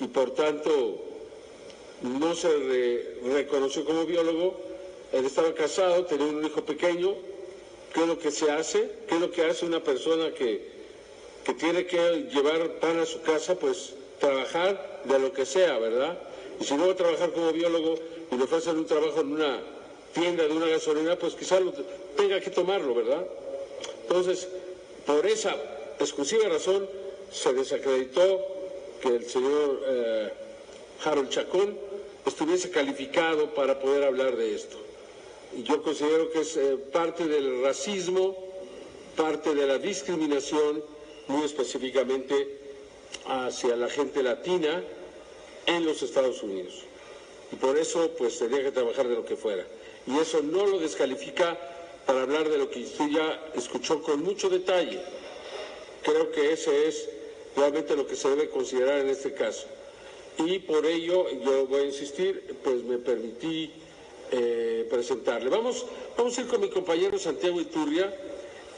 y 0.00 0.06
por 0.06 0.32
tanto 0.32 1.02
no 2.02 2.34
se 2.34 3.16
reconoció 3.24 3.84
como 3.84 4.04
biólogo. 4.04 4.60
Él 5.12 5.24
estaba 5.24 5.52
casado, 5.54 6.04
tenía 6.04 6.26
un 6.26 6.44
hijo 6.44 6.64
pequeño. 6.64 7.14
¿Qué 7.92 8.02
es 8.02 8.06
lo 8.06 8.18
que 8.18 8.30
se 8.30 8.50
hace? 8.50 8.90
¿Qué 9.08 9.14
es 9.14 9.20
lo 9.20 9.30
que 9.30 9.44
hace 9.44 9.64
una 9.64 9.82
persona 9.82 10.32
que, 10.34 10.68
que 11.44 11.54
tiene 11.54 11.86
que 11.86 12.28
llevar 12.32 12.78
pan 12.78 12.98
a 12.98 13.06
su 13.06 13.22
casa? 13.22 13.58
Pues 13.58 13.94
trabajar 14.18 15.00
de 15.04 15.18
lo 15.18 15.32
que 15.32 15.46
sea, 15.46 15.78
¿verdad? 15.78 16.18
Y 16.60 16.64
si 16.64 16.74
no 16.74 16.94
trabajar 16.94 17.32
como 17.32 17.52
biólogo 17.52 17.94
y 18.30 18.36
le 18.36 18.44
ofrecen 18.44 18.76
un 18.76 18.86
trabajo 18.86 19.20
en 19.20 19.32
una 19.32 19.60
tienda 20.12 20.44
de 20.44 20.52
una 20.52 20.66
gasolina, 20.66 21.16
pues 21.16 21.34
quizás 21.34 21.60
tenga 22.16 22.40
que 22.40 22.50
tomarlo, 22.50 22.94
¿verdad? 22.94 23.26
Entonces, 24.02 24.48
por 25.04 25.26
esa 25.26 25.54
exclusiva 25.98 26.48
razón, 26.48 26.88
se 27.30 27.52
desacreditó 27.52 28.46
que 29.00 29.08
el 29.08 29.24
señor 29.26 29.80
eh, 29.86 30.32
Harold 31.04 31.28
Chacón 31.28 31.78
estuviese 32.24 32.70
calificado 32.70 33.54
para 33.54 33.78
poder 33.78 34.04
hablar 34.04 34.36
de 34.36 34.54
esto. 34.54 34.76
Y 35.56 35.62
yo 35.62 35.82
considero 35.82 36.30
que 36.30 36.40
es 36.40 36.56
eh, 36.56 36.76
parte 36.92 37.26
del 37.26 37.62
racismo, 37.62 38.36
parte 39.16 39.54
de 39.54 39.66
la 39.66 39.78
discriminación, 39.78 40.82
muy 41.28 41.44
específicamente 41.44 42.55
hacia 43.26 43.76
la 43.76 43.88
gente 43.88 44.22
latina 44.22 44.82
en 45.66 45.84
los 45.84 46.02
Estados 46.02 46.42
Unidos. 46.42 46.84
Y 47.52 47.56
por 47.56 47.76
eso, 47.76 48.10
pues, 48.18 48.38
tendría 48.38 48.64
que 48.64 48.72
trabajar 48.72 49.08
de 49.08 49.14
lo 49.14 49.24
que 49.24 49.36
fuera 49.36 49.64
y 50.06 50.18
eso 50.18 50.40
no 50.42 50.66
lo 50.66 50.78
descalifica 50.78 51.58
para 52.06 52.22
hablar 52.22 52.48
de 52.48 52.58
lo 52.58 52.70
que 52.70 52.84
usted 52.84 53.08
ya 53.08 53.50
escuchó 53.54 54.02
con 54.02 54.22
mucho 54.22 54.48
detalle. 54.48 55.00
Creo 56.02 56.30
que 56.30 56.52
ese 56.52 56.86
es 56.86 57.08
realmente 57.56 57.96
lo 57.96 58.06
que 58.06 58.14
se 58.14 58.28
debe 58.28 58.48
considerar 58.48 59.00
en 59.00 59.08
este 59.08 59.34
caso. 59.34 59.66
Y 60.38 60.60
por 60.60 60.86
ello, 60.86 61.28
yo 61.40 61.66
voy 61.66 61.80
a 61.80 61.84
insistir, 61.86 62.56
pues 62.62 62.84
me 62.84 62.98
permití 62.98 63.72
eh, 64.30 64.86
presentarle. 64.88 65.48
Vamos, 65.48 65.84
vamos 66.16 66.38
a 66.38 66.42
ir 66.42 66.46
con 66.46 66.60
mi 66.60 66.70
compañero 66.70 67.18
Santiago 67.18 67.60
Iturria 67.60 68.14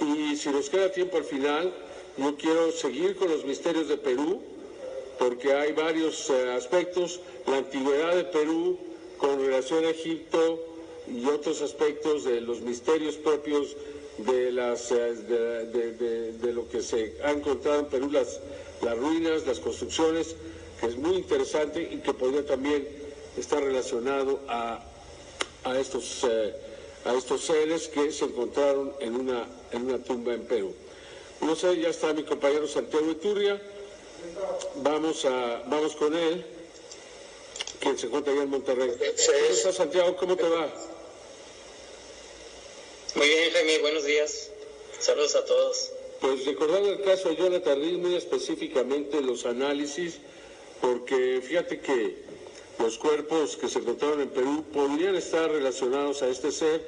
y 0.01 0.37
si 0.37 0.49
nos 0.49 0.71
queda 0.71 0.91
tiempo 0.91 1.19
al 1.19 1.25
final, 1.25 1.75
yo 2.19 2.37
quiero 2.37 2.73
seguir 2.73 3.17
con 3.17 3.31
los 3.31 3.45
misterios 3.45 3.89
de 3.89 3.97
Perú, 3.97 4.41
porque 5.19 5.53
hay 5.53 5.73
varios 5.73 6.31
eh, 6.31 6.53
aspectos, 6.53 7.21
la 7.47 7.59
antigüedad 7.59 8.15
de 8.15 8.25
Perú 8.25 8.79
con 9.19 9.45
relación 9.45 9.85
a 9.85 9.91
Egipto, 9.91 10.65
y 11.07 11.25
otros 11.27 11.63
aspectos 11.63 12.25
de 12.25 12.41
los 12.41 12.61
misterios 12.61 13.17
propios 13.17 13.77
de, 14.19 14.53
las, 14.53 14.91
eh, 14.93 15.15
de, 16.41 16.53
lo 16.53 16.69
que 16.69 16.83
se 16.83 17.17
ha 17.25 17.31
encontrado 17.31 17.81
en 17.81 17.87
Perú, 17.87 18.11
las, 18.11 18.41
ruinas, 18.99 19.47
las 19.47 19.61
construcciones, 19.61 20.35
que 20.81 20.87
es 20.87 20.97
muy 20.97 21.17
interesante 21.17 21.83
y 21.83 21.99
que 21.99 22.13
podría 22.13 22.45
también 22.45 22.87
estar 23.37 23.63
relacionado 23.63 24.41
a, 24.49 24.85
eh, 25.67 25.81
estos 25.81 27.41
seres 27.41 27.89
que 27.89 28.13
se 28.13 28.25
encontraron 28.27 28.93
en 29.01 29.15
una 29.17 29.99
tumba 30.05 30.35
en 30.35 30.43
Perú. 30.43 30.75
No 31.41 31.55
sé, 31.55 31.81
ya 31.81 31.89
está 31.89 32.13
mi 32.13 32.25
compañero 32.25 32.67
Santiago 32.67 33.11
Iturria. 33.11 33.61
Vamos, 34.77 35.25
a, 35.25 35.63
vamos 35.67 35.95
con 35.95 36.15
él, 36.15 36.45
quien 37.81 37.97
se 37.97 38.07
encuentra 38.07 38.33
allá 38.33 38.43
en 38.43 38.51
Monterrey. 38.51 38.91
¿Cómo 38.91 39.73
Santiago? 39.73 40.17
¿Cómo 40.17 40.37
te 40.37 40.49
va? 40.49 40.69
Muy 43.15 43.27
bien, 43.29 43.53
Jaime, 43.53 43.79
buenos 43.79 44.05
días. 44.05 44.51
Saludos 44.99 45.37
a 45.37 45.45
todos. 45.45 45.91
Pues 46.21 46.45
recordando 46.45 46.91
el 46.91 47.03
caso 47.03 47.29
de 47.29 47.37
Jonathan 47.37 48.01
muy 48.01 48.17
específicamente 48.17 49.21
los 49.21 49.47
análisis, 49.47 50.19
porque 50.81 51.41
fíjate 51.47 51.81
que 51.81 52.17
los 52.81 52.99
cuerpos 52.99 53.57
que 53.57 53.69
se 53.69 53.79
encontraron 53.79 54.21
en 54.21 54.31
Perú 54.31 54.65
podrían 54.73 55.15
estar 55.15 55.51
relacionados 55.51 56.23
a 56.23 56.29
este 56.29 56.51
ser 56.51 56.85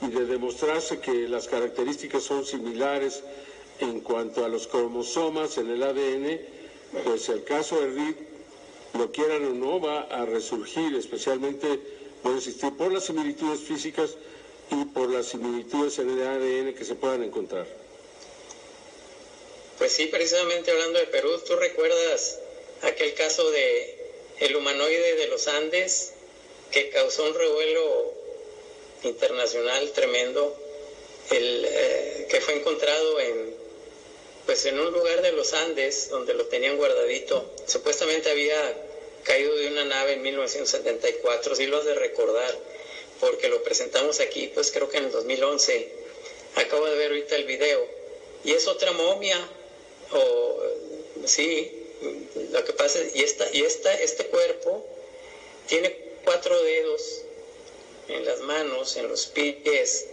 y 0.00 0.08
de 0.08 0.26
demostrarse 0.26 1.00
que 1.00 1.28
las 1.28 1.48
características 1.48 2.22
son 2.22 2.44
similares 2.44 3.22
en 3.80 4.00
cuanto 4.00 4.44
a 4.44 4.48
los 4.48 4.66
cromosomas 4.66 5.58
en 5.58 5.70
el 5.70 5.82
ADN, 5.82 6.40
pues 7.04 7.28
el 7.28 7.44
caso 7.44 7.80
de 7.80 7.86
Reed, 7.88 8.14
lo 8.94 9.12
quieran 9.12 9.44
o 9.44 9.50
no, 9.50 9.80
va 9.80 10.02
a 10.02 10.24
resurgir, 10.24 10.94
especialmente, 10.94 11.80
a 12.24 12.28
insistir, 12.30 12.76
por 12.76 12.92
las 12.92 13.04
similitudes 13.04 13.60
físicas 13.60 14.16
y 14.70 14.84
por 14.86 15.10
las 15.10 15.26
similitudes 15.26 15.98
en 15.98 16.10
el 16.10 16.26
ADN 16.26 16.74
que 16.74 16.84
se 16.84 16.94
puedan 16.94 17.22
encontrar. 17.22 17.66
Pues 19.78 19.92
sí, 19.92 20.06
precisamente 20.06 20.70
hablando 20.72 20.98
de 20.98 21.06
Perú, 21.06 21.30
¿tú 21.46 21.54
recuerdas 21.56 22.40
aquel 22.82 23.14
caso 23.14 23.48
de 23.50 23.98
el 24.40 24.56
humanoide 24.56 25.16
de 25.16 25.28
los 25.28 25.46
Andes 25.48 26.12
que 26.70 26.90
causó 26.90 27.24
un 27.24 27.34
revuelo 27.34 28.12
internacional 29.04 29.90
tremendo, 29.92 30.56
el, 31.30 31.64
eh, 31.68 32.26
que 32.30 32.40
fue 32.40 32.54
encontrado 32.54 33.20
en, 33.20 33.57
pues 34.48 34.64
en 34.64 34.80
un 34.80 34.90
lugar 34.94 35.20
de 35.20 35.30
los 35.32 35.52
Andes 35.52 36.08
donde 36.08 36.32
lo 36.32 36.46
tenían 36.46 36.78
guardadito. 36.78 37.52
Supuestamente 37.66 38.30
había 38.30 38.82
caído 39.22 39.54
de 39.54 39.68
una 39.68 39.84
nave 39.84 40.14
en 40.14 40.22
1974, 40.22 41.54
si 41.54 41.66
lo 41.66 41.76
has 41.76 41.84
de 41.84 41.92
recordar, 41.94 42.58
porque 43.20 43.50
lo 43.50 43.62
presentamos 43.62 44.20
aquí, 44.20 44.50
pues 44.54 44.70
creo 44.72 44.88
que 44.88 44.96
en 44.96 45.04
el 45.04 45.10
2011. 45.10 45.92
Acabo 46.54 46.86
de 46.86 46.96
ver 46.96 47.10
ahorita 47.10 47.36
el 47.36 47.44
video. 47.44 47.86
Y 48.42 48.54
es 48.54 48.66
otra 48.66 48.92
momia, 48.92 49.38
o 50.12 50.62
sí, 51.26 51.70
lo 52.50 52.64
que 52.64 52.72
pasa 52.72 53.00
es, 53.00 53.14
y, 53.14 53.24
esta, 53.24 53.46
y 53.52 53.60
esta, 53.60 53.92
este 54.00 54.28
cuerpo 54.28 54.88
tiene 55.66 55.94
cuatro 56.24 56.58
dedos 56.62 57.20
en 58.08 58.24
las 58.24 58.40
manos, 58.40 58.96
en 58.96 59.08
los 59.08 59.26
pies 59.26 60.06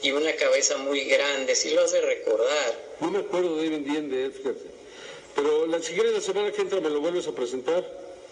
y 0.00 0.12
una 0.12 0.36
cabeza 0.36 0.76
muy 0.76 1.06
grande, 1.06 1.56
si 1.56 1.70
lo 1.70 1.82
has 1.82 1.90
de 1.90 2.02
recordar. 2.02 2.89
No 3.00 3.10
me 3.10 3.20
acuerdo 3.20 3.56
de 3.56 3.68
bien 3.68 4.10
de 4.10 4.26
él, 4.26 4.32
fíjate. 4.32 4.70
Pero 5.34 5.66
la 5.66 5.80
siguiente 5.82 6.12
la 6.12 6.20
semana 6.20 6.52
que 6.52 6.60
entra 6.60 6.80
me 6.80 6.90
lo 6.90 7.00
vuelves 7.00 7.26
a 7.26 7.32
presentar. 7.32 7.84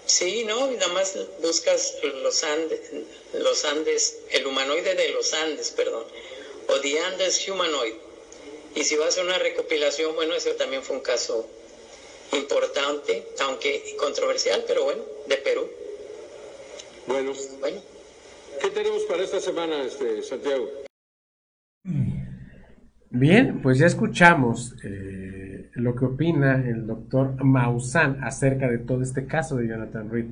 Sí, 0.07 0.45
no, 0.45 0.71
nada 0.71 0.89
más 0.89 1.19
buscas 1.43 1.97
los 2.03 2.43
Andes, 2.43 2.81
los 3.35 3.64
Andes, 3.66 4.21
el 4.31 4.47
humanoide 4.47 4.95
de 4.95 5.11
los 5.11 5.35
Andes, 5.35 5.71
perdón, 5.71 6.05
o 6.66 6.81
The 6.81 6.99
Andes 7.01 7.47
Humanoid. 7.47 7.95
Y 8.75 8.85
si 8.85 8.97
vas 8.97 9.19
a 9.19 9.23
una 9.23 9.39
recopilación, 9.39 10.14
bueno, 10.14 10.35
ese 10.35 10.55
también 10.55 10.83
fue 10.83 10.97
un 10.97 11.03
caso 11.03 11.47
importante, 12.33 13.27
aunque 13.41 13.97
controversial, 13.99 14.64
pero 14.66 14.85
bueno, 14.85 15.03
de 15.27 15.37
Perú. 15.37 15.69
Bueno. 17.07 17.33
Bueno. 17.61 17.83
¿Qué 18.61 18.71
tenemos 18.71 19.03
para 19.05 19.23
esta 19.23 19.41
semana, 19.41 19.83
este, 19.85 20.23
Santiago? 20.23 20.88
Bien, 23.11 23.61
pues 23.63 23.79
ya 23.79 23.87
escuchamos 23.87 24.77
eh, 24.85 25.71
lo 25.75 25.95
que 25.95 26.05
opina 26.05 26.57
el 26.57 26.87
doctor 26.87 27.43
Maussan 27.43 28.23
acerca 28.23 28.69
de 28.69 28.79
todo 28.79 29.03
este 29.03 29.27
caso 29.27 29.57
de 29.57 29.69
Jonathan 29.69 30.11
Reed. 30.11 30.27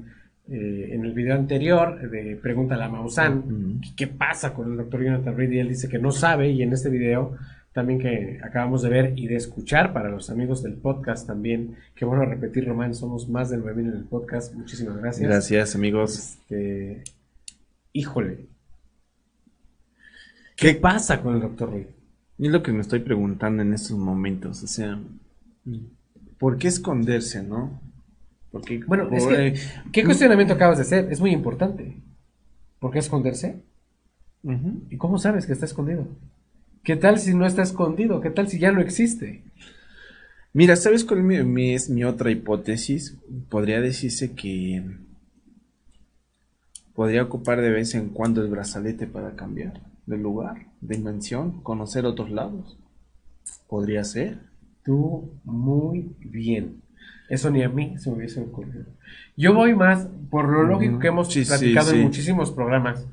Eh, 0.49 0.91
en 0.93 1.05
el 1.05 1.13
video 1.13 1.35
anterior 1.35 2.09
de 2.09 2.37
Pregúntale 2.41 2.85
a 2.85 2.89
Maussan 2.89 3.81
qué 3.97 4.07
pasa 4.07 4.55
con 4.55 4.71
el 4.71 4.77
doctor 4.77 5.03
Jonathan 5.03 5.37
Reed 5.37 5.51
y 5.51 5.59
él 5.59 5.69
dice 5.71 5.89
que 5.89 5.99
no 5.99 6.13
sabe 6.13 6.51
y 6.51 6.63
en 6.63 6.73
este 6.73 6.89
video 6.89 7.37
también 7.77 7.99
que 7.99 8.39
acabamos 8.43 8.81
de 8.83 8.89
ver 8.89 9.13
y 9.17 9.27
de 9.27 9.37
escuchar 9.37 9.93
para 9.93 10.09
los 10.09 10.31
amigos 10.31 10.63
del 10.63 10.75
podcast 10.75 11.27
también. 11.27 11.77
Que 11.95 12.07
bueno 12.07 12.25
repetir, 12.25 12.67
Román, 12.67 12.95
somos 12.95 13.29
más 13.29 13.51
de 13.51 13.59
9000 13.59 13.87
en 13.89 13.97
el 13.97 14.05
podcast. 14.05 14.55
Muchísimas 14.55 14.97
gracias. 14.97 15.29
Gracias, 15.29 15.75
amigos. 15.75 16.19
Este, 16.19 17.03
híjole. 17.93 18.47
¿Qué, 20.57 20.73
pasa 20.75 21.21
con 21.21 21.35
el 21.35 21.41
doctor 21.41 21.71
Reed? 21.71 21.87
Es 22.39 22.51
lo 22.51 22.63
que 22.63 22.73
me 22.73 22.81
estoy 22.81 23.01
preguntando 23.01 23.63
en 23.63 23.73
estos 23.73 23.97
momentos. 23.97 24.63
O 24.63 24.67
sea, 24.67 25.01
¿por 26.39 26.59
qué 26.59 26.69
esconderse, 26.69 27.43
no? 27.43 27.81
Porque, 28.51 28.81
bueno, 28.87 29.09
es 29.11 29.27
que, 29.27 29.55
¿qué 29.93 30.05
cuestionamiento 30.05 30.55
acabas 30.55 30.79
de 30.79 30.83
hacer? 30.83 31.11
Es 31.11 31.21
muy 31.21 31.31
importante. 31.33 31.97
¿Por 32.79 32.91
qué 32.93 32.99
esconderse? 32.99 33.63
¿Y 34.91 34.97
cómo 34.97 35.19
sabes 35.19 35.47
que 35.47 35.53
está 35.53 35.65
escondido? 35.65 36.07
¿Qué 36.85 36.95
tal 36.97 37.19
si 37.19 37.35
no 37.35 37.47
está 37.47 37.63
escondido? 37.63 38.21
¿Qué 38.21 38.31
tal 38.31 38.49
si 38.49 38.59
ya 38.59 38.71
no 38.71 38.81
existe? 38.81 39.43
Mira, 40.53 40.77
¿sabes 40.77 41.05
cuál 41.05 41.31
es 41.31 41.91
mi 41.91 42.05
otra 42.05 42.31
hipótesis? 42.31 43.17
Podría 43.49 43.81
decirse 43.81 44.33
que 44.33 44.85
podría 46.95 47.25
ocupar 47.25 47.61
de 47.61 47.71
vez 47.71 47.95
en 47.95 48.11
cuando 48.11 48.41
el 48.43 48.49
brazalete 48.49 49.07
para 49.07 49.35
cambiar 49.37 49.83
de 50.07 50.17
lugar, 50.17 50.67
de 50.81 50.97
dimensión, 50.97 51.61
conocer 51.63 52.07
otros 52.07 52.31
lados. 52.31 52.79
Podría 53.69 54.05
ser. 54.05 54.39
Tú 54.85 55.31
muy 55.45 56.15
bien. 56.21 56.83
Eso 57.29 57.51
ni 57.51 57.63
a 57.63 57.69
mí 57.69 57.99
se 57.99 58.09
me 58.09 58.17
hubiese 58.17 58.41
ocurrido. 58.41 58.85
Yo 59.37 59.53
voy 59.53 59.75
más 59.75 60.09
por 60.31 60.49
lo 60.49 60.63
lógico 60.63 61.01
que 61.01 61.09
hemos 61.09 61.35
platicado 61.35 61.93
en 61.93 62.03
muchísimos 62.03 62.53
programas, 62.53 63.05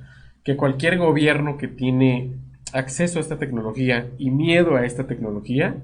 que 0.43 0.55
cualquier 0.55 0.97
gobierno 0.99 1.57
que 1.57 1.67
tiene 1.67 2.31
acceso 2.73 3.17
a 3.17 3.21
esta 3.21 3.39
tecnología 3.39 4.07
y 4.17 4.29
miedo 4.29 4.75
a 4.75 4.85
esta 4.85 5.07
tecnología, 5.07 5.75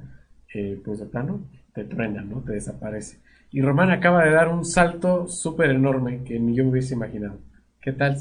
eh, 0.53 0.79
pues 0.83 0.99
de 0.99 1.05
plano 1.05 1.41
te 1.73 1.83
truena, 1.85 2.21
¿no? 2.21 2.41
Te 2.41 2.53
desaparece. 2.53 3.17
Y 3.51 3.61
Román 3.61 3.89
acaba 3.89 4.23
de 4.23 4.31
dar 4.31 4.49
un 4.49 4.63
salto 4.63 5.27
súper 5.27 5.71
enorme 5.71 6.23
que 6.23 6.39
ni 6.39 6.55
yo 6.55 6.63
me 6.63 6.71
hubiese 6.71 6.93
imaginado. 6.93 7.39
¿Qué 7.81 7.93
tal 7.93 8.17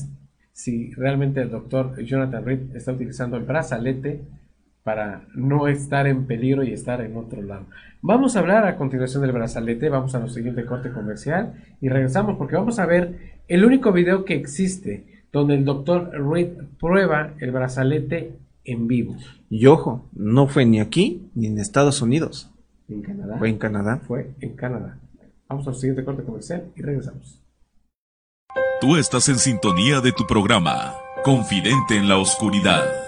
si 0.59 0.91
realmente 0.95 1.41
el 1.41 1.51
doctor 1.51 1.97
Jonathan 2.03 2.45
Reed 2.45 2.75
está 2.75 2.91
utilizando 2.91 3.37
el 3.37 3.45
brazalete 3.45 4.23
para 4.83 5.25
no 5.37 5.69
estar 5.69 6.09
en 6.09 6.27
peligro 6.27 6.65
y 6.65 6.73
estar 6.73 7.01
en 7.01 7.17
otro 7.17 7.41
lado? 7.43 7.67
Vamos 8.03 8.35
a 8.35 8.41
hablar 8.41 8.67
a 8.67 8.77
continuación 8.77 9.23
del 9.23 9.31
brazalete, 9.31 9.89
vamos 9.89 10.17
a 10.17 10.19
nuestro 10.19 10.39
siguiente 10.41 10.67
corte 10.67 10.91
comercial 10.91 11.53
y 11.81 11.89
regresamos 11.89 12.37
porque 12.37 12.57
vamos 12.57 12.81
a 12.81 12.87
ver 12.87 13.39
el 13.47 13.65
único 13.65 13.93
video 13.93 14.25
que 14.25 14.35
existe 14.35 15.23
donde 15.33 15.55
el 15.55 15.65
doctor 15.65 16.11
Reed 16.11 16.49
prueba 16.81 17.35
el 17.39 17.53
brazalete 17.53 18.33
en 18.65 18.89
vivo. 18.89 19.17
Y 19.49 19.67
ojo, 19.67 20.09
no 20.13 20.49
fue 20.49 20.67
ni 20.67 20.81
aquí 20.81 21.31
ni 21.37 21.47
en 21.47 21.59
Estados 21.59 22.03
Unidos. 22.03 22.51
En 22.89 23.03
Canadá. 23.03 23.39
Fue 23.39 23.49
en 23.49 23.59
Canadá. 23.59 24.01
Fue 24.09 24.31
en 24.41 24.57
Canadá. 24.57 24.99
Vamos 25.49 25.69
al 25.69 25.77
siguiente 25.77 26.05
corte 26.05 26.25
comercial 26.25 26.65
y 26.75 26.83
regresamos. 26.83 27.48
Tú 28.81 28.97
estás 28.97 29.29
en 29.29 29.41
sintonía 29.41 30.01
de 30.01 30.13
tu 30.13 30.25
programa, 30.25 30.95
Confidente 31.25 31.97
en 31.97 32.09
la 32.09 32.17
Oscuridad. 32.17 33.08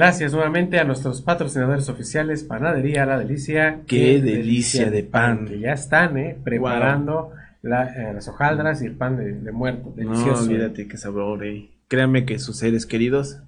Gracias 0.00 0.32
nuevamente 0.32 0.78
a 0.78 0.84
nuestros 0.84 1.20
patrocinadores 1.20 1.90
oficiales, 1.90 2.42
Panadería 2.42 3.04
La 3.04 3.18
Delicia. 3.18 3.82
Qué, 3.86 4.18
delicia, 4.18 4.90
de 4.90 5.02
pan. 5.02 5.44
Que 5.46 5.58
ya 5.58 5.74
están, 5.74 6.16
¿eh? 6.16 6.38
Preparando 6.42 7.32
eh, 7.62 7.68
las 8.14 8.26
hojaldras 8.26 8.80
y 8.80 8.86
el 8.86 8.94
pan 8.94 9.18
de, 9.18 9.52
muerto. 9.52 9.92
Delicioso. 9.94 10.46
No, 10.46 10.52
olvídate 10.52 10.88
que 10.88 10.96
sabor. 10.96 11.44
Eh. 11.44 11.68
Créanme 11.86 12.24
que 12.24 12.38
sus 12.38 12.56
seres 12.56 12.86
queridos 12.86 13.40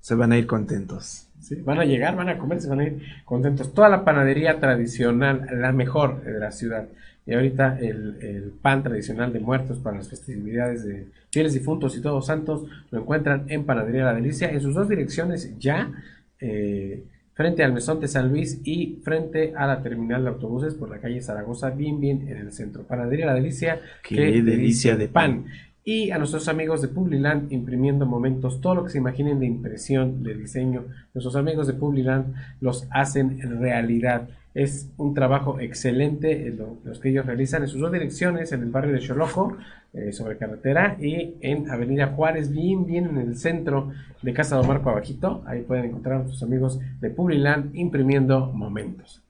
se 0.00 0.14
van 0.14 0.32
a 0.32 0.38
ir 0.38 0.46
contentos. 0.46 1.28
Sí, 1.40 1.56
van 1.56 1.78
a 1.78 1.84
llegar, 1.84 2.16
van 2.16 2.30
a 2.30 2.38
comer, 2.38 2.62
se 2.62 2.70
van 2.70 2.80
a 2.80 2.84
ir 2.84 3.02
contentos. 3.26 3.74
Toda 3.74 3.90
la 3.90 4.02
panadería 4.02 4.60
tradicional, 4.60 5.46
la 5.60 5.72
mejor 5.72 6.24
de 6.24 6.38
la 6.38 6.52
ciudad. 6.52 6.88
Y 7.28 7.34
ahorita 7.34 7.78
el, 7.78 8.54
pan 8.62 8.82
tradicional 8.82 9.34
de 9.34 9.38
muertos 9.38 9.78
para 9.80 9.98
las 9.98 10.08
festividades 10.08 10.82
de 10.82 11.08
fieles 11.30 11.52
difuntos 11.52 11.94
y 11.94 12.00
todos 12.00 12.24
santos 12.24 12.64
lo 12.90 13.00
encuentran 13.00 13.44
en 13.48 13.64
Panadería 13.64 14.04
La 14.04 14.14
Delicia 14.14 14.50
en 14.50 14.62
sus 14.62 14.74
dos 14.74 14.88
direcciones 14.88 15.52
ya. 15.58 15.92
Eh, 16.40 17.04
frente 17.34 17.62
al 17.62 17.74
Mesón 17.74 18.00
de 18.00 18.08
San 18.08 18.30
Luis 18.30 18.62
y 18.64 19.00
frente 19.04 19.52
a 19.54 19.66
la 19.66 19.82
terminal 19.82 20.22
de 20.22 20.30
autobuses 20.30 20.74
por 20.74 20.88
la 20.88 21.00
calle 21.00 21.20
Zaragoza, 21.20 21.68
bien, 21.68 22.00
bien 22.00 22.26
en 22.28 22.38
el 22.38 22.50
centro. 22.50 22.84
Panadería 22.84 23.26
La 23.26 23.34
Delicia, 23.34 23.78
qué, 24.02 24.42
delicia 24.42 24.96
de 24.96 25.08
pan. 25.08 25.44
Y 25.84 26.10
a 26.10 26.18
nuestros 26.18 26.48
amigos 26.48 26.80
de 26.80 26.88
Publiland 26.88 27.52
imprimiendo 27.52 28.06
momentos, 28.06 28.62
todo 28.62 28.74
lo 28.74 28.84
que 28.84 28.90
se 28.90 28.98
imaginen 28.98 29.38
de 29.38 29.46
impresión, 29.46 30.22
de 30.22 30.34
diseño, 30.34 30.86
nuestros 31.12 31.36
amigos 31.36 31.66
de 31.66 31.74
Publiland 31.74 32.34
los 32.62 32.88
hacen 32.90 33.38
realidad. 33.60 34.30
Es 34.54 34.90
un 34.96 35.14
trabajo 35.14 35.60
excelente 35.60 36.54
los 36.84 36.98
que 36.98 37.10
ellos 37.10 37.26
realizan 37.26 37.62
en 37.62 37.68
sus 37.68 37.80
dos 37.80 37.92
direcciones, 37.92 38.50
en 38.52 38.62
el 38.62 38.70
barrio 38.70 38.92
de 38.92 39.00
Choloco, 39.00 39.56
eh, 39.92 40.12
sobre 40.12 40.36
carretera, 40.36 40.96
y 41.00 41.34
en 41.40 41.70
Avenida 41.70 42.08
Juárez, 42.08 42.52
bien, 42.52 42.86
bien 42.86 43.06
en 43.06 43.18
el 43.18 43.36
centro 43.36 43.92
de 44.22 44.32
Casa 44.32 44.60
de 44.60 44.66
Marco 44.66 44.90
Abajito. 44.90 45.42
Ahí 45.46 45.62
pueden 45.62 45.86
encontrar 45.86 46.22
a 46.22 46.28
sus 46.28 46.42
amigos 46.42 46.80
de 47.00 47.10
Publiland 47.10 47.74
imprimiendo 47.74 48.52
momentos. 48.52 49.22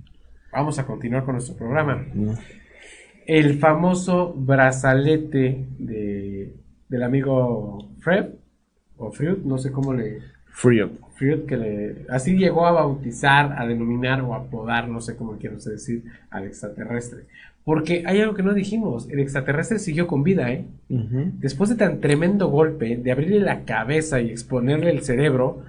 Vamos 0.52 0.78
a 0.78 0.86
continuar 0.86 1.24
con 1.24 1.34
nuestro 1.34 1.56
programa. 1.56 2.06
El 3.26 3.58
famoso 3.58 4.32
brazalete 4.34 5.66
de, 5.78 6.54
del 6.88 7.02
amigo 7.02 7.90
Fred, 8.00 8.30
o 8.96 9.12
Freud, 9.12 9.38
no 9.44 9.58
sé 9.58 9.70
cómo 9.70 9.92
le, 9.92 10.20
Freud. 10.46 10.90
Freud, 11.18 11.46
que 11.46 11.56
le, 11.56 11.96
así 12.08 12.36
llegó 12.36 12.66
a 12.66 12.72
bautizar, 12.72 13.56
a 13.58 13.66
denominar 13.66 14.22
o 14.22 14.34
apodar, 14.34 14.88
no 14.88 15.00
sé 15.00 15.16
cómo 15.16 15.36
quiero 15.36 15.56
decir, 15.56 16.04
al 16.30 16.44
extraterrestre. 16.44 17.24
Porque 17.64 18.04
hay 18.06 18.20
algo 18.20 18.34
que 18.34 18.42
no 18.42 18.54
dijimos, 18.54 19.10
el 19.10 19.18
extraterrestre 19.18 19.78
siguió 19.78 20.06
con 20.06 20.22
vida, 20.22 20.50
¿eh? 20.50 20.64
Después 20.88 21.68
de 21.68 21.76
tan 21.76 22.00
tremendo 22.00 22.48
golpe, 22.48 22.96
de 22.96 23.12
abrirle 23.12 23.40
la 23.40 23.64
cabeza 23.64 24.20
y 24.20 24.30
exponerle 24.30 24.90
el 24.90 25.02
cerebro, 25.02 25.64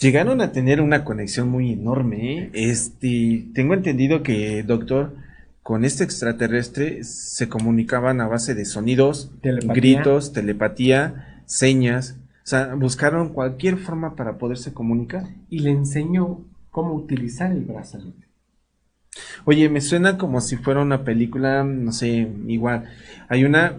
Llegaron 0.00 0.40
a 0.40 0.52
tener 0.52 0.80
una 0.80 1.04
conexión 1.04 1.48
muy 1.48 1.72
enorme. 1.72 2.38
¿eh? 2.38 2.50
Este, 2.54 3.46
tengo 3.52 3.74
entendido 3.74 4.22
que, 4.22 4.62
doctor, 4.62 5.14
con 5.62 5.84
este 5.84 6.04
extraterrestre 6.04 7.04
se 7.04 7.48
comunicaban 7.48 8.20
a 8.20 8.26
base 8.26 8.54
de 8.54 8.64
sonidos, 8.64 9.30
gritos, 9.42 10.32
telepatía, 10.32 11.42
señas. 11.46 12.16
O 12.50 12.52
sea, 12.52 12.74
buscaron 12.74 13.28
cualquier 13.28 13.76
forma 13.76 14.16
para 14.16 14.36
poderse 14.36 14.74
comunicar. 14.74 15.22
Y 15.50 15.60
le 15.60 15.70
enseñó 15.70 16.44
cómo 16.70 16.94
utilizar 16.94 17.52
el 17.52 17.64
brazalete. 17.64 18.26
Oye, 19.44 19.68
me 19.68 19.80
suena 19.80 20.18
como 20.18 20.40
si 20.40 20.56
fuera 20.56 20.82
una 20.82 21.04
película, 21.04 21.62
no 21.62 21.92
sé, 21.92 22.28
igual. 22.48 22.90
Hay 23.28 23.44
una, 23.44 23.78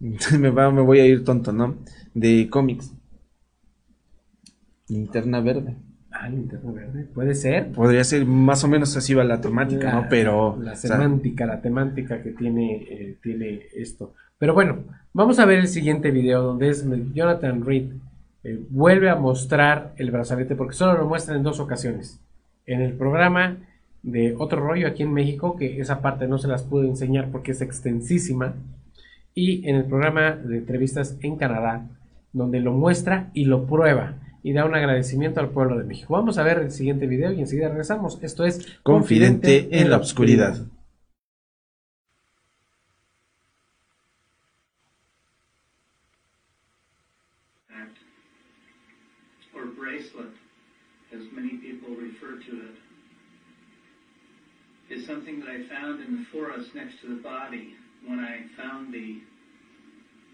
me, 0.38 0.48
va, 0.48 0.70
me 0.70 0.80
voy 0.80 1.00
a 1.00 1.04
ir 1.04 1.24
tonto, 1.24 1.52
¿no? 1.52 1.76
De 2.14 2.48
cómics. 2.48 2.90
Linterna 4.88 5.42
verde. 5.42 5.76
Ah, 6.10 6.30
linterna 6.30 6.72
verde, 6.72 7.04
puede 7.04 7.34
ser. 7.34 7.70
Podría 7.72 8.02
ser, 8.02 8.24
más 8.24 8.64
o 8.64 8.68
menos 8.68 8.96
así 8.96 9.12
va 9.12 9.24
la 9.24 9.42
temática, 9.42 9.92
¿no? 9.92 10.06
Pero... 10.08 10.58
La 10.58 10.74
semántica, 10.74 11.44
la 11.44 11.60
temática 11.60 12.22
que 12.22 12.30
tiene, 12.30 12.76
eh, 12.76 13.18
tiene 13.22 13.60
esto. 13.74 14.14
Pero 14.38 14.54
bueno, 14.54 14.84
vamos 15.12 15.38
a 15.38 15.44
ver 15.44 15.58
el 15.58 15.68
siguiente 15.68 16.10
video 16.10 16.42
donde 16.42 16.68
es 16.68 16.86
Jonathan 17.12 17.64
Reed 17.64 17.90
eh, 18.44 18.60
vuelve 18.70 19.10
a 19.10 19.16
mostrar 19.16 19.92
el 19.96 20.10
brazalete 20.10 20.54
porque 20.54 20.74
solo 20.74 20.96
lo 20.96 21.06
muestra 21.06 21.34
en 21.34 21.42
dos 21.42 21.58
ocasiones. 21.58 22.20
En 22.66 22.80
el 22.80 22.92
programa 22.92 23.56
de 24.02 24.36
Otro 24.38 24.60
Rollo 24.60 24.86
aquí 24.86 25.02
en 25.02 25.12
México, 25.12 25.56
que 25.56 25.80
esa 25.80 26.00
parte 26.00 26.28
no 26.28 26.38
se 26.38 26.48
las 26.48 26.62
pude 26.62 26.86
enseñar 26.86 27.30
porque 27.32 27.50
es 27.52 27.60
extensísima, 27.60 28.54
y 29.34 29.68
en 29.68 29.76
el 29.76 29.84
programa 29.84 30.32
de 30.36 30.58
entrevistas 30.58 31.16
en 31.20 31.36
Canadá, 31.36 31.86
donde 32.32 32.60
lo 32.60 32.72
muestra 32.72 33.30
y 33.34 33.44
lo 33.44 33.66
prueba 33.66 34.14
y 34.42 34.52
da 34.52 34.64
un 34.64 34.74
agradecimiento 34.74 35.40
al 35.40 35.50
pueblo 35.50 35.76
de 35.78 35.84
México. 35.84 36.14
Vamos 36.14 36.38
a 36.38 36.42
ver 36.42 36.58
el 36.58 36.70
siguiente 36.70 37.06
video 37.06 37.32
y 37.32 37.40
enseguida 37.40 37.68
regresamos. 37.68 38.18
Esto 38.22 38.44
es 38.44 38.78
Confidente, 38.82 39.80
en 39.80 39.90
la 39.90 39.98
Oscuridad. 39.98 40.58
Is 54.90 55.06
something 55.06 55.40
that 55.40 55.48
I 55.48 55.68
found 55.68 56.02
in 56.02 56.16
the 56.16 56.24
forest 56.32 56.70
next 56.74 57.00
to 57.02 57.14
the 57.14 57.22
body 57.22 57.74
when 58.06 58.18
I 58.18 58.40
found 58.56 58.92
the 58.92 59.20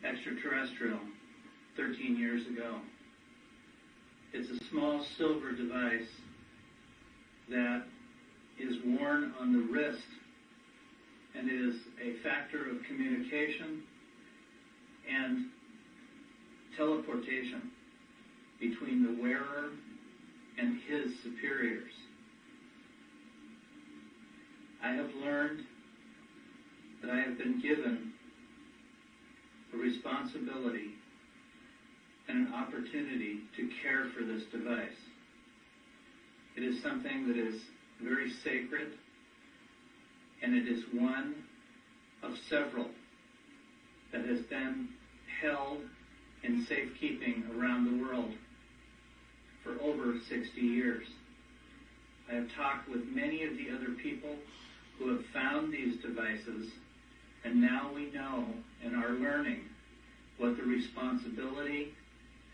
extraterrestrial 0.07 1.01
13 1.77 2.17
years 2.17 2.47
ago. 2.47 2.79
It's 4.33 4.51
a 4.51 4.65
small 4.71 5.05
silver 5.19 5.53
device 5.53 6.09
that 7.51 7.85
is 8.59 8.77
worn 8.85 9.35
on 9.41 9.53
the 9.53 9.73
wrist 9.73 10.03
and 11.37 11.51
is 11.51 11.81
a 12.01 12.23
factor 12.23 12.71
of 12.71 12.77
communication 12.87 13.83
and 15.11 15.47
teleportation 16.77 17.71
between 18.61 19.03
the 19.03 19.23
wearer 19.23 19.71
and 20.59 20.81
his 20.89 21.13
superiors. 21.23 21.93
I 24.85 24.93
have 24.93 25.15
learned 25.15 25.63
that 27.01 27.11
I 27.11 27.21
have 27.21 27.39
been 27.39 27.59
given 27.59 28.13
a 29.73 29.77
responsibility 29.79 30.91
and 32.29 32.47
an 32.47 32.53
opportunity 32.53 33.39
to 33.57 33.67
care 33.83 34.05
for 34.15 34.25
this 34.25 34.43
device. 34.53 35.09
It 36.55 36.65
is 36.65 36.83
something 36.83 37.27
that 37.29 37.39
is 37.39 37.55
very 38.03 38.29
sacred, 38.29 38.93
and 40.43 40.55
it 40.55 40.69
is 40.69 40.83
one 40.93 41.43
of 42.23 42.37
several 42.51 42.91
that 44.13 44.27
has 44.27 44.41
been 44.51 44.89
held 45.41 45.81
in 46.43 46.63
safekeeping 46.69 47.43
around 47.57 47.87
the 47.87 48.05
world 48.05 48.33
for 49.63 49.81
over 49.81 50.19
60 50.29 50.61
years. 50.61 51.07
I 52.31 52.35
have 52.35 52.53
talked 52.55 52.87
with 52.91 53.07
many 53.07 53.45
of 53.45 53.57
the 53.57 53.71
other 53.75 53.95
people 54.03 54.37
who 54.99 55.09
have 55.09 55.25
found 55.33 55.73
these 55.73 55.97
devices, 56.03 56.71
and 57.45 57.61
now 57.61 57.91
we 57.95 58.11
know 58.11 58.47
and 58.85 58.97
are 58.97 59.13
learning 59.13 59.61
what 60.39 60.57
the 60.57 60.63
responsibility 60.63 61.93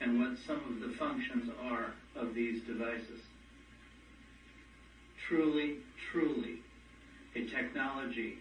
and 0.01 0.19
what 0.19 0.37
some 0.47 0.61
of 0.69 0.81
the 0.81 0.97
functions 0.97 1.51
are 1.63 1.93
of 2.17 2.35
these 2.35 2.63
devices. 2.63 3.21
Truly, 5.29 5.77
truly, 6.11 6.61
a 7.37 7.47
technology 7.47 8.39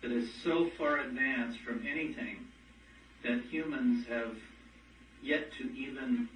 that 0.00 0.10
is 0.10 0.28
so 0.42 0.70
far 0.78 0.98
advanced 0.98 1.58
from 1.66 1.84
anything 1.86 2.38
that 3.24 3.40
humans 3.50 4.06
have 4.08 4.34
yet 5.22 5.52
to 5.58 5.64
even 5.74 6.28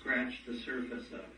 scratch 0.00 0.32
the 0.46 0.58
surface 0.64 1.06
of. 1.12 1.37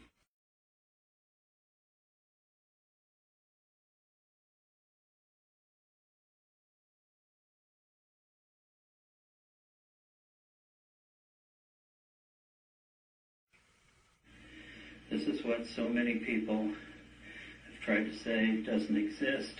This 15.10 15.22
is 15.22 15.44
what 15.44 15.66
so 15.74 15.88
many 15.88 16.20
people 16.20 16.68
have 16.68 17.84
tried 17.84 18.04
to 18.04 18.16
say 18.18 18.62
doesn't 18.62 18.96
exist 18.96 19.54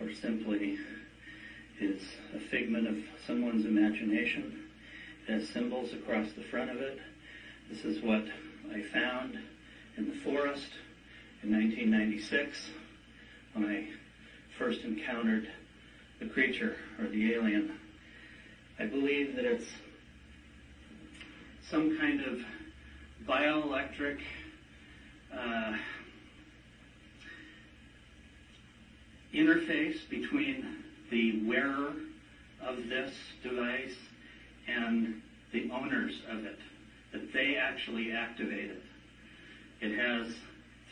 or 0.00 0.10
simply 0.14 0.78
is 1.78 2.00
a 2.34 2.40
figment 2.40 2.86
of 2.86 2.96
someone's 3.26 3.66
imagination. 3.66 4.64
It 5.28 5.32
has 5.40 5.48
symbols 5.50 5.92
across 5.92 6.32
the 6.32 6.44
front 6.44 6.70
of 6.70 6.78
it. 6.78 6.98
This 7.70 7.84
is 7.84 8.02
what 8.02 8.24
I 8.74 8.80
found 8.94 9.38
in 9.98 10.08
the 10.08 10.16
forest 10.24 10.70
in 11.42 11.52
1996 11.52 12.70
when 13.52 13.66
I 13.66 13.88
first 14.58 14.80
encountered 14.84 15.48
the 16.18 16.28
creature 16.28 16.76
or 16.98 17.08
the 17.08 17.34
alien. 17.34 17.78
I 18.78 18.86
believe 18.86 19.36
that 19.36 19.44
it's 19.44 19.68
some 21.68 21.98
kind 21.98 22.22
of 22.22 22.38
bioelectric 23.28 24.18
uh, 25.38 25.72
interface 29.34 30.08
between 30.10 30.84
the 31.10 31.46
wearer 31.46 31.92
of 32.64 32.76
this 32.88 33.12
device 33.42 33.94
and 34.68 35.20
the 35.52 35.70
owners 35.70 36.20
of 36.30 36.44
it, 36.44 36.58
that 37.12 37.32
they 37.32 37.56
actually 37.56 38.12
activate 38.12 38.70
it. 38.70 38.82
It 39.80 39.98
has 39.98 40.32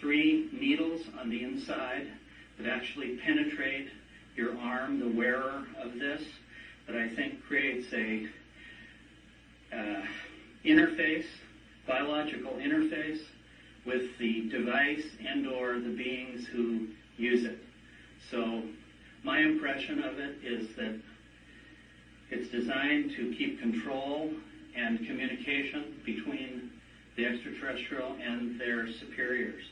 three 0.00 0.48
needles 0.52 1.02
on 1.18 1.30
the 1.30 1.42
inside 1.42 2.08
that 2.58 2.68
actually 2.68 3.18
penetrate 3.18 3.88
your 4.36 4.56
arm, 4.58 5.00
the 5.00 5.16
wearer 5.16 5.64
of 5.80 5.94
this, 5.98 6.22
that 6.86 6.96
I 6.96 7.14
think 7.14 7.42
creates 7.44 7.86
a 7.92 8.26
uh, 9.72 10.02
interface, 10.64 11.26
biological 11.86 12.52
interface 12.52 13.20
with 13.86 14.16
the 14.18 14.48
device 14.50 15.04
and 15.26 15.46
or 15.46 15.80
the 15.80 15.94
beings 15.96 16.46
who 16.46 16.88
use 17.16 17.44
it. 17.44 17.58
So 18.30 18.62
my 19.22 19.40
impression 19.40 20.02
of 20.02 20.18
it 20.18 20.36
is 20.44 20.68
that 20.76 21.00
it's 22.30 22.50
designed 22.50 23.10
to 23.16 23.34
keep 23.36 23.60
control 23.60 24.30
and 24.76 24.98
communication 25.06 26.00
between 26.04 26.70
the 27.16 27.26
extraterrestrial 27.26 28.16
and 28.22 28.60
their 28.60 28.86
superiors. 28.92 29.64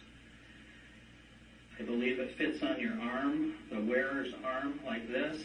I 1.79 1.85
believe 1.85 2.19
it 2.19 2.37
fits 2.37 2.63
on 2.63 2.81
your 2.81 2.99
arm, 3.01 3.55
the 3.71 3.81
wearer's 3.81 4.35
arm, 4.45 4.81
like 4.85 5.09
this. 5.09 5.41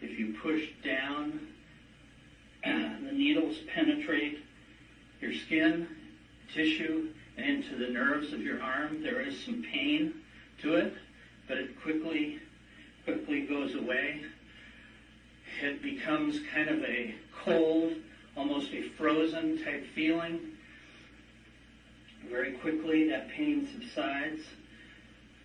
If 0.00 0.18
you 0.18 0.36
push 0.40 0.62
down, 0.84 1.40
the 2.64 3.12
needles 3.12 3.56
penetrate 3.74 4.38
your 5.20 5.32
skin, 5.46 5.88
tissue, 6.54 7.08
and 7.36 7.46
into 7.46 7.76
the 7.76 7.92
nerves 7.92 8.32
of 8.32 8.42
your 8.42 8.62
arm. 8.62 9.02
There 9.02 9.20
is 9.20 9.42
some 9.44 9.64
pain 9.72 10.14
to 10.62 10.76
it, 10.76 10.94
but 11.48 11.58
it 11.58 11.80
quickly, 11.82 12.40
quickly 13.04 13.42
goes 13.42 13.74
away. 13.74 14.22
It 15.62 15.82
becomes 15.82 16.40
kind 16.52 16.68
of 16.68 16.82
a 16.84 17.14
cold, 17.44 17.94
almost 18.36 18.72
a 18.72 18.88
frozen 18.96 19.62
type 19.64 19.84
feeling. 19.94 20.40
Very 22.28 22.52
quickly, 22.52 23.08
that 23.10 23.28
pain 23.30 23.68
subsides. 23.72 24.42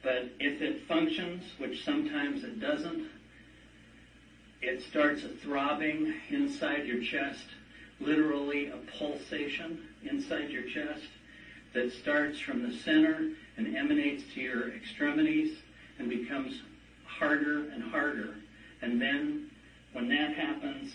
But 0.01 0.29
if 0.39 0.61
it 0.61 0.87
functions, 0.87 1.43
which 1.57 1.83
sometimes 1.83 2.43
it 2.43 2.59
doesn't, 2.59 3.07
it 4.61 4.81
starts 4.83 5.23
a 5.23 5.29
throbbing 5.29 6.13
inside 6.29 6.85
your 6.85 7.01
chest, 7.01 7.45
literally 7.99 8.67
a 8.67 8.77
pulsation 8.97 9.87
inside 10.03 10.49
your 10.49 10.63
chest 10.63 11.03
that 11.73 11.91
starts 11.93 12.39
from 12.39 12.63
the 12.63 12.77
center 12.77 13.31
and 13.57 13.75
emanates 13.75 14.23
to 14.33 14.41
your 14.41 14.73
extremities 14.73 15.57
and 15.97 16.09
becomes 16.09 16.61
harder 17.05 17.69
and 17.69 17.83
harder. 17.83 18.35
And 18.81 19.01
then 19.01 19.51
when 19.93 20.09
that 20.09 20.33
happens, 20.33 20.93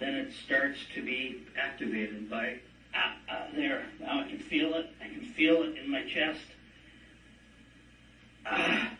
then 0.00 0.14
it 0.14 0.32
starts 0.44 0.78
to 0.94 1.02
be 1.02 1.44
activated 1.60 2.30
by, 2.30 2.58
ah, 2.94 3.14
ah, 3.30 3.46
there, 3.54 3.84
now 4.00 4.20
I 4.20 4.28
can 4.28 4.38
feel 4.38 4.74
it, 4.74 4.86
I 5.02 5.08
can 5.08 5.32
feel 5.34 5.62
it 5.62 5.76
in 5.76 5.90
my 5.90 6.04
chest. 6.04 6.40
Ah, 8.46 8.92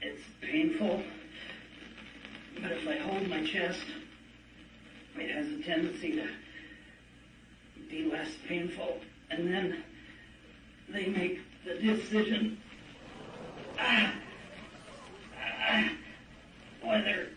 it's 0.00 0.22
painful, 0.40 1.02
but 2.60 2.72
if 2.72 2.86
I 2.86 2.98
hold 2.98 3.28
my 3.28 3.44
chest, 3.44 3.80
it 5.16 5.30
has 5.30 5.46
a 5.46 5.62
tendency 5.62 6.12
to 6.12 6.28
be 7.88 8.10
less 8.10 8.30
painful. 8.46 9.00
And 9.36 9.52
then 9.52 9.82
they 10.90 11.06
make 11.06 11.40
the 11.64 11.74
decision 11.74 12.56
ah, 13.76 14.14
ah, 15.68 15.90
whether 16.84 17.30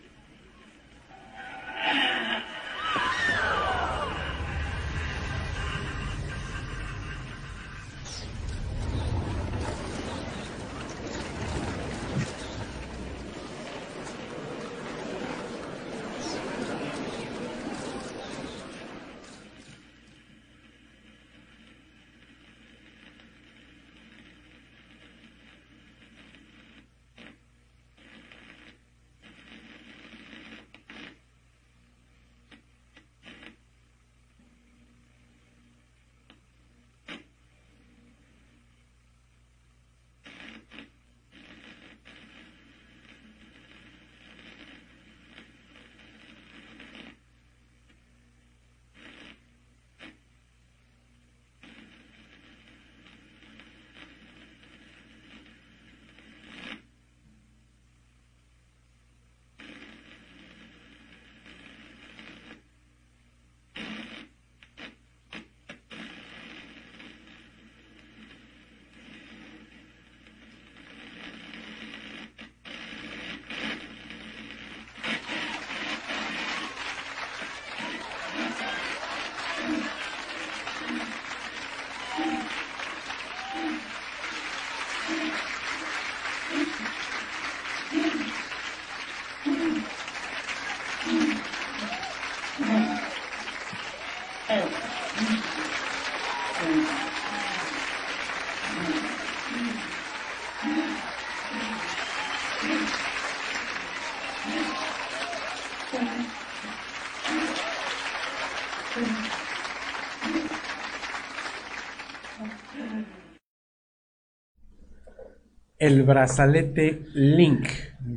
el 115.78 116.02
brazalete 116.02 117.02
Link. 117.14 117.68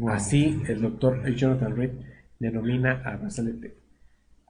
Así 0.07 0.61
el 0.67 0.81
doctor 0.81 1.29
Jonathan 1.33 1.75
Reed 1.75 1.91
denomina 2.39 3.01
a 3.05 3.17
brazalete. 3.17 3.75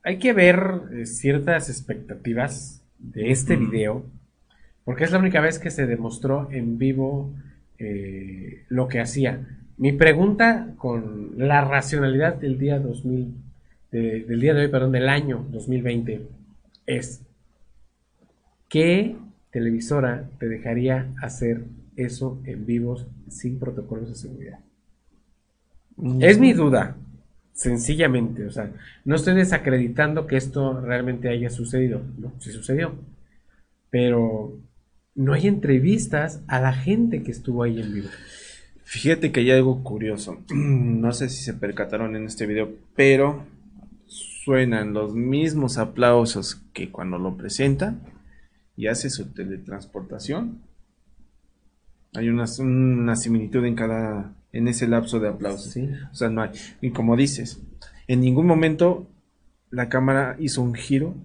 Hay 0.04 0.18
que 0.18 0.34
ver 0.34 0.82
eh, 0.94 1.06
ciertas 1.06 1.70
expectativas 1.70 2.84
de 2.98 3.32
este 3.32 3.56
video, 3.56 4.06
porque 4.86 5.04
es 5.04 5.12
la 5.12 5.20
única 5.20 5.42
vez 5.42 5.60
que 5.60 5.72
se 5.72 5.86
demostró 5.86 6.50
en 6.52 6.78
vivo 6.78 7.34
eh, 7.78 8.64
lo 8.70 8.88
que 8.88 9.00
hacía. 9.00 9.46
Mi 9.78 9.92
pregunta 9.92 10.74
con 10.78 11.34
la 11.38 11.62
racionalidad 11.62 12.36
del 12.36 12.58
día 12.58 12.80
2000, 12.80 13.36
del 13.92 14.40
día 14.40 14.54
de 14.54 14.62
hoy, 14.62 14.68
perdón, 14.70 14.94
del 14.94 15.10
año 15.10 15.46
2020, 15.50 16.22
es 16.86 17.22
¿qué 18.70 19.18
televisora 19.52 20.30
te 20.40 20.48
dejaría 20.48 21.10
hacer 21.22 21.66
eso 22.06 22.42
en 22.46 22.66
vivos 22.66 23.08
sin 23.30 23.60
protocolos 23.60 24.10
de 24.10 24.16
seguridad. 24.16 24.60
Es 26.20 26.40
mi 26.40 26.54
duda, 26.54 26.96
sencillamente, 27.54 28.46
o 28.46 28.52
sea, 28.52 28.72
no 29.06 29.16
estoy 29.16 29.36
desacreditando 29.36 30.26
que 30.26 30.38
esto 30.38 30.80
realmente 30.82 31.30
haya 31.30 31.50
sucedido, 31.50 32.02
no, 32.18 32.34
sí 32.40 32.52
sucedió, 32.52 32.96
pero 33.90 34.58
no 35.16 35.34
hay 35.34 35.48
entrevistas 35.48 36.42
a 36.48 36.60
la 36.60 36.74
gente 36.74 37.24
que 37.24 37.32
estuvo 37.32 37.64
ahí 37.64 37.80
en 37.82 37.94
vivo. 37.94 38.10
Fíjate 38.84 39.32
que 39.32 39.42
hay 39.42 39.52
algo 39.52 39.84
curioso, 39.84 40.44
no 40.54 41.12
sé 41.12 41.30
si 41.30 41.44
se 41.44 41.54
percataron 41.54 42.16
en 42.16 42.26
este 42.26 42.46
video, 42.46 42.74
pero 42.96 43.46
suenan 44.08 44.94
los 44.94 45.14
mismos 45.14 45.78
aplausos 45.78 46.64
que 46.74 46.90
cuando 46.90 47.20
lo 47.20 47.38
presenta 47.38 47.96
y 48.76 48.88
hace 48.88 49.10
su 49.10 49.32
teletransportación 49.34 50.62
hay 52.14 52.30
una, 52.30 52.46
similitud 53.16 53.66
en 53.66 53.76
cada 53.76 54.34
en 54.52 54.68
ese 54.68 54.88
lapso 54.88 55.20
de 55.20 55.30
aplauso. 55.30 55.70
Sí. 55.70 55.90
O 56.12 56.16
sea, 56.16 56.30
no 56.30 56.42
hay. 56.42 56.52
Y 56.82 56.92
como 56.92 57.16
dices, 57.16 57.62
en 58.08 58.22
ningún 58.22 58.46
momento 58.46 59.08
la 59.70 59.88
cámara 59.88 60.36
hizo 60.40 60.62
un 60.62 60.74
giro 60.74 61.16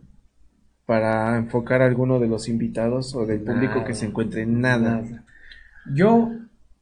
para 0.84 1.36
enfocar 1.36 1.82
a 1.82 1.86
alguno 1.86 2.20
de 2.20 2.28
los 2.28 2.48
invitados 2.48 3.14
o 3.16 3.26
del 3.26 3.40
público 3.40 3.84
que 3.84 3.94
se 3.94 4.06
encuentre 4.06 4.46
nada. 4.46 5.02
nada. 5.02 5.24
Yo 5.92 6.30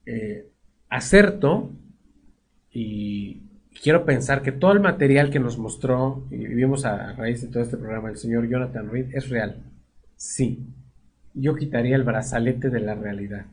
eh, 0.05 0.51
acerto 0.91 1.73
y 2.71 3.41
quiero 3.83 4.05
pensar 4.05 4.43
que 4.43 4.53
todo 4.53 4.73
el 4.73 4.81
material 4.81 5.31
que 5.31 5.41
nos 5.41 5.57
mostró 5.57 6.27
y 6.31 6.37
vimos 6.37 6.85
a 6.85 7.15
raíz 7.15 7.41
de 7.41 7.49
todo 7.49 7.63
este 7.63 7.79
programa 7.79 8.11
el 8.11 8.19
señor 8.19 8.47
Jonathan 8.49 8.91
Reed 8.91 9.15
es 9.15 9.31
real. 9.31 9.63
Sí, 10.17 10.67
yo 11.33 11.57
quitaría 11.57 11.97
el 11.97 12.05
brazalete 12.05 12.69
de 12.69 12.81
la 12.81 12.95
realidad. 12.95 13.47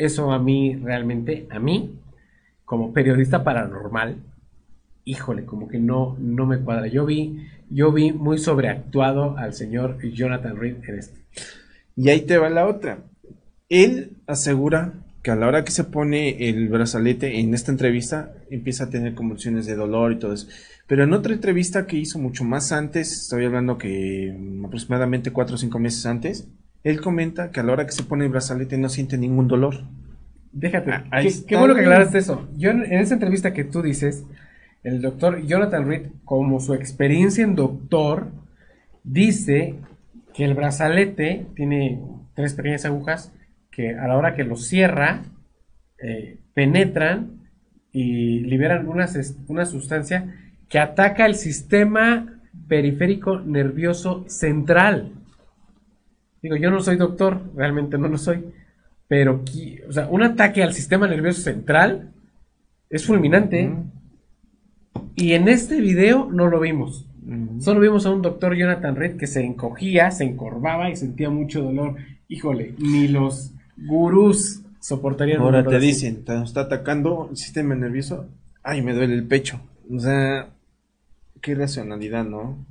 Eso 0.00 0.32
a 0.32 0.38
mí, 0.38 0.76
realmente, 0.76 1.46
a 1.50 1.58
mí, 1.58 1.94
como 2.64 2.94
periodista 2.94 3.44
paranormal, 3.44 4.16
híjole, 5.04 5.44
como 5.44 5.68
que 5.68 5.78
no, 5.78 6.16
no 6.18 6.46
me 6.46 6.58
cuadra. 6.60 6.86
Yo 6.86 7.04
vi, 7.04 7.46
yo 7.68 7.92
vi 7.92 8.10
muy 8.10 8.38
sobreactuado 8.38 9.36
al 9.36 9.52
señor 9.52 10.00
Jonathan 10.00 10.56
Reed 10.56 10.76
en 10.88 10.98
esto. 10.98 11.20
Y 11.96 12.08
ahí 12.08 12.22
te 12.22 12.38
va 12.38 12.48
la 12.48 12.66
otra. 12.66 13.00
Él 13.68 14.16
asegura 14.26 14.94
que 15.22 15.32
a 15.32 15.36
la 15.36 15.46
hora 15.46 15.64
que 15.64 15.70
se 15.70 15.84
pone 15.84 16.48
el 16.48 16.70
brazalete 16.70 17.38
en 17.38 17.52
esta 17.52 17.70
entrevista 17.70 18.32
empieza 18.48 18.84
a 18.84 18.88
tener 18.90 19.14
convulsiones 19.14 19.66
de 19.66 19.74
dolor 19.74 20.12
y 20.12 20.18
todo 20.18 20.32
eso. 20.32 20.48
Pero 20.86 21.04
en 21.04 21.12
otra 21.12 21.34
entrevista 21.34 21.86
que 21.86 21.98
hizo 21.98 22.18
mucho 22.18 22.42
más 22.44 22.72
antes, 22.72 23.12
estoy 23.12 23.44
hablando 23.44 23.76
que 23.76 24.34
aproximadamente 24.64 25.30
cuatro 25.30 25.56
o 25.56 25.58
cinco 25.58 25.78
meses 25.78 26.06
antes, 26.06 26.48
él 26.82 27.00
comenta 27.00 27.50
que 27.50 27.60
a 27.60 27.62
la 27.62 27.72
hora 27.72 27.86
que 27.86 27.92
se 27.92 28.02
pone 28.02 28.24
el 28.24 28.30
brazalete 28.30 28.78
no 28.78 28.88
siente 28.88 29.18
ningún 29.18 29.48
dolor. 29.48 29.84
Déjate, 30.52 30.90
ah, 30.92 31.22
qué, 31.46 31.56
bueno 31.56 31.74
que 31.74 31.82
aclaraste 31.82 32.18
eso. 32.18 32.48
Yo 32.56 32.70
en, 32.70 32.92
esa 32.92 33.14
entrevista 33.14 33.52
que 33.52 33.64
tú 33.64 33.82
dices, 33.82 34.24
el 34.82 35.00
doctor 35.00 35.44
Jonathan 35.46 35.86
Reed, 35.86 36.06
como 36.24 36.58
su 36.60 36.74
experiencia 36.74 37.44
en 37.44 37.54
doctor, 37.54 38.32
dice 39.04 39.76
que 40.34 40.44
el 40.44 40.54
brazalete 40.54 41.46
tiene 41.54 42.00
tres 42.34 42.54
pequeñas 42.54 42.84
agujas 42.84 43.32
que 43.70 43.94
a 43.96 44.08
la 44.08 44.16
hora 44.16 44.34
que 44.34 44.44
lo 44.44 44.56
cierra, 44.56 45.22
eh, 46.02 46.38
penetran 46.54 47.40
y 47.92 48.40
liberan 48.40 48.88
una, 48.88 49.06
una 49.48 49.64
sustancia 49.66 50.34
que 50.68 50.78
ataca 50.78 51.26
el 51.26 51.34
sistema 51.34 52.40
periférico 52.68 53.40
nervioso 53.40 54.24
central. 54.28 55.12
Digo, 56.42 56.56
yo 56.56 56.70
no 56.70 56.80
soy 56.80 56.96
doctor, 56.96 57.40
realmente 57.54 57.98
no 57.98 58.08
lo 58.08 58.18
soy, 58.18 58.44
pero 59.08 59.44
o 59.88 59.92
sea, 59.92 60.08
un 60.08 60.22
ataque 60.22 60.62
al 60.62 60.72
sistema 60.72 61.06
nervioso 61.06 61.42
central 61.42 62.12
es 62.88 63.06
fulminante. 63.06 63.72
Y 65.14 65.34
en 65.34 65.48
este 65.48 65.80
video 65.80 66.28
no 66.30 66.48
lo 66.48 66.60
vimos. 66.60 67.06
Solo 67.60 67.80
vimos 67.80 68.06
a 68.06 68.10
un 68.10 68.22
doctor 68.22 68.56
Jonathan 68.56 68.96
Reed 68.96 69.16
que 69.16 69.26
se 69.26 69.44
encogía, 69.44 70.10
se 70.10 70.24
encorvaba 70.24 70.90
y 70.90 70.96
sentía 70.96 71.30
mucho 71.30 71.62
dolor. 71.62 71.96
Híjole, 72.28 72.74
ni 72.78 73.08
los 73.08 73.52
gurús 73.76 74.62
soportarían. 74.80 75.40
Ahora 75.40 75.64
te 75.64 75.78
dicen, 75.78 76.24
te 76.24 76.42
está 76.42 76.62
atacando 76.62 77.28
el 77.30 77.36
sistema 77.36 77.74
nervioso. 77.74 78.26
Ay, 78.62 78.82
me 78.82 78.94
duele 78.94 79.14
el 79.14 79.26
pecho. 79.26 79.60
O 79.94 80.00
sea, 80.00 80.48
qué 81.40 81.54
racionalidad, 81.54 82.24
¿no? 82.24 82.64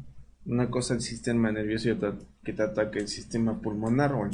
Una 0.46 0.70
cosa 0.70 0.94
el 0.94 1.02
sistema 1.02 1.52
nervioso 1.52 1.90
y 1.90 1.92
otra 1.92 2.14
que 2.44 2.54
te 2.54 2.64
ataque 2.64 3.00
el 3.00 3.08
sistema 3.08 3.60
pulmonar 3.60 4.14
o 4.14 4.30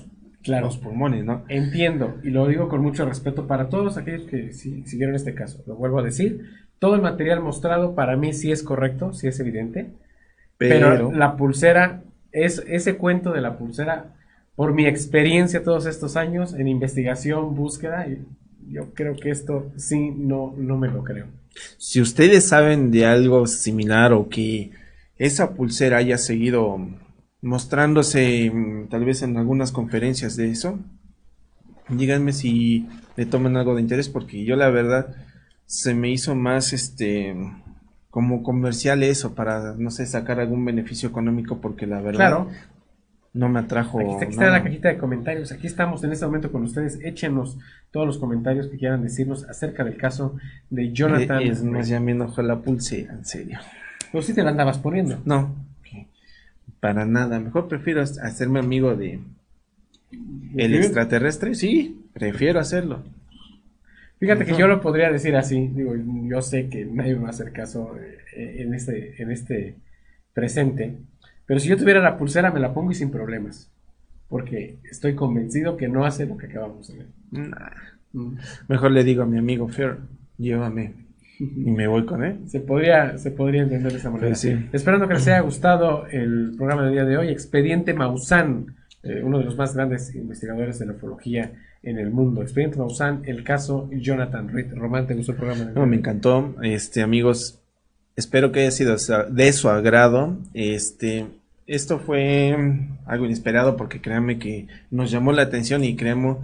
los 0.48 0.78
pulmones, 0.78 1.26
¿no? 1.26 1.44
Entiendo, 1.50 2.18
y 2.24 2.30
lo 2.30 2.48
digo 2.48 2.70
con 2.70 2.82
mucho 2.82 3.06
respeto 3.06 3.48
para 3.48 3.70
todos 3.70 3.98
aquellos 3.98 4.30
que 4.30 4.54
siguieron 4.54 5.16
este 5.16 5.34
caso. 5.34 5.64
Lo 5.66 5.76
vuelvo 5.76 6.00
a 6.00 6.04
decir, 6.04 6.50
todo 6.80 6.96
el 6.96 7.02
material 7.02 7.42
mostrado 7.42 7.96
para 7.96 8.16
mí 8.16 8.34
sí 8.34 8.52
es 8.52 8.62
correcto, 8.62 9.14
sí 9.14 9.28
es 9.28 9.40
evidente, 9.40 9.92
pero, 10.58 11.12
la 11.12 11.36
pulsera, 11.36 12.04
es, 12.32 12.64
ese 12.68 12.96
cuento 12.96 13.32
de 13.32 13.42
la 13.42 13.58
pulsera, 13.58 14.14
por 14.56 14.74
mi 14.74 14.86
experiencia 14.86 15.64
todos 15.64 15.86
estos 15.86 16.16
años 16.16 16.54
en 16.54 16.68
investigación, 16.68 17.56
búsqueda, 17.56 18.08
yo 18.70 18.94
creo 18.94 19.16
que 19.16 19.32
esto 19.32 19.72
sí 19.76 20.12
no, 20.12 20.54
no 20.58 20.78
me 20.78 20.88
lo 20.88 21.04
creo. 21.04 21.28
Si 21.78 22.02
ustedes 22.02 22.48
saben 22.48 22.92
de 22.92 23.06
algo 23.06 23.48
similar 23.48 24.14
o 24.14 24.30
que 24.30 24.72
esa 25.18 25.54
pulsera 25.54 25.98
haya 25.98 26.18
seguido 26.18 26.78
mostrándose 27.42 28.52
mm, 28.52 28.88
tal 28.90 29.06
vez 29.06 29.22
en 29.22 29.38
algunas 29.38 29.72
conferencias 29.72 30.36
de 30.36 30.50
eso, 30.50 30.80
díganme 31.90 32.34
si 32.34 32.88
le 33.16 33.26
toman 33.26 33.58
algo 33.58 33.76
de 33.76 33.82
interés 33.82 34.10
porque 34.10 34.44
yo 34.44 34.56
la 34.56 34.70
verdad 34.70 35.16
se 35.66 35.94
me 35.94 36.10
hizo 36.10 36.36
más 36.36 36.74
este 36.74 37.36
como 38.10 38.44
comercial 38.44 39.04
eso 39.04 39.36
para 39.36 39.74
no 39.74 39.92
sé 39.92 40.06
sacar 40.06 40.40
algún 40.40 40.64
beneficio 40.64 41.10
económico 41.10 41.60
porque 41.60 41.86
la 41.86 42.02
verdad 42.02 42.48
no 43.34 43.50
me 43.50 43.60
atrajo 43.60 44.00
aquí, 44.00 44.24
aquí 44.24 44.32
está 44.32 44.50
la 44.50 44.64
cajita 44.64 44.88
de 44.88 44.98
comentarios. 44.98 45.52
Aquí 45.52 45.68
estamos 45.68 46.02
en 46.06 46.14
este 46.14 46.26
momento 46.26 46.54
con 46.54 46.64
ustedes. 46.64 46.98
Échenos 47.04 47.58
todos 47.92 48.08
los 48.08 48.18
comentarios 48.18 48.68
que 48.68 48.78
quieran 48.78 49.04
decirnos 49.04 49.44
acerca 49.50 49.84
del 49.84 49.98
caso 49.98 50.38
de 50.70 50.94
Jonathan 50.94 51.42
es 51.42 51.62
más 51.62 51.90
ya 51.90 52.00
me 52.00 52.14
enojó 52.14 52.42
la 52.42 52.62
pulsera 52.62 53.14
en 53.14 53.26
serio 53.26 53.60
pero 54.16 54.24
si 54.24 54.34
te 54.34 54.44
la 54.44 54.52
andabas 54.52 54.78
poniendo 54.78 55.22
no 55.26 55.66
para 56.86 57.04
nada. 57.04 57.40
Mejor 57.40 57.68
prefiero 57.68 58.04
hacerme 58.04 58.60
amigo 58.60 58.96
de 58.96 59.20
el 60.56 60.76
extraterrestre. 60.76 61.56
Sí, 61.56 62.06
prefiero 62.14 62.60
hacerlo. 62.60 63.02
Fíjate 64.20 64.46
que 64.46 64.56
yo 64.56 64.68
lo 64.68 64.82
podría 64.82 65.12
decir 65.12 65.36
así. 65.36 65.68
Digo, 65.70 65.96
yo 65.96 66.44
sé 66.44 66.70
que 66.70 66.86
nadie 66.86 67.16
me 67.16 67.22
va 67.22 67.28
a 67.30 67.32
hacer 67.32 67.52
caso 67.54 67.96
eh, 67.98 68.58
en 68.60 68.76
este, 68.76 69.20
en 69.20 69.32
este 69.32 69.78
presente. 70.32 70.96
Pero 71.48 71.60
si 71.60 71.70
yo 71.70 71.76
tuviera 71.76 72.02
la 72.02 72.20
pulsera, 72.20 72.52
me 72.52 72.60
la 72.60 72.72
pongo 72.72 72.92
y 72.92 72.94
sin 72.96 73.10
problemas. 73.10 73.72
Porque 74.30 74.78
estoy 74.84 75.16
convencido 75.16 75.78
que 75.78 75.88
no 75.88 76.06
hace 76.06 76.28
lo 76.28 76.38
que 76.38 76.46
acabamos 76.46 76.88
de 76.88 77.00
ver. 77.00 77.08
Mm. 78.12 78.38
Mejor 78.68 78.92
le 78.92 79.04
digo 79.04 79.24
a 79.24 79.26
mi 79.26 79.40
amigo 79.40 79.68
Fer, 79.68 79.98
llévame 80.38 81.05
y 81.40 81.72
me 81.72 81.88
voy 81.88 82.06
con 82.06 82.24
él. 82.24 82.40
Se 82.48 82.60
podría, 82.60 83.18
se 83.18 83.32
podría 83.32 83.64
entender 83.64 83.92
de 83.92 83.98
esa 83.98 84.10
manera. 84.10 84.30
Pues 84.30 84.46
Esperando 84.46 85.08
que 85.08 85.16
les 85.16 85.28
haya 85.28 85.42
gustado 85.42 86.08
el 86.08 86.54
programa 86.56 86.84
del 86.84 86.94
día 86.94 87.06
de 87.06 87.18
hoy. 87.18 87.30
Expediente 87.30 87.94
Maussan, 87.94 88.76
eh, 89.04 89.22
uno 89.24 89.40
de 89.40 89.46
los 89.46 89.58
más 89.58 89.76
grandes 89.76 90.14
investigadores 90.16 90.80
de 90.80 90.86
la 90.86 90.94
ufología 90.94 91.52
en 91.84 92.00
el 92.00 92.10
mundo. 92.10 92.42
Expediente 92.42 92.78
Maussan, 92.78 93.22
el 93.26 93.44
caso 93.44 93.90
Jonathan 93.92 94.50
Reed. 94.50 94.74
Román, 94.76 95.08
¿te 95.08 95.14
gustó 95.14 95.34
el 95.34 95.38
programa? 95.38 95.72
No, 95.76 95.86
me 95.86 95.98
encantó. 95.98 96.56
Este, 96.64 97.02
amigos, 97.02 97.60
espero 98.16 98.52
que 98.52 98.62
haya 98.62 98.72
sido 98.72 98.96
de 99.30 99.54
su 99.54 99.70
agrado. 99.70 100.38
Este, 100.54 101.26
esto 101.68 102.00
fue 102.00 102.56
algo 103.06 103.26
inesperado 103.26 103.76
porque 103.76 104.02
créanme 104.02 104.40
que 104.40 104.68
nos 104.92 105.12
llamó 105.12 105.32
la 105.32 105.44
atención 105.44 105.84
y 105.84 105.96
creemos, 105.96 106.38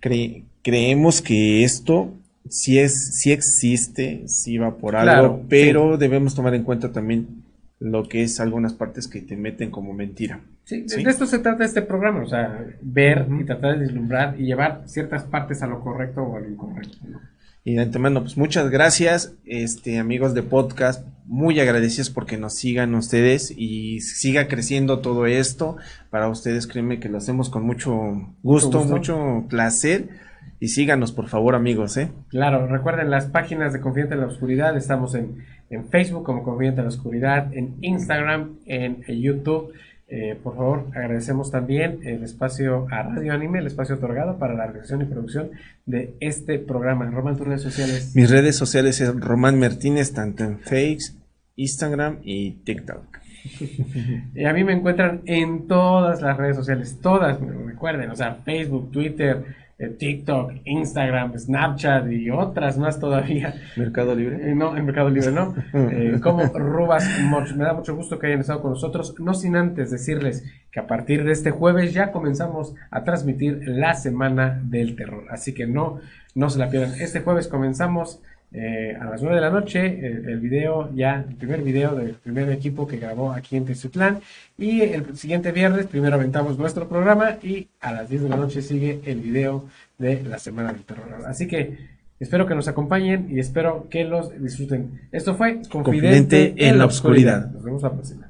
creemos 0.00 1.22
que 1.22 1.64
esto 1.64 2.14
si 2.48 2.78
es, 2.78 3.20
si 3.20 3.32
existe, 3.32 4.26
si 4.26 4.58
va 4.58 4.76
por 4.76 4.96
algo, 4.96 5.44
pero 5.48 5.96
debemos 5.96 6.34
tomar 6.34 6.54
en 6.54 6.64
cuenta 6.64 6.92
también 6.92 7.44
lo 7.80 8.08
que 8.08 8.22
es 8.22 8.40
algunas 8.40 8.72
partes 8.72 9.06
que 9.06 9.20
te 9.22 9.36
meten 9.36 9.70
como 9.70 9.92
mentira. 9.92 10.40
Sí, 10.64 10.82
de 10.82 11.02
esto 11.10 11.26
se 11.26 11.38
trata 11.38 11.64
este 11.64 11.82
programa, 11.82 12.22
o 12.22 12.28
sea, 12.28 12.64
ver 12.82 13.26
y 13.40 13.44
tratar 13.44 13.78
de 13.78 13.84
deslumbrar 13.84 14.38
y 14.38 14.44
llevar 14.44 14.82
ciertas 14.86 15.22
partes 15.22 15.62
a 15.62 15.66
lo 15.66 15.80
correcto 15.80 16.22
o 16.22 16.36
a 16.36 16.40
lo 16.40 16.48
incorrecto. 16.48 16.98
Y 17.64 17.74
de 17.74 17.82
antemano, 17.82 18.22
pues 18.22 18.36
muchas 18.36 18.70
gracias, 18.70 19.34
este 19.44 19.98
amigos 19.98 20.34
de 20.34 20.42
podcast, 20.42 21.06
muy 21.26 21.60
agradecidos 21.60 22.10
porque 22.10 22.38
nos 22.38 22.54
sigan 22.54 22.94
ustedes 22.94 23.52
y 23.56 24.00
siga 24.00 24.48
creciendo 24.48 25.00
todo 25.00 25.26
esto. 25.26 25.76
Para 26.10 26.28
ustedes, 26.28 26.66
créeme 26.66 27.00
que 27.00 27.08
lo 27.08 27.18
hacemos 27.18 27.50
con 27.50 27.64
mucho 27.64 27.92
gusto, 28.42 28.84
¿Mucho, 28.84 28.88
mucho 28.88 29.46
placer 29.48 30.08
y 30.60 30.68
síganos, 30.68 31.12
por 31.12 31.28
favor, 31.28 31.54
amigos, 31.54 31.96
¿eh? 31.96 32.10
Claro, 32.28 32.66
recuerden 32.66 33.10
las 33.10 33.26
páginas 33.26 33.72
de 33.72 33.80
Confidente 33.80 34.14
en 34.14 34.20
la 34.20 34.26
Oscuridad. 34.26 34.76
Estamos 34.76 35.14
en, 35.14 35.44
Facebook 35.90 36.24
como 36.24 36.42
Confidente 36.42 36.80
en 36.80 36.86
la 36.86 36.88
Oscuridad, 36.88 37.54
en 37.54 37.76
Instagram, 37.80 38.56
en, 38.66 39.02
YouTube. 39.06 39.72
Eh, 40.08 40.38
por 40.42 40.56
favor, 40.56 40.86
agradecemos 40.94 41.50
también 41.50 42.00
el 42.02 42.24
espacio 42.24 42.86
a 42.90 43.02
Radio 43.02 43.34
Anime, 43.34 43.58
el 43.58 43.66
espacio 43.66 43.96
otorgado 43.96 44.38
para 44.38 44.54
la 44.54 44.66
realización 44.66 45.02
y 45.02 45.04
producción 45.04 45.50
de 45.84 46.14
este 46.20 46.58
programa. 46.58 47.08
Román, 47.10 47.36
tus 47.36 47.46
redes 47.46 47.62
sociales. 47.62 48.16
Mis 48.16 48.30
redes 48.30 48.56
sociales 48.56 49.00
es 49.00 49.14
Román 49.20 49.60
Martínez, 49.60 50.12
tanto 50.12 50.44
en 50.44 50.58
Facebook, 50.60 51.22
Instagram 51.56 52.18
y 52.22 52.52
TikTok. 52.64 53.18
y 54.34 54.44
a 54.44 54.52
mí 54.52 54.64
me 54.64 54.72
encuentran 54.72 55.20
en 55.26 55.68
todas 55.68 56.20
las 56.20 56.36
redes 56.36 56.56
sociales, 56.56 56.98
todas, 57.00 57.38
recuerden, 57.40 58.10
o 58.10 58.16
sea, 58.16 58.36
Facebook, 58.44 58.90
Twitter, 58.90 59.44
TikTok, 59.78 60.52
Instagram, 60.64 61.38
Snapchat 61.38 62.10
y 62.10 62.30
otras 62.30 62.78
más 62.78 62.98
todavía. 62.98 63.54
Mercado 63.76 64.12
Libre. 64.14 64.50
Eh, 64.50 64.54
no, 64.54 64.76
en 64.76 64.84
Mercado 64.84 65.08
Libre 65.08 65.30
no. 65.30 65.54
Eh, 65.72 66.18
como 66.20 66.44
Rubas 66.46 67.06
Me 67.56 67.64
da 67.64 67.72
mucho 67.72 67.94
gusto 67.94 68.18
que 68.18 68.26
hayan 68.26 68.40
estado 68.40 68.60
con 68.60 68.72
nosotros. 68.72 69.14
No 69.20 69.34
sin 69.34 69.54
antes 69.54 69.90
decirles 69.90 70.44
que 70.72 70.80
a 70.80 70.86
partir 70.86 71.24
de 71.24 71.32
este 71.32 71.52
jueves 71.52 71.94
ya 71.94 72.10
comenzamos 72.10 72.74
a 72.90 73.04
transmitir 73.04 73.62
la 73.66 73.94
Semana 73.94 74.60
del 74.64 74.96
Terror. 74.96 75.26
Así 75.30 75.54
que 75.54 75.66
no, 75.66 76.00
no 76.34 76.50
se 76.50 76.58
la 76.58 76.70
pierdan. 76.70 77.00
Este 77.00 77.20
jueves 77.20 77.46
comenzamos 77.46 78.20
eh, 78.50 78.96
a 78.98 79.04
las 79.04 79.20
9 79.20 79.36
de 79.36 79.42
la 79.42 79.50
noche 79.50 79.86
eh, 79.86 80.22
el, 80.26 80.40
video, 80.40 80.90
ya 80.94 81.24
el 81.28 81.36
primer 81.36 81.62
video 81.62 81.94
del 81.94 82.14
primer 82.14 82.50
equipo 82.50 82.86
que 82.86 82.96
grabó 82.96 83.32
aquí 83.32 83.56
en 83.56 83.66
Tezutlán 83.66 84.20
y 84.56 84.80
el 84.80 85.16
siguiente 85.18 85.52
viernes 85.52 85.86
primero 85.86 86.14
aventamos 86.14 86.56
nuestro 86.58 86.88
programa 86.88 87.36
y 87.42 87.68
a 87.80 87.92
las 87.92 88.08
10 88.08 88.22
de 88.22 88.28
la 88.30 88.36
noche 88.36 88.62
sigue 88.62 89.00
el 89.04 89.20
video 89.20 89.66
de 89.98 90.22
la 90.22 90.38
Semana 90.38 90.72
del 90.72 90.82
Terror. 90.84 91.26
Así 91.26 91.46
que 91.46 91.76
espero 92.18 92.46
que 92.46 92.54
nos 92.54 92.68
acompañen 92.68 93.28
y 93.30 93.38
espero 93.38 93.86
que 93.90 94.04
los 94.04 94.30
disfruten. 94.40 95.02
Esto 95.12 95.34
fue 95.34 95.60
Confidente, 95.68 96.54
en, 96.56 96.78
la 96.78 96.86
oscuridad. 96.86 97.50
Nos 97.50 97.62
vemos 97.62 97.82
la 97.82 97.92
próxima. 97.92 98.27